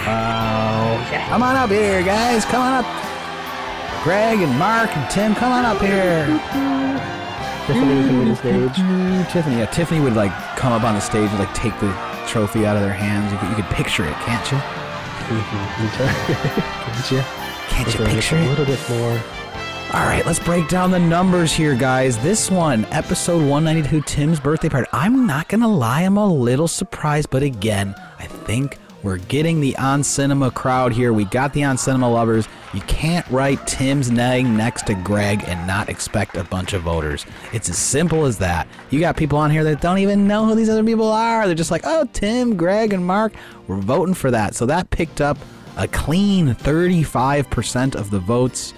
Wow. 0.06 1.26
Come 1.30 1.44
on 1.44 1.56
up 1.56 1.70
here, 1.70 2.04
guys. 2.04 2.46
Come 2.46 2.62
on 2.62 2.84
up. 2.84 4.04
Gregg 4.04 4.40
and 4.40 4.58
Mark 4.60 4.96
and 4.96 5.10
Tim, 5.10 5.36
come 5.36 5.52
on 5.52 5.66
up 5.66 5.82
here. 5.82 6.26
Tiffany 7.66 8.08
coming 8.08 8.26
to 8.26 8.30
the 8.30 8.36
stage. 8.36 8.76
Tiffany, 9.32 9.58
yeah, 9.58 9.66
Tiffany 9.66 10.00
would 10.00 10.16
like 10.16 10.32
come 10.56 10.72
up 10.72 10.84
on 10.84 10.96
the 10.96 11.02
stage 11.02 11.30
and 11.30 11.40
like 11.40 11.54
take 11.54 11.78
the 11.80 12.07
trophy 12.28 12.66
out 12.66 12.76
of 12.76 12.84
their 12.84 12.94
hands. 12.94 13.32
You 13.32 13.40
could, 13.40 13.50
you 13.50 13.56
could 13.56 13.76
picture 13.76 14.06
it, 14.06 14.14
can't 14.16 14.52
you? 14.52 14.58
Mm-hmm. 15.28 15.88
Can't 16.88 17.12
you? 17.12 17.22
Can't 17.68 17.94
you 17.94 18.06
picture 18.06 18.38
a 18.38 18.48
little 18.48 18.66
bit 18.66 18.80
more. 18.90 19.22
All 19.94 20.06
right, 20.06 20.26
let's 20.26 20.40
break 20.40 20.70
down 20.70 20.92
the 20.92 21.00
numbers 21.00 21.52
here, 21.54 21.76
guys. 21.76 22.18
This 22.20 22.50
one, 22.50 22.86
episode 22.92 23.40
192, 23.40 24.02
Tim's 24.02 24.40
birthday 24.40 24.70
party. 24.70 24.88
I'm 24.94 25.28
not 25.28 25.50
gonna 25.50 25.68
lie, 25.68 26.02
I'm 26.02 26.18
a 26.18 26.26
little 26.26 26.68
surprised, 26.68 27.30
but 27.30 27.44
again, 27.44 27.96
I 28.20 28.26
think 28.26 28.78
We're 29.04 29.18
getting 29.18 29.60
the 29.60 29.78
on 29.78 30.04
cinema 30.04 30.50
crowd 30.52 30.92
here. 30.92 31.14
We 31.14 31.26
got 31.26 31.54
the 31.54 31.64
on 31.64 31.78
cinema 31.78 32.10
lovers. 32.10 32.48
You 32.74 32.82
can't 32.82 33.28
write 33.30 33.66
Tim's 33.68 34.12
name 34.12 34.58
next 34.58 34.88
to 34.88 34.96
Gregg 34.96 35.44
and 35.46 35.68
not 35.68 35.88
expect 35.88 36.36
a 36.36 36.44
bunch 36.44 36.74
of 36.74 36.82
voters. 36.82 37.26
It's 37.54 37.70
as 37.70 37.78
simple 37.78 38.26
as 38.26 38.38
that. 38.40 38.68
You 38.90 39.00
got 39.00 39.16
people 39.16 39.38
on 39.38 39.52
here 39.52 39.64
that 39.64 39.82
don't 39.82 40.00
even 40.00 40.28
know 40.28 40.46
who 40.46 40.56
these 40.56 40.70
other 40.70 40.84
people 40.84 41.12
are. 41.12 41.46
They're 41.46 41.56
just 41.56 41.72
like, 41.72 41.84
oh, 41.86 42.08
Tim, 42.12 42.58
Gregg, 42.58 42.92
and 42.92 43.06
Mark. 43.06 43.34
We're 43.68 43.78
voting 43.78 44.16
for 44.16 44.32
that. 44.32 44.56
So 44.56 44.66
that 44.66 44.90
picked 44.90 45.22
up 45.22 45.38
a 45.78 45.88
clean 45.88 46.56
35% 46.56 47.96
of 47.96 48.10
the 48.10 48.20
votes, 48.20 48.72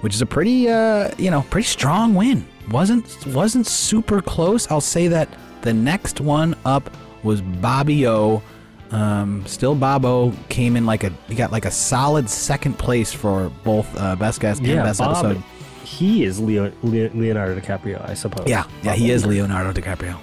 which 0.00 0.14
is 0.14 0.20
a 0.20 0.26
pretty, 0.26 0.68
uh, 0.68 1.12
you 1.16 1.30
know, 1.30 1.42
pretty 1.48 1.66
strong 1.66 2.14
win. 2.14 2.46
wasn't 2.70 3.26
wasn't 3.28 3.66
super 3.66 4.20
close. 4.20 4.70
I'll 4.70 4.80
say 4.80 5.08
that 5.08 5.28
the 5.62 5.72
next 5.72 6.20
one 6.20 6.56
up 6.64 6.90
was 7.22 7.40
Bobby 7.40 8.06
O. 8.06 8.42
Um, 8.90 9.44
still, 9.46 9.74
Bobo 9.74 10.32
came 10.48 10.74
in 10.76 10.86
like 10.86 11.04
a 11.04 11.10
he 11.28 11.34
got 11.34 11.52
like 11.52 11.66
a 11.66 11.70
solid 11.70 12.28
second 12.30 12.78
place 12.78 13.12
for 13.12 13.50
both 13.62 13.86
uh, 14.00 14.16
best 14.16 14.40
guest 14.40 14.60
and 14.60 14.68
Yeah, 14.68 14.82
best 14.82 15.00
Bob, 15.00 15.26
episode. 15.26 15.42
he 15.84 16.24
is 16.24 16.40
Leo, 16.40 16.72
Leo, 16.82 17.10
Leonardo 17.14 17.60
DiCaprio, 17.60 18.08
I 18.08 18.14
suppose. 18.14 18.48
Yeah, 18.48 18.64
yeah, 18.82 18.94
he 18.94 19.10
is 19.10 19.26
Leonardo 19.26 19.72
DiCaprio. 19.78 20.18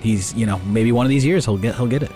He's 0.00 0.34
you 0.34 0.46
know 0.46 0.58
maybe 0.66 0.90
one 0.92 1.06
of 1.06 1.10
these 1.10 1.24
years 1.24 1.44
he'll 1.44 1.58
get 1.58 1.76
he'll 1.76 1.86
get 1.86 2.02
it. 2.02 2.12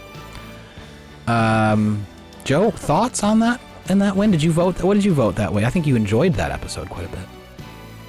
Um, 1.28 2.04
Joe, 2.44 2.70
thoughts 2.72 3.22
on 3.22 3.38
that 3.40 3.60
and 3.88 4.00
that 4.02 4.16
win? 4.16 4.30
Did 4.32 4.42
you 4.42 4.50
vote? 4.52 4.82
What 4.82 4.94
did 4.94 5.04
you 5.04 5.14
vote 5.14 5.36
that 5.36 5.52
way? 5.52 5.64
I 5.64 5.70
think 5.70 5.86
you 5.86 5.94
enjoyed 5.96 6.34
that 6.34 6.50
episode 6.50 6.88
quite 6.90 7.06
a 7.06 7.10
bit. 7.10 7.26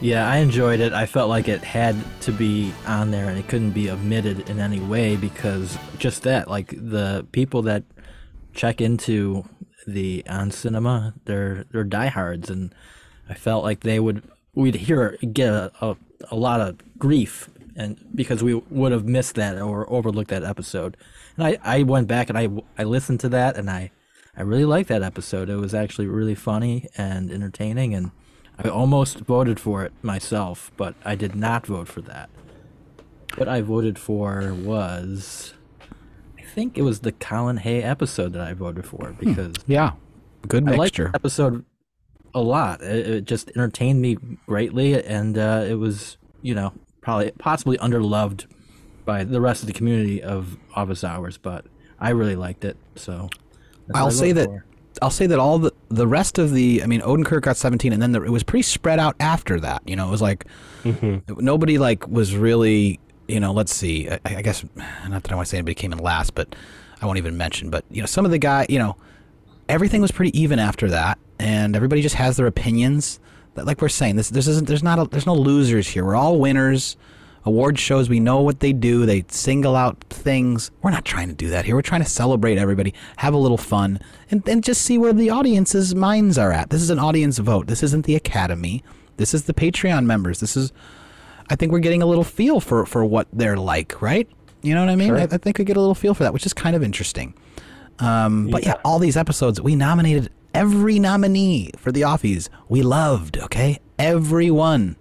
Yeah, 0.04 0.30
I 0.30 0.39
enjoyed 0.39 0.82
it. 0.82 0.91
I 0.91 1.06
felt 1.06 1.30
like 1.30 1.47
it 1.47 1.64
had 1.64 1.95
to 2.24 2.34
be 2.34 2.74
on 2.86 3.12
there 3.12 3.30
and 3.30 3.39
it 3.39 3.47
couldn't 3.47 3.72
be 3.72 3.89
omitted 3.89 4.49
in 4.49 4.60
any 4.60 4.82
way 4.82 5.16
because 5.16 5.78
just 5.97 6.24
that, 6.24 6.49
like 6.49 6.72
the 6.72 7.26
people 7.32 7.62
that 7.62 7.84
check 8.54 8.82
into 8.82 9.45
the 9.88 10.26
on 10.28 10.51
cinema, 10.51 11.14
they're 11.24 11.64
they're 11.72 11.86
diehards, 11.86 12.49
and 12.49 12.76
I 13.30 13.34
felt 13.34 13.64
like 13.64 13.80
they 13.80 13.97
would 13.97 14.24
we'd 14.54 14.76
hear 14.76 15.18
get 15.32 15.54
a, 15.54 15.72
a, 15.80 15.95
a 16.32 16.36
lot 16.36 16.60
of 16.60 16.76
grief 16.99 17.49
and 17.78 17.97
because 18.14 18.43
we 18.43 18.56
would 18.56 18.91
have 18.91 19.06
missed 19.06 19.36
that 19.36 19.58
or 19.58 19.89
overlooked 19.89 20.32
that 20.32 20.43
episode. 20.43 20.97
And 21.38 21.47
I, 21.47 21.58
I 21.64 21.84
went 21.84 22.10
back 22.10 22.28
and 22.28 22.38
I 22.38 22.49
I 22.78 22.84
listened 22.84 23.22
to 23.22 23.30
that 23.30 23.56
and 23.56 23.70
I 23.70 23.91
I 24.36 24.41
really 24.41 24.66
liked 24.66 24.89
that 24.89 25.01
episode. 25.01 25.49
It 25.49 25.56
was 25.56 25.74
actually 25.74 26.08
really 26.08 26.36
funny 26.36 26.89
and 26.97 27.32
entertaining 27.32 27.95
and 27.95 28.12
I 28.58 28.70
almost 28.70 29.20
voted 29.20 29.60
for 29.60 29.84
it 29.84 29.93
myself, 30.01 30.72
but 30.78 30.95
I 31.04 31.16
did 31.16 31.36
not 31.36 31.66
vote 31.66 31.88
for 31.88 32.01
that. 32.01 32.30
What 33.36 33.47
I 33.47 33.62
voted 33.62 33.97
for 33.97 34.54
was 34.54 35.54
I 36.38 36.43
think 36.43 36.78
it 36.78 36.84
was 36.84 36.99
the 36.99 37.12
Colin 37.12 37.58
Hay 37.58 37.82
episode 37.82 38.34
that 38.34 38.41
I 38.41 38.54
voted 38.54 38.86
for 38.86 39.16
because 39.20 39.56
Yeah, 39.66 39.93
good 40.47 40.68
I 40.70 40.78
mixture. 40.78 41.12
episode 41.16 41.66
a 42.36 42.41
lot. 42.41 42.82
It, 42.82 43.08
it 43.08 43.26
just 43.26 43.49
entertained 43.49 44.01
me 44.01 44.18
greatly, 44.47 45.04
and 45.04 45.38
uh, 45.38 45.66
it 45.68 45.76
was, 45.76 46.18
you 46.41 46.54
know, 46.54 46.74
probably 47.01 47.32
possibly 47.32 47.78
underloved 47.80 48.45
by 49.06 49.24
the 49.24 49.41
rest 49.41 49.62
of 49.64 49.68
the 49.68 49.74
community 49.74 50.22
of 50.22 50.58
Office 50.76 51.04
Hours, 51.04 51.38
but 51.38 51.66
I 51.99 52.10
really 52.12 52.36
liked 52.36 52.64
it. 52.66 52.78
So 52.95 53.30
I'll 53.93 54.12
say 54.12 54.32
that 54.32 54.45
for. 54.45 54.66
I'll 55.02 55.10
say 55.10 55.28
that 55.28 55.39
all 55.39 55.60
the 55.60 55.74
the 55.89 56.08
rest 56.08 56.38
of 56.38 56.52
the 56.52 56.84
I 56.84 56.88
mean 56.88 57.02
Odenkirk 57.02 57.41
got 57.41 57.58
17 57.58 57.94
and 57.94 58.02
then 58.02 58.12
there, 58.12 58.26
it 58.26 58.30
was 58.30 58.44
pretty 58.44 58.64
spread 58.64 59.00
out 59.00 59.16
after 59.20 59.60
that. 59.60 59.82
You 59.86 59.96
know, 59.96 60.08
it 60.08 60.12
was 60.12 60.22
like 60.22 60.46
mm-hmm. 60.84 61.34
nobody 61.44 61.78
like 61.78 62.08
was 62.08 62.36
really 62.36 63.00
you 63.28 63.39
know 63.39 63.54
let's 63.54 63.74
see 63.74 64.10
I, 64.10 64.20
I 64.26 64.41
guess 64.41 64.64
not 65.08 65.24
that 65.24 65.32
I 65.32 65.36
want 65.36 65.48
to 65.48 65.50
say 65.50 65.58
anybody 65.58 65.76
came 65.76 65.91
in 65.91 66.00
last, 66.00 66.36
but 66.36 66.56
I 67.02 67.06
won't 67.06 67.18
even 67.18 67.38
mention. 67.38 67.70
But 67.70 67.86
you 67.89 68.02
know 68.02 68.08
some 68.08 68.26
of 68.26 68.32
the 68.32 68.38
guy 68.38 68.66
you 68.70 68.80
know 68.80 68.96
everything 69.70 70.02
was 70.02 70.12
pretty 70.12 70.38
even 70.39 70.60
after 70.60 70.89
that, 70.89 71.18
and 71.39 71.76
everybody 71.76 72.02
just 72.02 72.16
has 72.16 72.38
their 72.38 72.48
opinions. 72.48 73.20
That, 73.56 73.66
like 73.66 73.82
we're 73.82 73.89
saying, 73.89 74.16
this 74.16 74.30
this 74.30 74.48
isn't 74.48 74.68
there's 74.68 74.84
not 74.84 75.00
a, 75.00 75.06
there's 75.06 75.26
no 75.26 75.36
losers 75.36 75.88
here. 75.88 76.06
We're 76.06 76.16
all 76.16 76.39
winners. 76.39 76.98
Award 77.46 77.78
shows, 77.78 78.08
we 78.08 78.20
know 78.20 78.41
what 78.41 78.62
they 78.62 78.72
do. 78.72 79.06
They 79.06 79.26
single 79.28 79.76
out 79.76 80.02
things. 80.10 80.72
We're 80.82 80.91
not 80.91 81.04
trying 81.04 81.28
to 81.28 81.34
do 81.34 81.50
that 81.50 81.66
here. 81.66 81.76
We're 81.76 81.82
trying 81.82 82.04
to 82.04 82.10
celebrate 82.10 82.58
everybody, 82.58 82.94
have 83.18 83.34
a 83.34 83.38
little 83.38 83.58
fun, 83.58 84.00
and, 84.32 84.48
and 84.48 84.64
just 84.64 84.82
see 84.82 84.98
where 84.98 85.12
the 85.12 85.30
audience's 85.30 85.94
minds 85.94 86.38
are 86.38 86.54
at. 86.54 86.70
This 86.70 86.82
is 86.82 86.89
an 86.89 87.00
audience 87.00 87.39
vote. 87.39 87.68
This 87.68 87.84
isn't 87.84 88.06
the 88.06 88.16
Academy. 88.16 88.82
This 89.18 89.34
is 89.34 89.44
the 89.44 89.54
Patreon 89.54 90.06
members. 90.06 90.39
This 90.39 90.56
is, 90.56 90.72
I 91.50 91.56
think 91.56 91.72
we're 91.72 91.80
getting 91.80 92.02
a 92.02 92.06
little 92.06 92.24
feel 92.24 92.62
for, 92.62 92.86
for 92.86 93.04
what 93.04 93.28
they're 93.34 93.58
like, 93.58 94.02
right? 94.02 94.30
You 94.62 94.74
know 94.74 94.82
what 94.82 94.89
I 94.89 94.96
mean? 94.96 95.10
Sure. 95.10 95.20
I, 95.20 95.24
I 95.24 95.38
think 95.38 95.58
we 95.58 95.66
get 95.66 95.76
a 95.76 95.82
little 95.82 95.96
feel 95.96 96.14
for 96.14 96.24
that, 96.24 96.32
which 96.32 96.46
is 96.46 96.54
kind 96.54 96.76
of 96.76 96.84
interesting. 96.84 97.34
Um, 98.00 98.48
but 98.50 98.64
yeah, 98.64 98.76
all 98.86 99.00
these 99.00 99.18
episodes, 99.18 99.60
we 99.60 99.76
nominated 99.76 100.32
every 100.54 100.98
nominee 100.98 101.72
for 101.78 101.91
the 101.91 102.02
Offies. 102.02 102.48
We 102.70 102.82
loved, 102.82 103.38
okay? 103.38 103.80
Everyone. 104.00 104.96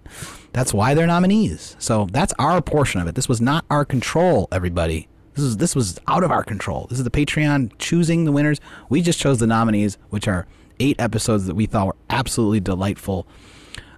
That's 0.53 0.73
why 0.73 0.93
they're 0.93 1.07
nominees. 1.07 1.75
So 1.79 2.07
that's 2.11 2.33
our 2.39 2.61
portion 2.61 3.01
of 3.01 3.07
it. 3.07 3.15
This 3.15 3.27
was 3.27 3.41
not 3.41 3.65
our 3.69 3.83
control, 3.83 4.47
everybody. 4.51 5.07
This 5.33 5.43
is 5.43 5.57
this 5.57 5.75
was 5.75 5.99
out 6.07 6.23
of 6.23 6.31
our 6.31 6.43
control. 6.43 6.85
This 6.89 6.99
is 6.99 7.03
the 7.03 7.11
Patreon 7.11 7.71
choosing 7.79 8.25
the 8.25 8.31
winners. 8.31 8.61
We 8.87 9.01
just 9.01 9.19
chose 9.19 9.39
the 9.39 9.47
nominees, 9.47 9.97
which 10.11 10.27
are 10.27 10.45
eight 10.79 10.99
episodes 10.99 11.47
that 11.47 11.55
we 11.55 11.65
thought 11.65 11.87
were 11.87 11.95
absolutely 12.09 12.59
delightful. 12.59 13.25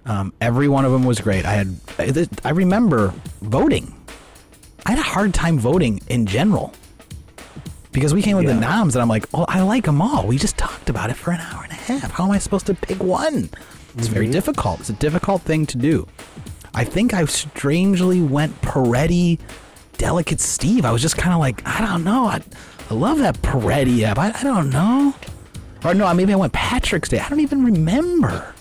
Um, 0.06 0.34
every 0.40 0.70
one 0.70 0.86
of 0.86 0.92
them 0.94 1.04
was 1.04 1.20
great. 1.20 1.46
I 1.46 1.54
had 1.54 1.76
I, 2.00 2.28
I 2.46 2.52
remember 2.52 3.14
voting. 3.42 3.94
I 4.86 4.92
had 4.92 5.00
a 5.00 5.04
hard 5.04 5.34
time 5.34 5.60
voting 5.60 6.00
in 6.08 6.26
general 6.26 6.74
because 7.92 8.14
we 8.14 8.22
came 8.22 8.38
with 8.38 8.46
the 8.46 8.54
noms 8.54 8.96
and 8.96 9.02
I'm 9.02 9.10
like, 9.10 9.26
well, 9.34 9.46
I 9.50 9.62
like 9.62 9.86
them 9.86 10.02
all. 10.02 10.28
We 10.28 10.38
just 10.38 10.58
talked 10.58 10.90
about 10.90 11.10
it 11.10 11.16
for 11.16 11.32
an 11.32 11.40
hour 11.42 11.64
and 11.64 11.72
a 11.72 11.76
half. 11.76 12.12
How 12.12 12.26
am 12.26 12.32
I 12.32 12.38
supposed 12.38 12.68
to 12.68 12.76
pick 12.76 13.02
one? 13.02 13.50
It's 13.98 14.08
very 14.08 14.30
difficult. 14.30 14.80
It's 14.82 14.90
a 14.90 14.94
difficult 14.94 15.42
thing 15.44 15.66
to 15.68 15.78
do. 15.78 16.08
I 16.74 16.84
think 16.84 17.14
I 17.14 17.24
strangely 17.26 18.22
went 18.22 18.62
Peretti, 18.62 19.40
Delicate 19.98 20.42
Steve. 20.42 20.84
I 20.86 20.92
was 20.92 21.02
just 21.02 21.18
kind 21.18 21.34
of 21.34 21.40
like, 21.40 21.66
I 21.66 21.80
don't 21.86 22.04
know. 22.04 22.26
I, 22.26 22.42
I 22.90 22.94
love 22.94 23.20
that 23.20 23.42
Peretti 23.42 24.02
app. 24.04 24.18
I, 24.18 24.32
I 24.38 24.44
don't 24.44 24.70
know. 24.70 25.14
Or 25.86 25.94
no, 25.94 26.14
maybe 26.14 26.34
I 26.34 26.36
went 26.36 26.52
Patrick's 26.52 27.08
Day. 27.10 27.20
I 27.20 27.30
don't 27.30 27.40
even 27.40 27.64
remember. 27.64 28.54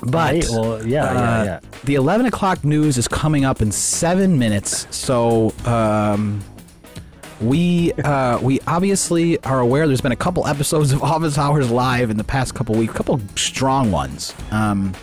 But 0.00 0.12
Right, 0.34 0.46
well, 0.50 0.86
yeah, 0.86 1.12
yeah, 1.12 1.20
uh, 1.40 1.44
yeah. 1.44 1.60
the 1.84 1.96
11 1.96 2.26
o'clock 2.26 2.64
news 2.64 2.98
is 2.98 3.08
coming 3.08 3.44
up 3.44 3.60
in 3.60 3.72
seven 3.72 4.38
minutes. 4.38 4.86
So 4.90 5.52
um, 5.64 6.40
we 7.40 7.92
uh, 7.92 8.38
we 8.40 8.60
obviously 8.66 9.42
are 9.44 9.60
aware 9.60 9.86
there's 9.86 10.00
been 10.00 10.12
a 10.12 10.16
couple 10.16 10.46
episodes 10.46 10.92
of 10.92 11.02
Office 11.02 11.38
Hours 11.38 11.70
live 11.70 12.10
in 12.10 12.16
the 12.16 12.24
past 12.24 12.54
couple 12.54 12.74
weeks, 12.74 12.92
couple 12.92 13.20
strong 13.36 13.90
ones. 13.90 14.34
Um, 14.50 14.94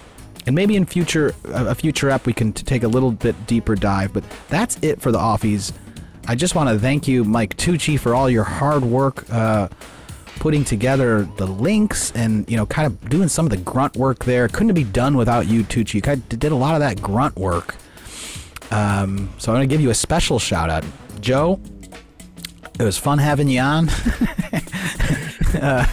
and 0.46 0.54
maybe 0.54 0.76
in 0.76 0.86
future 0.86 1.34
a 1.46 1.74
future 1.74 2.10
ep 2.10 2.26
we 2.26 2.34
can 2.34 2.54
t- 2.54 2.64
take 2.64 2.84
a 2.84 2.88
little 2.88 3.12
bit 3.12 3.48
deeper 3.48 3.76
dive. 3.76 4.14
But 4.14 4.24
that's 4.50 4.78
it 4.82 5.02
for 5.02 5.12
the 5.12 5.18
Offies. 5.18 5.74
I 6.28 6.36
just 6.36 6.56
want 6.56 6.70
to 6.70 6.80
thank 6.80 7.08
you, 7.08 7.24
Mike 7.24 7.56
Tucci, 7.58 8.00
for 8.00 8.14
all 8.16 8.30
your 8.30 8.44
hard 8.44 8.84
work. 8.84 9.26
Uh, 9.32 9.70
putting 10.40 10.66
together 10.66 11.28
the 11.38 11.48
links 11.48 12.12
and 12.12 12.50
you 12.50 12.58
know 12.58 12.66
kind 12.66 12.86
of 12.86 13.10
doing 13.10 13.30
some 13.30 13.46
of 13.46 13.50
the 13.50 13.58
grunt 13.58 13.96
work 13.96 14.26
there 14.26 14.48
couldn't 14.50 14.74
be 14.74 14.84
done 14.84 15.16
without 15.16 15.48
you 15.48 15.64
Tucci. 15.64 15.96
you 15.96 16.02
kind 16.02 16.22
of 16.22 16.40
did 16.40 16.52
a 16.52 16.56
lot 16.56 16.76
of 16.76 16.82
that 16.82 17.02
grunt 17.02 17.38
work 17.38 17.76
um, 18.70 19.34
so 19.38 19.52
i'm 19.52 19.58
going 19.58 19.68
to 19.68 19.74
give 19.74 19.82
you 19.82 19.92
a 19.92 19.96
special 19.96 20.38
shout 20.38 20.70
out 20.70 20.84
joe 21.22 21.60
it 22.80 22.84
was 22.84 22.98
fun 22.98 23.18
having 23.18 23.48
you 23.48 23.62
on 23.62 23.90
Uh, 25.56 25.86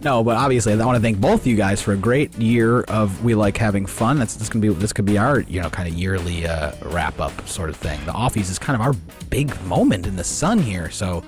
no 0.00 0.24
but 0.24 0.38
obviously 0.38 0.72
i 0.72 0.76
want 0.76 0.96
to 0.96 1.02
thank 1.02 1.20
both 1.20 1.40
of 1.42 1.46
you 1.46 1.54
guys 1.54 1.82
for 1.82 1.92
a 1.92 1.96
great 1.98 2.34
year 2.38 2.80
of 2.84 3.22
we 3.22 3.34
like 3.34 3.58
having 3.58 3.84
fun 3.84 4.18
that's 4.18 4.36
this 4.36 4.48
can 4.48 4.58
be 4.58 4.68
this 4.70 4.90
could 4.90 5.04
be 5.04 5.18
our 5.18 5.40
you 5.40 5.60
know 5.60 5.68
kind 5.68 5.86
of 5.86 5.92
yearly 5.92 6.46
uh, 6.46 6.72
wrap 6.86 7.20
up 7.20 7.46
sort 7.46 7.68
of 7.68 7.76
thing 7.76 8.02
the 8.06 8.12
offies 8.12 8.48
is 8.50 8.58
kind 8.58 8.74
of 8.74 8.80
our 8.80 8.94
big 9.28 9.60
moment 9.64 10.06
in 10.06 10.16
the 10.16 10.24
sun 10.24 10.58
here 10.58 10.88
so 10.88 11.22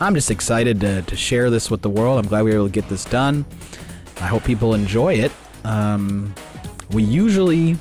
I'm 0.00 0.14
just 0.14 0.30
excited 0.30 0.80
to, 0.80 1.02
to 1.02 1.16
share 1.16 1.50
this 1.50 1.70
with 1.70 1.82
the 1.82 1.90
world. 1.90 2.18
I'm 2.20 2.28
glad 2.28 2.44
we 2.44 2.50
were 2.50 2.56
able 2.56 2.66
to 2.66 2.72
get 2.72 2.88
this 2.88 3.04
done. 3.04 3.44
I 4.20 4.26
hope 4.26 4.44
people 4.44 4.74
enjoy 4.74 5.14
it. 5.14 5.32
Um, 5.64 6.32
we 6.90 7.02
usually 7.02 7.76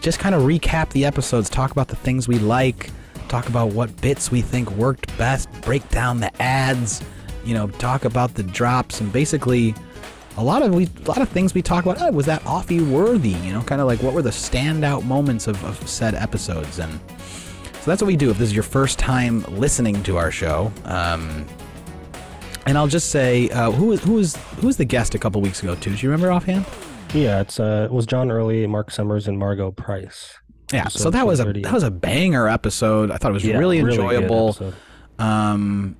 just 0.00 0.18
kind 0.18 0.34
of 0.34 0.42
recap 0.42 0.90
the 0.90 1.04
episodes, 1.04 1.48
talk 1.48 1.70
about 1.70 1.88
the 1.88 1.96
things 1.96 2.26
we 2.26 2.38
like, 2.40 2.90
talk 3.34 3.48
about 3.48 3.72
what 3.72 4.00
bits 4.00 4.30
we 4.30 4.40
think 4.40 4.70
worked 4.72 5.16
best, 5.18 5.50
break 5.62 5.86
down 5.88 6.20
the 6.20 6.30
ads, 6.40 7.02
you 7.44 7.52
know, 7.52 7.66
talk 7.66 8.04
about 8.04 8.32
the 8.34 8.44
drops, 8.44 9.00
and 9.00 9.12
basically 9.12 9.74
a 10.36 10.44
lot 10.44 10.62
of 10.62 10.72
we 10.72 10.88
a 11.04 11.08
lot 11.08 11.20
of 11.20 11.28
things 11.30 11.52
we 11.52 11.60
talk 11.60 11.84
about. 11.84 12.00
Oh, 12.00 12.12
was 12.12 12.26
that 12.26 12.42
offie 12.42 12.88
worthy? 12.88 13.30
You 13.30 13.52
know, 13.52 13.62
kind 13.62 13.80
of 13.80 13.88
like 13.88 14.00
what 14.04 14.14
were 14.14 14.22
the 14.22 14.30
standout 14.30 15.02
moments 15.02 15.48
of, 15.48 15.62
of 15.64 15.88
said 15.88 16.14
episodes 16.14 16.78
and. 16.78 17.00
So 17.80 17.90
that's 17.90 18.00
what 18.00 18.06
we 18.06 18.16
do 18.16 18.30
if 18.30 18.38
this 18.38 18.48
is 18.48 18.54
your 18.54 18.62
first 18.62 18.98
time 18.98 19.42
listening 19.48 20.02
to 20.04 20.16
our 20.16 20.30
show. 20.30 20.72
Um, 20.86 21.44
and 22.64 22.78
I'll 22.78 22.86
just 22.86 23.10
say, 23.10 23.50
uh, 23.50 23.70
who 23.72 23.86
was 23.86 24.02
who 24.02 24.14
was 24.14 24.36
who 24.36 24.68
was 24.68 24.76
the 24.76 24.86
guest 24.86 25.16
a 25.16 25.18
couple 25.18 25.42
weeks 25.42 25.60
ago 25.62 25.74
too? 25.74 25.90
Do 25.90 25.96
you 25.96 26.08
remember 26.08 26.30
offhand? 26.30 26.64
Yeah, 27.12 27.40
it's 27.40 27.58
uh, 27.58 27.88
it 27.90 27.92
was 27.92 28.06
John 28.06 28.30
Early, 28.30 28.64
Mark 28.68 28.92
Summers, 28.92 29.26
and 29.26 29.36
Margo 29.38 29.72
Price. 29.72 30.38
Yeah. 30.74 30.88
So 30.88 31.10
that 31.10 31.26
was 31.26 31.40
a 31.40 31.44
that 31.52 31.72
was 31.72 31.82
a 31.84 31.90
banger 31.90 32.48
episode. 32.48 33.10
I 33.10 33.16
thought 33.16 33.30
it 33.30 33.34
was 33.34 33.44
Yeah, 33.44 33.58
really 33.58 33.80
good 33.80 33.90
enjoyable. 33.90 34.56
um, 35.18 35.96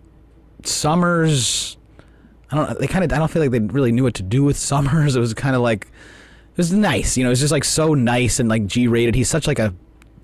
Summers. 0.64 1.76
I 2.50 2.56
don't. 2.56 2.78
They 2.78 2.86
kind 2.86 3.04
of. 3.04 3.12
I 3.12 3.18
don't 3.18 3.30
feel 3.30 3.42
like 3.42 3.50
they 3.50 3.60
really 3.60 3.92
knew 3.92 4.02
what 4.04 4.14
to 4.14 4.22
do 4.22 4.44
with 4.44 4.56
Summers. 4.70 5.16
It 5.16 5.20
was 5.20 5.34
kind 5.34 5.54
of 5.56 5.62
like. 5.62 5.86
It 5.86 6.58
was 6.58 6.72
nice, 6.72 7.16
you 7.16 7.24
know. 7.24 7.30
It 7.30 7.32
was 7.32 7.40
just 7.40 7.52
like 7.52 7.64
so 7.64 7.94
nice 7.94 8.38
and 8.38 8.48
like 8.48 8.66
G-rated. 8.66 9.14
He's 9.16 9.28
such 9.28 9.46
like 9.48 9.58
a, 9.58 9.74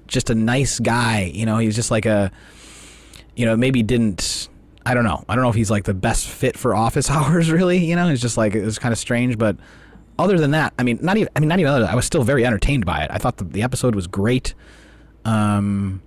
just 0.06 0.30
a 0.30 0.34
nice 0.34 0.78
guy, 0.78 1.30
you 1.34 1.44
know. 1.44 1.58
He's 1.58 1.74
just 1.74 1.90
like 1.90 2.06
a, 2.06 2.30
you 3.34 3.46
know, 3.46 3.56
maybe 3.56 3.82
didn't. 3.82 4.48
I 4.86 4.94
don't 4.94 5.04
know. 5.04 5.24
I 5.28 5.34
don't 5.34 5.42
know 5.44 5.50
if 5.50 5.56
he's 5.56 5.70
like 5.70 5.84
the 5.84 5.94
best 5.94 6.26
fit 6.28 6.56
for 6.56 6.74
office 6.74 7.10
hours, 7.10 7.50
really. 7.50 7.78
You 7.84 7.96
know, 7.96 8.08
it's 8.08 8.22
just 8.22 8.36
like 8.36 8.54
it 8.54 8.64
was 8.64 8.78
kind 8.78 8.92
of 8.92 8.98
strange, 8.98 9.38
but 9.38 9.56
other 10.20 10.38
than 10.38 10.50
that, 10.52 10.72
I 10.78 10.82
mean, 10.82 10.98
not 11.02 11.16
even. 11.16 11.30
I 11.36 11.40
mean, 11.40 11.48
not 11.48 11.58
even. 11.60 11.72
Other, 11.72 11.86
I 11.86 11.94
was 11.94 12.04
still 12.04 12.22
very 12.22 12.44
entertained 12.46 12.86
by 12.86 13.02
it. 13.04 13.10
I 13.12 13.18
thought 13.18 13.36
the, 13.38 13.44
the 13.44 13.62
episode 13.62 13.94
was 13.94 14.06
great. 14.06 14.54
Um, 15.24 16.02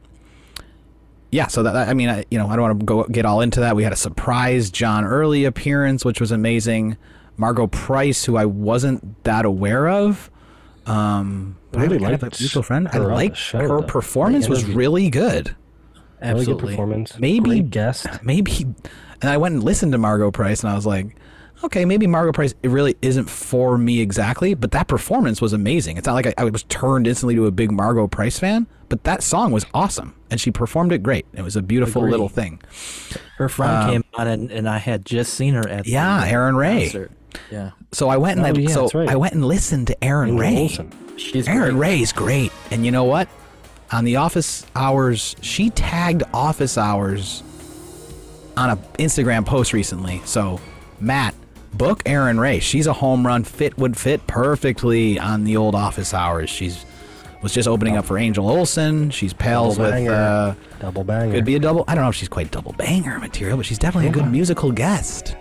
yeah, 1.31 1.47
so 1.47 1.63
that 1.63 1.75
I 1.75 1.93
mean, 1.93 2.09
I, 2.09 2.25
you 2.29 2.37
know, 2.37 2.47
I 2.47 2.55
don't 2.55 2.61
want 2.63 2.79
to 2.79 2.85
go 2.85 3.03
get 3.05 3.25
all 3.25 3.41
into 3.41 3.59
that. 3.61 3.75
We 3.75 3.83
had 3.83 3.93
a 3.93 3.97
surprise 3.97 4.69
John 4.69 5.03
Early 5.03 5.45
appearance, 5.45 6.05
which 6.05 6.19
was 6.21 6.31
amazing. 6.31 6.97
Margo 7.37 7.65
Price, 7.67 8.25
who 8.25 8.37
I 8.37 8.45
wasn't 8.45 9.23
that 9.23 9.45
aware 9.45 9.89
of. 9.89 10.29
Um, 10.85 11.57
but 11.71 11.79
I 11.79 11.83
really 11.85 11.99
kind 11.99 12.13
of 12.13 12.21
liked 12.21 12.39
a 12.39 12.43
mutual 12.43 12.61
friend. 12.63 12.87
I 12.87 12.97
her 12.97 13.11
liked 13.13 13.39
her 13.51 13.67
though. 13.67 13.81
performance 13.81 14.47
was 14.47 14.65
really 14.65 15.09
good. 15.09 15.55
Really 16.21 16.45
good 16.45 16.59
performance. 16.59 17.17
Maybe- 17.17 17.49
Great 17.49 17.69
guest. 17.71 18.05
Maybe, 18.23 18.51
and 19.21 19.29
I 19.29 19.37
went 19.37 19.55
and 19.55 19.63
listened 19.63 19.91
to 19.93 19.97
Margo 19.97 20.29
Price, 20.31 20.61
and 20.61 20.71
I 20.71 20.75
was 20.75 20.85
like, 20.85 21.15
okay, 21.63 21.85
maybe 21.85 22.07
Margo 22.07 22.31
Price 22.31 22.53
it 22.63 22.69
really 22.69 22.95
isn't 23.01 23.29
for 23.29 23.77
me 23.77 23.99
exactly, 24.01 24.53
but 24.53 24.71
that 24.71 24.87
performance 24.87 25.41
was 25.41 25.53
amazing. 25.53 25.97
It's 25.97 26.07
not 26.07 26.13
like 26.13 26.27
I, 26.27 26.33
I 26.37 26.43
was 26.45 26.63
turned 26.63 27.07
instantly 27.07 27.35
to 27.35 27.45
a 27.47 27.51
big 27.51 27.71
Margo 27.71 28.07
Price 28.07 28.37
fan, 28.39 28.67
but 28.89 29.03
that 29.05 29.23
song 29.23 29.51
was 29.51 29.65
awesome, 29.73 30.13
and 30.29 30.39
she 30.39 30.51
performed 30.51 30.91
it 30.91 31.03
great. 31.03 31.25
It 31.33 31.41
was 31.41 31.55
a 31.55 31.61
beautiful 31.61 32.01
Agree. 32.03 32.11
little 32.11 32.29
thing. 32.29 32.61
Her 33.37 33.49
friend 33.49 33.71
um, 33.71 33.89
came 33.91 34.03
on, 34.15 34.27
and, 34.27 34.51
and 34.51 34.69
I 34.69 34.77
had 34.77 35.05
just 35.05 35.33
seen 35.33 35.53
her 35.55 35.67
at 35.67 35.87
Yeah, 35.87 36.23
Erin 36.25 36.55
Rae. 36.55 36.83
concert. 36.83 37.11
Yeah, 37.49 37.71
So 37.91 38.09
I 38.09 38.17
went 38.17 38.37
and 38.39 38.45
Oh, 38.45 38.59
I, 38.59 38.61
yeah, 38.61 38.69
so 38.69 38.89
right. 38.93 39.09
I 39.09 39.15
went 39.15 39.33
and 39.33 39.43
listened 39.43 39.87
to 39.87 40.03
Erin 40.03 40.37
Rae. 40.37 40.67
She's 41.17 41.47
Erin 41.47 41.75
great. 41.77 41.89
Rae's 41.99 42.11
great, 42.13 42.51
and 42.71 42.85
you 42.85 42.91
know 42.91 43.05
what? 43.05 43.27
On 43.91 44.03
the 44.05 44.17
office 44.17 44.65
hours, 44.75 45.35
she 45.41 45.69
tagged 45.71 46.23
office 46.33 46.77
hours 46.77 47.41
on 48.55 48.69
a 48.71 48.75
Instagram 48.99 49.45
post 49.45 49.73
recently. 49.73 50.21
So 50.25 50.59
Matt, 50.99 51.33
book 51.73 52.01
Erin 52.05 52.39
Rae. 52.39 52.59
She's 52.59 52.87
a 52.87 52.93
home 52.93 53.25
run. 53.25 53.43
Fit 53.43 53.77
would 53.77 53.97
fit 53.97 54.25
perfectly 54.27 55.19
on 55.19 55.43
the 55.43 55.57
old 55.57 55.75
office 55.75 56.13
hours. 56.13 56.49
She's 56.49 56.85
was 57.41 57.53
just 57.53 57.67
opening 57.67 57.97
up 57.97 58.05
for 58.05 58.17
Angel 58.17 58.49
Olsen. 58.49 59.09
She's 59.09 59.33
pals 59.33 59.77
Double 59.77 59.91
with. 60.01 60.09
Uh, 60.09 60.55
Double 60.79 61.03
banger. 61.03 61.33
could 61.33 61.45
be 61.45 61.55
a 61.55 61.59
double. 61.59 61.83
I 61.87 61.95
don't 61.95 62.03
know 62.05 62.09
if 62.09 62.15
she's 62.15 62.29
quite 62.29 62.51
double 62.51 62.71
banger 62.73 63.19
material, 63.19 63.57
but 63.57 63.65
she's 63.65 63.79
definitely 63.79 64.09
a 64.09 64.13
good 64.13 64.31
musical 64.31 64.71
guest. 64.71 65.35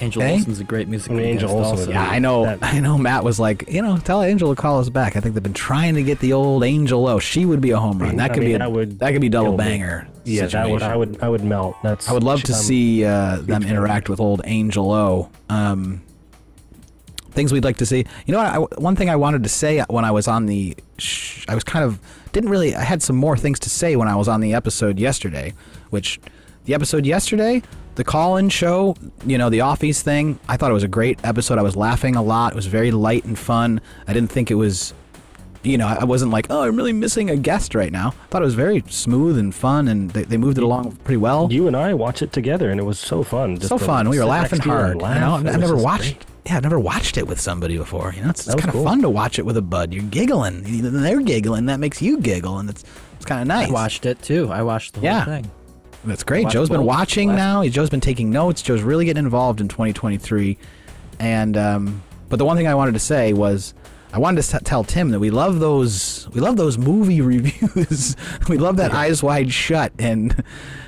Angel 0.00 0.22
Okay. 0.22 0.32
Olsen's 0.32 0.58
a 0.58 0.64
great 0.64 0.88
musical 0.88 1.16
I 1.18 1.20
mean, 1.20 1.28
Angel 1.30 1.48
guest 1.48 1.58
Olsen 1.58 1.78
also. 1.80 1.90
Yeah, 1.92 2.08
I 2.10 2.18
know. 2.18 2.44
That- 2.44 2.58
I 2.62 2.80
know. 2.80 2.96
Matt 2.98 3.22
was 3.22 3.38
like, 3.38 3.70
you 3.70 3.82
know, 3.82 3.98
tell 3.98 4.22
Angel 4.22 4.52
to 4.54 4.60
call 4.60 4.80
us 4.80 4.88
back. 4.88 5.14
I 5.14 5.20
think 5.20 5.34
they've 5.34 5.42
been 5.42 5.52
trying 5.52 5.94
to 5.94 6.02
get 6.02 6.18
the 6.20 6.32
old 6.32 6.64
Angel 6.64 7.06
O. 7.06 7.18
She 7.20 7.44
would 7.44 7.60
be 7.60 7.70
a 7.70 7.78
home 7.78 7.98
run. 7.98 8.16
That 8.16 8.30
I 8.30 8.34
could 8.34 8.40
be 8.44 8.54
a, 8.54 8.58
that 8.58 8.72
would 8.72 8.98
that 8.98 9.12
could 9.12 9.20
be 9.20 9.28
double 9.28 9.50
kill 9.50 9.58
me. 9.58 9.64
banger. 9.64 10.08
Yeah, 10.24 10.46
that 10.46 10.68
would. 10.68 10.82
I 10.82 10.96
would 10.96 11.22
I 11.22 11.28
would 11.28 11.44
melt. 11.44 11.76
That's 11.82 12.08
I 12.08 12.12
would 12.12 12.22
love 12.22 12.42
to 12.44 12.52
um, 12.52 12.58
see 12.58 13.04
uh, 13.04 13.36
them 13.36 13.62
interact 13.62 14.08
with 14.08 14.20
old 14.20 14.42
Angel 14.44 14.92
O. 14.92 15.30
Um, 15.48 16.02
things 17.32 17.52
we'd 17.52 17.64
like 17.64 17.78
to 17.78 17.86
see. 17.86 18.04
You 18.26 18.32
know, 18.32 18.40
I, 18.40 18.58
one 18.80 18.96
thing 18.96 19.10
I 19.10 19.16
wanted 19.16 19.42
to 19.42 19.48
say 19.48 19.82
when 19.88 20.04
I 20.04 20.10
was 20.10 20.28
on 20.28 20.46
the, 20.46 20.76
sh- 20.98 21.44
I 21.48 21.54
was 21.54 21.64
kind 21.64 21.84
of 21.84 21.98
didn't 22.32 22.50
really. 22.50 22.74
I 22.74 22.82
had 22.82 23.02
some 23.02 23.16
more 23.16 23.36
things 23.36 23.58
to 23.60 23.70
say 23.70 23.96
when 23.96 24.08
I 24.08 24.16
was 24.16 24.28
on 24.28 24.40
the 24.40 24.54
episode 24.54 24.98
yesterday, 24.98 25.54
which 25.90 26.20
the 26.64 26.74
episode 26.74 27.04
yesterday, 27.04 27.62
the 27.96 28.04
call-in 28.04 28.48
show, 28.48 28.96
you 29.26 29.36
know, 29.36 29.50
the 29.50 29.62
office 29.62 30.02
thing. 30.02 30.38
I 30.48 30.56
thought 30.56 30.70
it 30.70 30.74
was 30.74 30.84
a 30.84 30.88
great 30.88 31.18
episode. 31.24 31.58
I 31.58 31.62
was 31.62 31.76
laughing 31.76 32.16
a 32.16 32.22
lot. 32.22 32.52
It 32.52 32.56
was 32.56 32.66
very 32.66 32.90
light 32.90 33.24
and 33.24 33.38
fun. 33.38 33.80
I 34.06 34.12
didn't 34.12 34.30
think 34.30 34.50
it 34.50 34.54
was. 34.54 34.94
You 35.64 35.78
know, 35.78 35.86
I 35.86 36.04
wasn't 36.04 36.32
like, 36.32 36.48
oh, 36.50 36.62
I'm 36.62 36.74
really 36.76 36.92
missing 36.92 37.30
a 37.30 37.36
guest 37.36 37.74
right 37.76 37.92
now. 37.92 38.08
I 38.08 38.26
thought 38.30 38.42
it 38.42 38.46
was 38.46 38.54
very 38.56 38.82
smooth 38.88 39.38
and 39.38 39.54
fun, 39.54 39.86
and 39.86 40.10
they, 40.10 40.24
they 40.24 40.36
moved 40.36 40.58
it 40.58 40.64
along 40.64 40.96
pretty 41.04 41.18
well 41.18 41.52
You 41.52 41.68
and 41.68 41.76
I 41.76 41.94
watched 41.94 42.20
it 42.20 42.32
together, 42.32 42.70
and 42.70 42.80
it 42.80 42.82
was 42.82 42.98
so 42.98 43.22
fun. 43.22 43.56
Just 43.56 43.68
so 43.68 43.78
fun. 43.78 44.08
We 44.08 44.18
were 44.18 44.24
laughing 44.24 44.56
next 44.58 44.64
to 44.64 44.68
you 44.70 44.74
hard. 44.76 44.98
Know, 44.98 45.34
I've 45.34 45.44
never 45.60 45.76
watched. 45.76 46.02
great. 46.18 46.26
Yeah, 46.46 46.56
I've 46.56 46.64
never 46.64 46.80
watched 46.80 47.16
it 47.16 47.28
with 47.28 47.38
somebody 47.40 47.76
before. 47.78 48.12
You 48.16 48.22
know, 48.24 48.30
it's, 48.30 48.46
it's 48.48 48.56
kind 48.56 48.66
of 48.68 48.72
cool. 48.74 48.82
fun 48.84 49.02
to 49.02 49.08
watch 49.08 49.38
it 49.38 49.46
with 49.46 49.56
a 49.56 49.62
bud. 49.62 49.94
You're 49.94 50.02
giggling. 50.02 50.62
They're 50.82 51.20
giggling. 51.22 51.66
That 51.66 51.78
makes 51.78 52.02
you 52.02 52.18
giggle, 52.18 52.58
and 52.58 52.68
it's 52.68 52.82
it's 53.16 53.24
kind 53.24 53.40
of 53.40 53.46
nice. 53.46 53.68
I 53.68 53.72
watched 53.72 54.04
it 54.04 54.20
too. 54.20 54.50
I 54.50 54.62
watched 54.62 54.94
the 54.94 55.00
whole 55.00 55.04
Yeah. 55.10 55.24
thing. 55.24 55.48
That's 56.04 56.24
great. 56.24 56.48
Joe's 56.48 56.68
been 56.68 56.84
watching 56.84 57.28
last- 57.28 57.36
now. 57.36 57.64
Joe's 57.68 57.90
been 57.90 58.00
taking 58.00 58.30
notes. 58.30 58.60
Joe's 58.62 58.82
really 58.82 59.04
getting 59.04 59.22
involved 59.22 59.60
in 59.60 59.68
2023. 59.68 60.58
And 61.20 61.56
um, 61.56 62.02
but 62.28 62.40
the 62.40 62.44
one 62.44 62.56
thing 62.56 62.66
I 62.66 62.74
wanted 62.74 62.94
to 62.94 62.98
say 62.98 63.32
was 63.32 63.72
I 64.12 64.18
wanted 64.18 64.42
to 64.42 64.58
tell 64.60 64.84
Tim 64.84 65.08
that 65.10 65.20
we 65.20 65.30
love 65.30 65.58
those 65.60 66.28
we 66.32 66.40
love 66.40 66.56
those 66.56 66.76
movie 66.78 67.20
reviews. 67.32 68.16
we 68.48 68.58
love 68.58 68.76
that 68.76 68.92
eyes 68.92 69.22
wide 69.22 69.52
shut 69.52 69.92
and 69.98 70.44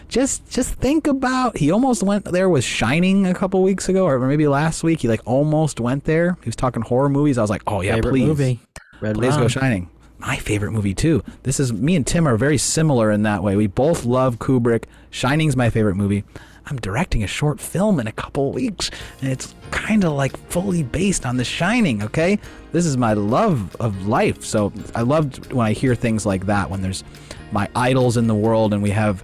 just 0.08 0.48
just 0.50 0.74
think 0.74 1.06
about 1.06 1.56
he 1.56 1.70
almost 1.70 2.02
went 2.02 2.26
there 2.26 2.48
with 2.48 2.64
Shining 2.64 3.26
a 3.26 3.34
couple 3.34 3.62
weeks 3.62 3.88
ago 3.88 4.04
or 4.06 4.18
maybe 4.18 4.46
last 4.46 4.82
week. 4.84 5.00
He 5.00 5.08
like 5.08 5.22
almost 5.24 5.80
went 5.80 6.04
there. 6.04 6.36
He 6.42 6.48
was 6.48 6.56
talking 6.56 6.82
horror 6.82 7.08
movies. 7.08 7.38
I 7.38 7.40
was 7.40 7.50
like, 7.50 7.62
"Oh 7.66 7.80
yeah, 7.80 7.94
Favorite 7.94 8.10
please." 8.12 8.26
movie. 8.26 8.60
Red 9.00 9.16
Please 9.16 9.36
go 9.36 9.48
Shining. 9.48 9.90
My 10.18 10.36
favorite 10.36 10.70
movie 10.72 10.94
too. 10.94 11.22
This 11.42 11.58
is 11.60 11.72
me 11.72 11.96
and 11.96 12.06
Tim 12.06 12.26
are 12.28 12.36
very 12.36 12.56
similar 12.58 13.10
in 13.10 13.24
that 13.24 13.42
way. 13.42 13.56
We 13.56 13.66
both 13.66 14.04
love 14.04 14.38
Kubrick. 14.38 14.84
Shining's 15.10 15.56
my 15.56 15.68
favorite 15.68 15.96
movie. 15.96 16.24
I'm 16.66 16.78
directing 16.78 17.22
a 17.22 17.26
short 17.26 17.60
film 17.60 18.00
in 18.00 18.06
a 18.06 18.12
couple 18.12 18.52
weeks, 18.52 18.90
and 19.20 19.30
it's 19.30 19.54
kind 19.70 20.04
of 20.04 20.12
like 20.12 20.36
fully 20.48 20.82
based 20.82 21.26
on 21.26 21.36
The 21.36 21.44
Shining. 21.44 22.02
Okay, 22.02 22.38
this 22.72 22.86
is 22.86 22.96
my 22.96 23.12
love 23.12 23.76
of 23.76 24.06
life. 24.06 24.44
So 24.44 24.72
I 24.94 25.02
loved 25.02 25.52
when 25.52 25.66
I 25.66 25.72
hear 25.72 25.94
things 25.94 26.24
like 26.24 26.46
that. 26.46 26.70
When 26.70 26.82
there's 26.82 27.04
my 27.52 27.68
idols 27.76 28.16
in 28.16 28.26
the 28.26 28.34
world, 28.34 28.72
and 28.72 28.82
we 28.82 28.90
have 28.90 29.22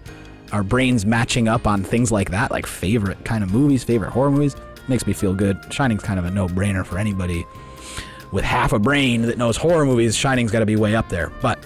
our 0.52 0.62
brains 0.62 1.06
matching 1.06 1.48
up 1.48 1.66
on 1.66 1.82
things 1.82 2.12
like 2.12 2.30
that, 2.30 2.50
like 2.50 2.66
favorite 2.66 3.24
kind 3.24 3.42
of 3.42 3.52
movies, 3.52 3.84
favorite 3.84 4.10
horror 4.10 4.30
movies. 4.30 4.56
Makes 4.88 5.06
me 5.06 5.12
feel 5.12 5.34
good. 5.34 5.58
Shining's 5.72 6.02
kind 6.02 6.18
of 6.18 6.24
a 6.24 6.30
no-brainer 6.30 6.84
for 6.84 6.98
anybody 6.98 7.46
with 8.32 8.44
half 8.44 8.72
a 8.72 8.78
brain 8.78 9.22
that 9.22 9.38
knows 9.38 9.56
horror 9.56 9.84
movies, 9.84 10.16
Shining's 10.16 10.52
got 10.52 10.60
to 10.60 10.66
be 10.66 10.76
way 10.76 10.94
up 10.94 11.08
there. 11.08 11.32
But 11.42 11.58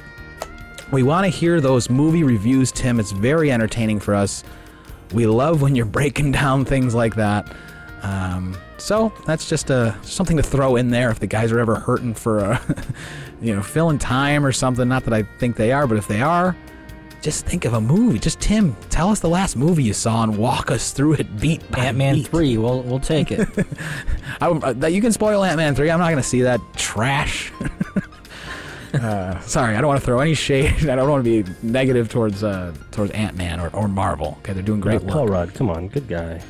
we 0.93 1.03
want 1.03 1.25
to 1.25 1.29
hear 1.31 1.61
those 1.61 1.91
movie 1.91 2.23
reviews, 2.23 2.73
Tim. 2.73 3.01
It's 3.01 3.13
very 3.13 3.51
entertaining 3.51 4.01
for 4.01 4.15
us. 4.15 4.45
We 5.15 5.27
love 5.27 5.63
when 5.63 5.75
you're 5.75 5.87
breaking 5.87 6.33
down 6.33 6.65
things 6.65 6.95
like 6.95 7.15
that. 7.15 7.55
Um, 8.03 8.57
so 8.77 9.13
that's 9.25 9.49
just 9.49 9.71
a 9.71 9.97
something 10.03 10.37
to 10.37 10.43
throw 10.43 10.77
in 10.77 10.91
there 10.91 11.11
if 11.11 11.21
the 11.21 11.27
guys 11.27 11.53
are 11.53 11.59
ever 11.59 11.77
hurting 11.77 12.13
for 12.15 12.41
a, 12.41 12.61
you 13.41 13.55
know, 13.55 13.63
filling 13.63 13.99
time 13.99 14.45
or 14.45 14.53
something. 14.53 14.87
Not 14.89 15.05
that 15.05 15.15
I 15.15 15.23
think 15.39 15.57
they 15.57 15.73
are, 15.73 15.87
but 15.87 15.97
if 15.97 16.07
they 16.07 16.21
are, 16.21 16.55
just 17.23 17.47
think 17.47 17.65
of 17.65 17.73
a 17.73 17.81
movie. 17.81 18.19
Just 18.19 18.41
Tim, 18.41 18.77
tell 18.91 19.09
us 19.09 19.21
the 19.21 19.29
last 19.31 19.57
movie 19.57 19.83
you 19.83 19.95
saw 19.95 20.23
and 20.25 20.37
walk 20.37 20.71
us 20.71 20.93
through 20.93 21.15
it 21.15 21.41
beat 21.41 21.69
by 21.71 21.79
Ant 21.87 21.97
Man 21.97 22.23
three. 22.23 22.59
We'll 22.59 22.83
we'll 22.83 23.01
take 23.01 23.31
it. 23.33 23.49
I, 24.43 24.49
uh, 24.51 24.73
that- 24.75 24.93
you 24.93 25.01
can 25.01 25.13
spoil 25.13 25.43
Ant 25.45 25.57
Man 25.57 25.75
3. 25.75 25.91
I'm 25.91 25.99
not 26.01 26.07
going 26.11 26.23
to 26.23 26.29
see 26.29 26.43
that 26.43 26.61
trash. 26.77 27.51
uh, 28.95 29.41
sorry, 29.41 29.77
I 29.77 29.81
don't 29.81 29.89
want 29.89 30.01
to 30.01 30.07
throw 30.07 30.21
any 30.21 30.35
shade. 30.35 30.89
I 30.89 30.97
don't 30.97 31.09
want 31.09 31.25
to 31.25 31.43
be 31.43 31.53
negative 31.63 32.09
towards 32.09 32.43
uh, 32.45 32.73
towards 32.91 33.11
Ant 33.13 33.37
Man 33.37 33.61
or, 33.61 33.69
or 33.75 33.89
Marvel. 33.89 34.37
Okay, 34.41 34.53
they're 34.53 34.63
doing 34.63 34.81
great 34.81 35.03
Yeah, 35.03 35.11
Paul 35.13 35.25
work. 35.25 35.33
Rudd, 35.33 35.55
come 35.55 35.71
on, 35.71 35.89
good 35.89 36.09
guy. 36.09 36.41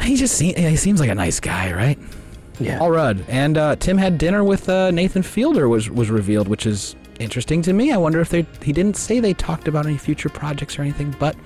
He 0.00 0.16
just 0.16 0.36
seems, 0.36 0.56
he 0.58 0.76
seems 0.76 1.00
like 1.00 1.10
a 1.10 1.14
nice 1.14 1.40
guy, 1.40 1.72
right? 1.72 1.98
Yeah. 2.60 2.78
Paul 2.78 2.90
Rudd. 2.90 3.24
And 3.28 3.58
uh, 3.58 3.76
Tim 3.76 3.98
had 3.98 4.18
dinner 4.18 4.44
with 4.44 4.68
uh, 4.68 4.90
Nathan 4.90 5.22
Fielder 5.22 5.68
was 5.68 5.90
was 5.90 6.10
revealed, 6.10 6.48
which 6.48 6.66
is 6.66 6.96
interesting 7.18 7.62
to 7.62 7.72
me. 7.72 7.92
I 7.92 7.96
wonder 7.96 8.20
if 8.20 8.28
they 8.28 8.46
he 8.62 8.72
didn't 8.72 8.96
say 8.96 9.20
they 9.20 9.34
talked 9.34 9.68
about 9.68 9.86
any 9.86 9.98
future 9.98 10.28
projects 10.28 10.78
or 10.78 10.82
anything, 10.82 11.14
but 11.18 11.36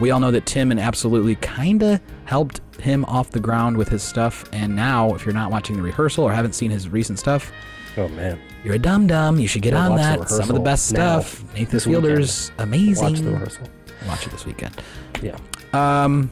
we 0.00 0.10
all 0.10 0.20
know 0.20 0.30
that 0.30 0.46
Tim 0.46 0.70
and 0.70 0.80
absolutely 0.80 1.34
kind 1.36 1.82
of 1.82 2.00
helped 2.24 2.60
him 2.80 3.04
off 3.04 3.30
the 3.30 3.40
ground 3.40 3.76
with 3.76 3.88
his 3.88 4.02
stuff. 4.02 4.44
And 4.52 4.74
now, 4.74 5.14
if 5.14 5.24
you're 5.24 5.34
not 5.34 5.50
watching 5.50 5.76
the 5.76 5.82
rehearsal 5.82 6.24
or 6.24 6.32
haven't 6.32 6.54
seen 6.54 6.70
his 6.70 6.88
recent 6.88 7.18
stuff, 7.18 7.52
Oh 7.96 8.08
man. 8.08 8.38
You're 8.64 8.74
a 8.74 8.78
dum 8.78 9.06
dum. 9.06 9.38
You 9.38 9.48
should 9.48 9.62
get 9.62 9.74
on 9.74 9.96
that. 9.96 10.28
Some 10.28 10.48
of 10.48 10.54
the 10.54 10.60
best 10.60 10.92
now, 10.92 11.20
stuff. 11.20 11.54
Nathan 11.54 11.80
Fielder's 11.80 12.52
amazing. 12.58 13.04
Watch 13.04 13.20
the 13.20 13.30
rehearsal. 13.30 13.68
Watch 14.06 14.26
it 14.26 14.30
this 14.30 14.46
weekend. 14.46 14.80
Yeah. 15.20 15.36
Um, 15.72 16.30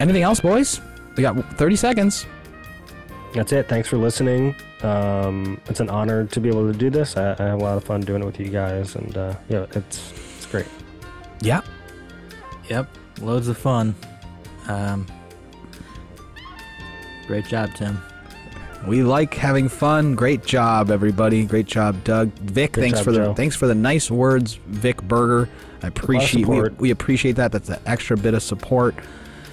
anything 0.00 0.22
else, 0.22 0.40
boys? 0.40 0.80
We 1.16 1.22
got 1.22 1.36
30 1.58 1.76
seconds. 1.76 2.26
That's 3.34 3.52
it. 3.52 3.68
Thanks 3.68 3.88
for 3.88 3.96
listening. 3.96 4.54
Um, 4.82 5.60
it's 5.66 5.80
an 5.80 5.88
honor 5.88 6.26
to 6.26 6.40
be 6.40 6.48
able 6.48 6.70
to 6.70 6.76
do 6.76 6.90
this. 6.90 7.16
I, 7.16 7.32
I 7.38 7.44
have 7.44 7.60
a 7.60 7.62
lot 7.62 7.76
of 7.76 7.84
fun 7.84 8.00
doing 8.00 8.22
it 8.22 8.26
with 8.26 8.40
you 8.40 8.48
guys, 8.48 8.94
and 8.96 9.16
uh, 9.16 9.34
yeah, 9.48 9.66
it's 9.72 10.12
it's 10.36 10.46
great. 10.46 10.66
Yeah. 11.40 11.62
yep, 12.68 12.88
loads 13.20 13.48
of 13.48 13.56
fun. 13.56 13.94
Um, 14.68 15.06
great 17.26 17.46
job, 17.46 17.70
Tim. 17.74 18.02
We 18.86 19.02
like 19.02 19.34
having 19.34 19.68
fun. 19.68 20.14
Great 20.14 20.44
job, 20.44 20.90
everybody. 20.90 21.44
Great 21.44 21.66
job, 21.66 22.02
Doug. 22.04 22.30
Vic, 22.40 22.72
Good 22.72 22.80
thanks 22.82 22.98
job, 22.98 23.04
for 23.04 23.12
the 23.12 23.18
Joe. 23.18 23.34
thanks 23.34 23.54
for 23.54 23.66
the 23.66 23.74
nice 23.74 24.10
words, 24.10 24.54
Vic 24.66 25.00
Berger. 25.02 25.48
I 25.82 25.88
appreciate 25.88 26.46
we, 26.46 26.68
we 26.70 26.90
appreciate 26.90 27.36
that. 27.36 27.52
That's 27.52 27.68
an 27.68 27.78
extra 27.86 28.16
bit 28.16 28.34
of 28.34 28.42
support. 28.42 28.94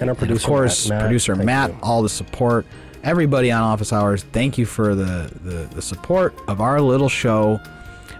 And 0.00 0.08
our 0.08 0.10
And 0.10 0.18
producer, 0.18 0.44
of 0.44 0.48
course, 0.48 0.88
Matt. 0.88 0.96
Matt, 0.98 1.04
producer 1.06 1.36
Matt, 1.36 1.70
you. 1.70 1.78
all 1.82 2.02
the 2.02 2.08
support, 2.08 2.66
everybody 3.02 3.50
on 3.52 3.62
Office 3.62 3.92
Hours. 3.92 4.22
Thank 4.32 4.58
you 4.58 4.66
for 4.66 4.94
the, 4.94 5.30
the 5.44 5.68
the 5.74 5.82
support 5.82 6.34
of 6.48 6.60
our 6.60 6.80
little 6.80 7.08
show, 7.08 7.60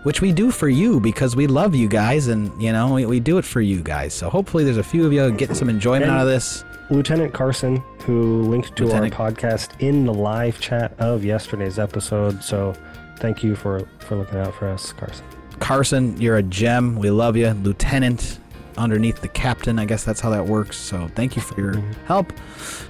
which 0.04 0.20
we 0.20 0.30
do 0.32 0.50
for 0.50 0.68
you 0.68 1.00
because 1.00 1.34
we 1.34 1.46
love 1.46 1.74
you 1.74 1.88
guys, 1.88 2.28
and 2.28 2.50
you 2.62 2.70
know 2.72 2.94
we, 2.94 3.06
we 3.06 3.18
do 3.20 3.38
it 3.38 3.44
for 3.44 3.60
you 3.60 3.80
guys. 3.80 4.12
So 4.14 4.28
hopefully, 4.30 4.62
there's 4.64 4.76
a 4.76 4.82
few 4.84 5.06
of 5.06 5.12
you 5.12 5.30
getting 5.32 5.54
some 5.56 5.68
enjoyment 5.68 6.04
And- 6.04 6.12
out 6.12 6.20
of 6.22 6.28
this. 6.28 6.64
Lieutenant 6.90 7.32
Carson, 7.32 7.82
who 8.04 8.42
linked 8.42 8.74
to 8.76 8.84
Lieutenant- 8.86 9.18
our 9.20 9.30
podcast 9.30 9.70
in 9.80 10.04
the 10.06 10.12
live 10.14 10.60
chat 10.60 10.92
of 10.98 11.24
yesterday's 11.24 11.78
episode. 11.78 12.42
So 12.42 12.74
thank 13.18 13.42
you 13.44 13.54
for, 13.54 13.86
for 14.00 14.16
looking 14.16 14.38
out 14.38 14.54
for 14.54 14.68
us, 14.68 14.92
Carson. 14.92 15.24
Carson, 15.60 16.20
you're 16.20 16.36
a 16.38 16.42
gem. 16.42 16.96
We 16.96 17.10
love 17.10 17.36
you, 17.36 17.50
Lieutenant. 17.50 18.38
Underneath 18.78 19.20
the 19.20 19.28
captain, 19.28 19.78
I 19.78 19.84
guess 19.84 20.04
that's 20.04 20.20
how 20.20 20.30
that 20.30 20.46
works. 20.46 20.78
So 20.78 21.08
thank 21.14 21.36
you 21.36 21.42
for 21.42 21.60
your 21.60 21.74
Mm-hmm. 21.74 22.06
help. 22.06 22.32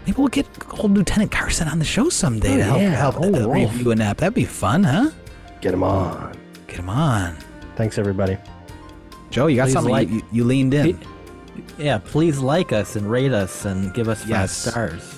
Maybe 0.06 0.16
we'll 0.16 0.28
get 0.28 0.46
old 0.78 0.92
Lieutenant 0.92 1.32
Carson 1.32 1.66
on 1.68 1.78
the 1.80 1.84
show 1.84 2.08
someday 2.10 2.54
Oh, 2.54 2.56
to 2.58 2.62
help 2.64 2.78
yeah. 2.80 2.90
help 2.90 3.16
Oh, 3.18 3.34
uh, 3.34 3.48
review 3.48 3.90
an 3.90 4.00
app. 4.00 4.18
That'd 4.18 4.34
be 4.34 4.44
fun, 4.44 4.84
huh? 4.84 5.10
Get 5.60 5.74
him 5.74 5.82
on. 5.82 6.36
Get 6.68 6.76
him 6.78 6.90
on. 6.90 7.36
Thanks, 7.76 7.98
everybody. 7.98 8.36
Joe, 9.30 9.46
you 9.48 9.56
got 9.56 9.64
Please 9.64 9.72
something 9.72 9.90
like- 9.92 10.10
you, 10.10 10.22
you 10.30 10.44
leaned 10.44 10.74
in. 10.74 10.98
Yeah, 11.78 11.98
please 11.98 12.38
like 12.38 12.72
us 12.72 12.96
and 12.96 13.10
rate 13.10 13.32
us 13.32 13.64
and 13.64 13.92
give 13.94 14.08
us 14.08 14.20
five 14.20 14.28
Yes. 14.30 14.52
stars. 14.56 15.16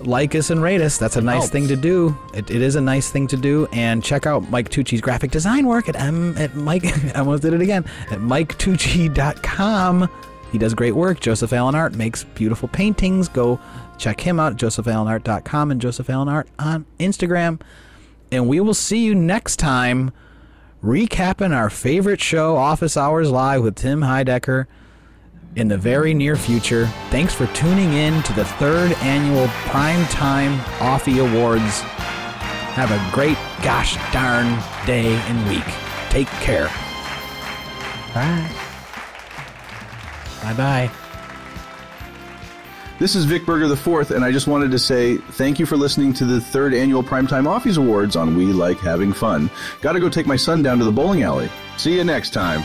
like 0.00 0.34
us 0.34 0.50
and 0.50 0.60
rate 0.62 0.80
us. 0.82 0.98
That's 0.98 1.16
a 1.16 1.22
nice 1.22 1.36
helps. 1.44 1.50
thing 1.50 1.68
to 1.68 1.76
do. 1.76 2.16
It, 2.34 2.50
it 2.50 2.60
is 2.62 2.76
a 2.76 2.80
nice 2.80 3.10
thing 3.10 3.26
to 3.28 3.36
do. 3.36 3.66
And 3.72 4.04
check 4.04 4.26
out 4.26 4.50
Mike 4.50 4.68
Tucci's 4.68 5.00
graphic 5.00 5.30
design 5.30 5.66
work 5.66 5.88
at 5.88 5.96
m 5.96 6.36
at 6.36 6.54
Mike. 6.54 6.84
I 7.16 7.20
almost 7.20 7.42
did 7.42 7.54
it 7.54 7.60
again 7.62 7.84
at 8.10 8.18
MikeTucci.com. 8.20 10.08
He 10.52 10.58
does 10.58 10.74
great 10.74 10.94
work. 10.94 11.20
Joseph 11.20 11.52
Allen 11.52 11.74
Art 11.74 11.94
makes 11.94 12.24
beautiful 12.24 12.68
paintings. 12.68 13.28
Go 13.28 13.58
check 13.98 14.20
him 14.20 14.38
out. 14.38 14.52
at 14.52 14.58
JosephAllenArt.com 14.58 15.70
and 15.70 15.80
Joseph 15.80 16.08
Allen 16.10 16.28
Art 16.28 16.48
on 16.58 16.84
Instagram. 17.00 17.60
And 18.30 18.48
we 18.48 18.60
will 18.60 18.74
see 18.74 18.98
you 19.04 19.14
next 19.14 19.56
time, 19.56 20.12
recapping 20.84 21.54
our 21.54 21.70
favorite 21.70 22.20
show, 22.20 22.56
Office 22.56 22.96
Hours 22.96 23.30
Live 23.30 23.62
with 23.62 23.76
Tim 23.76 24.00
Heidecker 24.02 24.66
in 25.56 25.68
the 25.68 25.76
very 25.76 26.14
near 26.14 26.36
future. 26.36 26.86
Thanks 27.10 27.34
for 27.34 27.46
tuning 27.48 27.94
in 27.94 28.22
to 28.24 28.32
the 28.34 28.44
third 28.44 28.92
annual 29.02 29.46
Primetime 29.68 30.56
Offie 30.78 31.20
Awards. 31.20 31.80
Have 32.76 32.90
a 32.90 33.14
great 33.14 33.38
gosh 33.62 33.96
darn 34.12 34.46
day 34.86 35.14
and 35.14 35.48
week. 35.48 35.64
Take 36.10 36.28
care. 36.44 36.68
Bye. 38.14 38.50
Bye 40.42 40.54
bye. 40.54 40.90
This 42.98 43.14
is 43.14 43.26
Vic 43.26 43.44
Berger 43.44 43.70
IV, 43.70 44.10
and 44.12 44.24
I 44.24 44.32
just 44.32 44.46
wanted 44.46 44.70
to 44.70 44.78
say 44.78 45.16
thank 45.16 45.58
you 45.58 45.66
for 45.66 45.76
listening 45.76 46.14
to 46.14 46.24
the 46.24 46.40
third 46.40 46.72
annual 46.72 47.02
Primetime 47.02 47.44
Offies 47.44 47.76
Awards 47.76 48.16
on 48.16 48.36
We 48.36 48.46
Like 48.46 48.78
Having 48.78 49.12
Fun. 49.12 49.50
Gotta 49.82 50.00
go 50.00 50.08
take 50.08 50.26
my 50.26 50.36
son 50.36 50.62
down 50.62 50.78
to 50.78 50.84
the 50.84 50.92
bowling 50.92 51.22
alley. 51.22 51.50
See 51.76 51.94
you 51.94 52.04
next 52.04 52.30
time. 52.30 52.62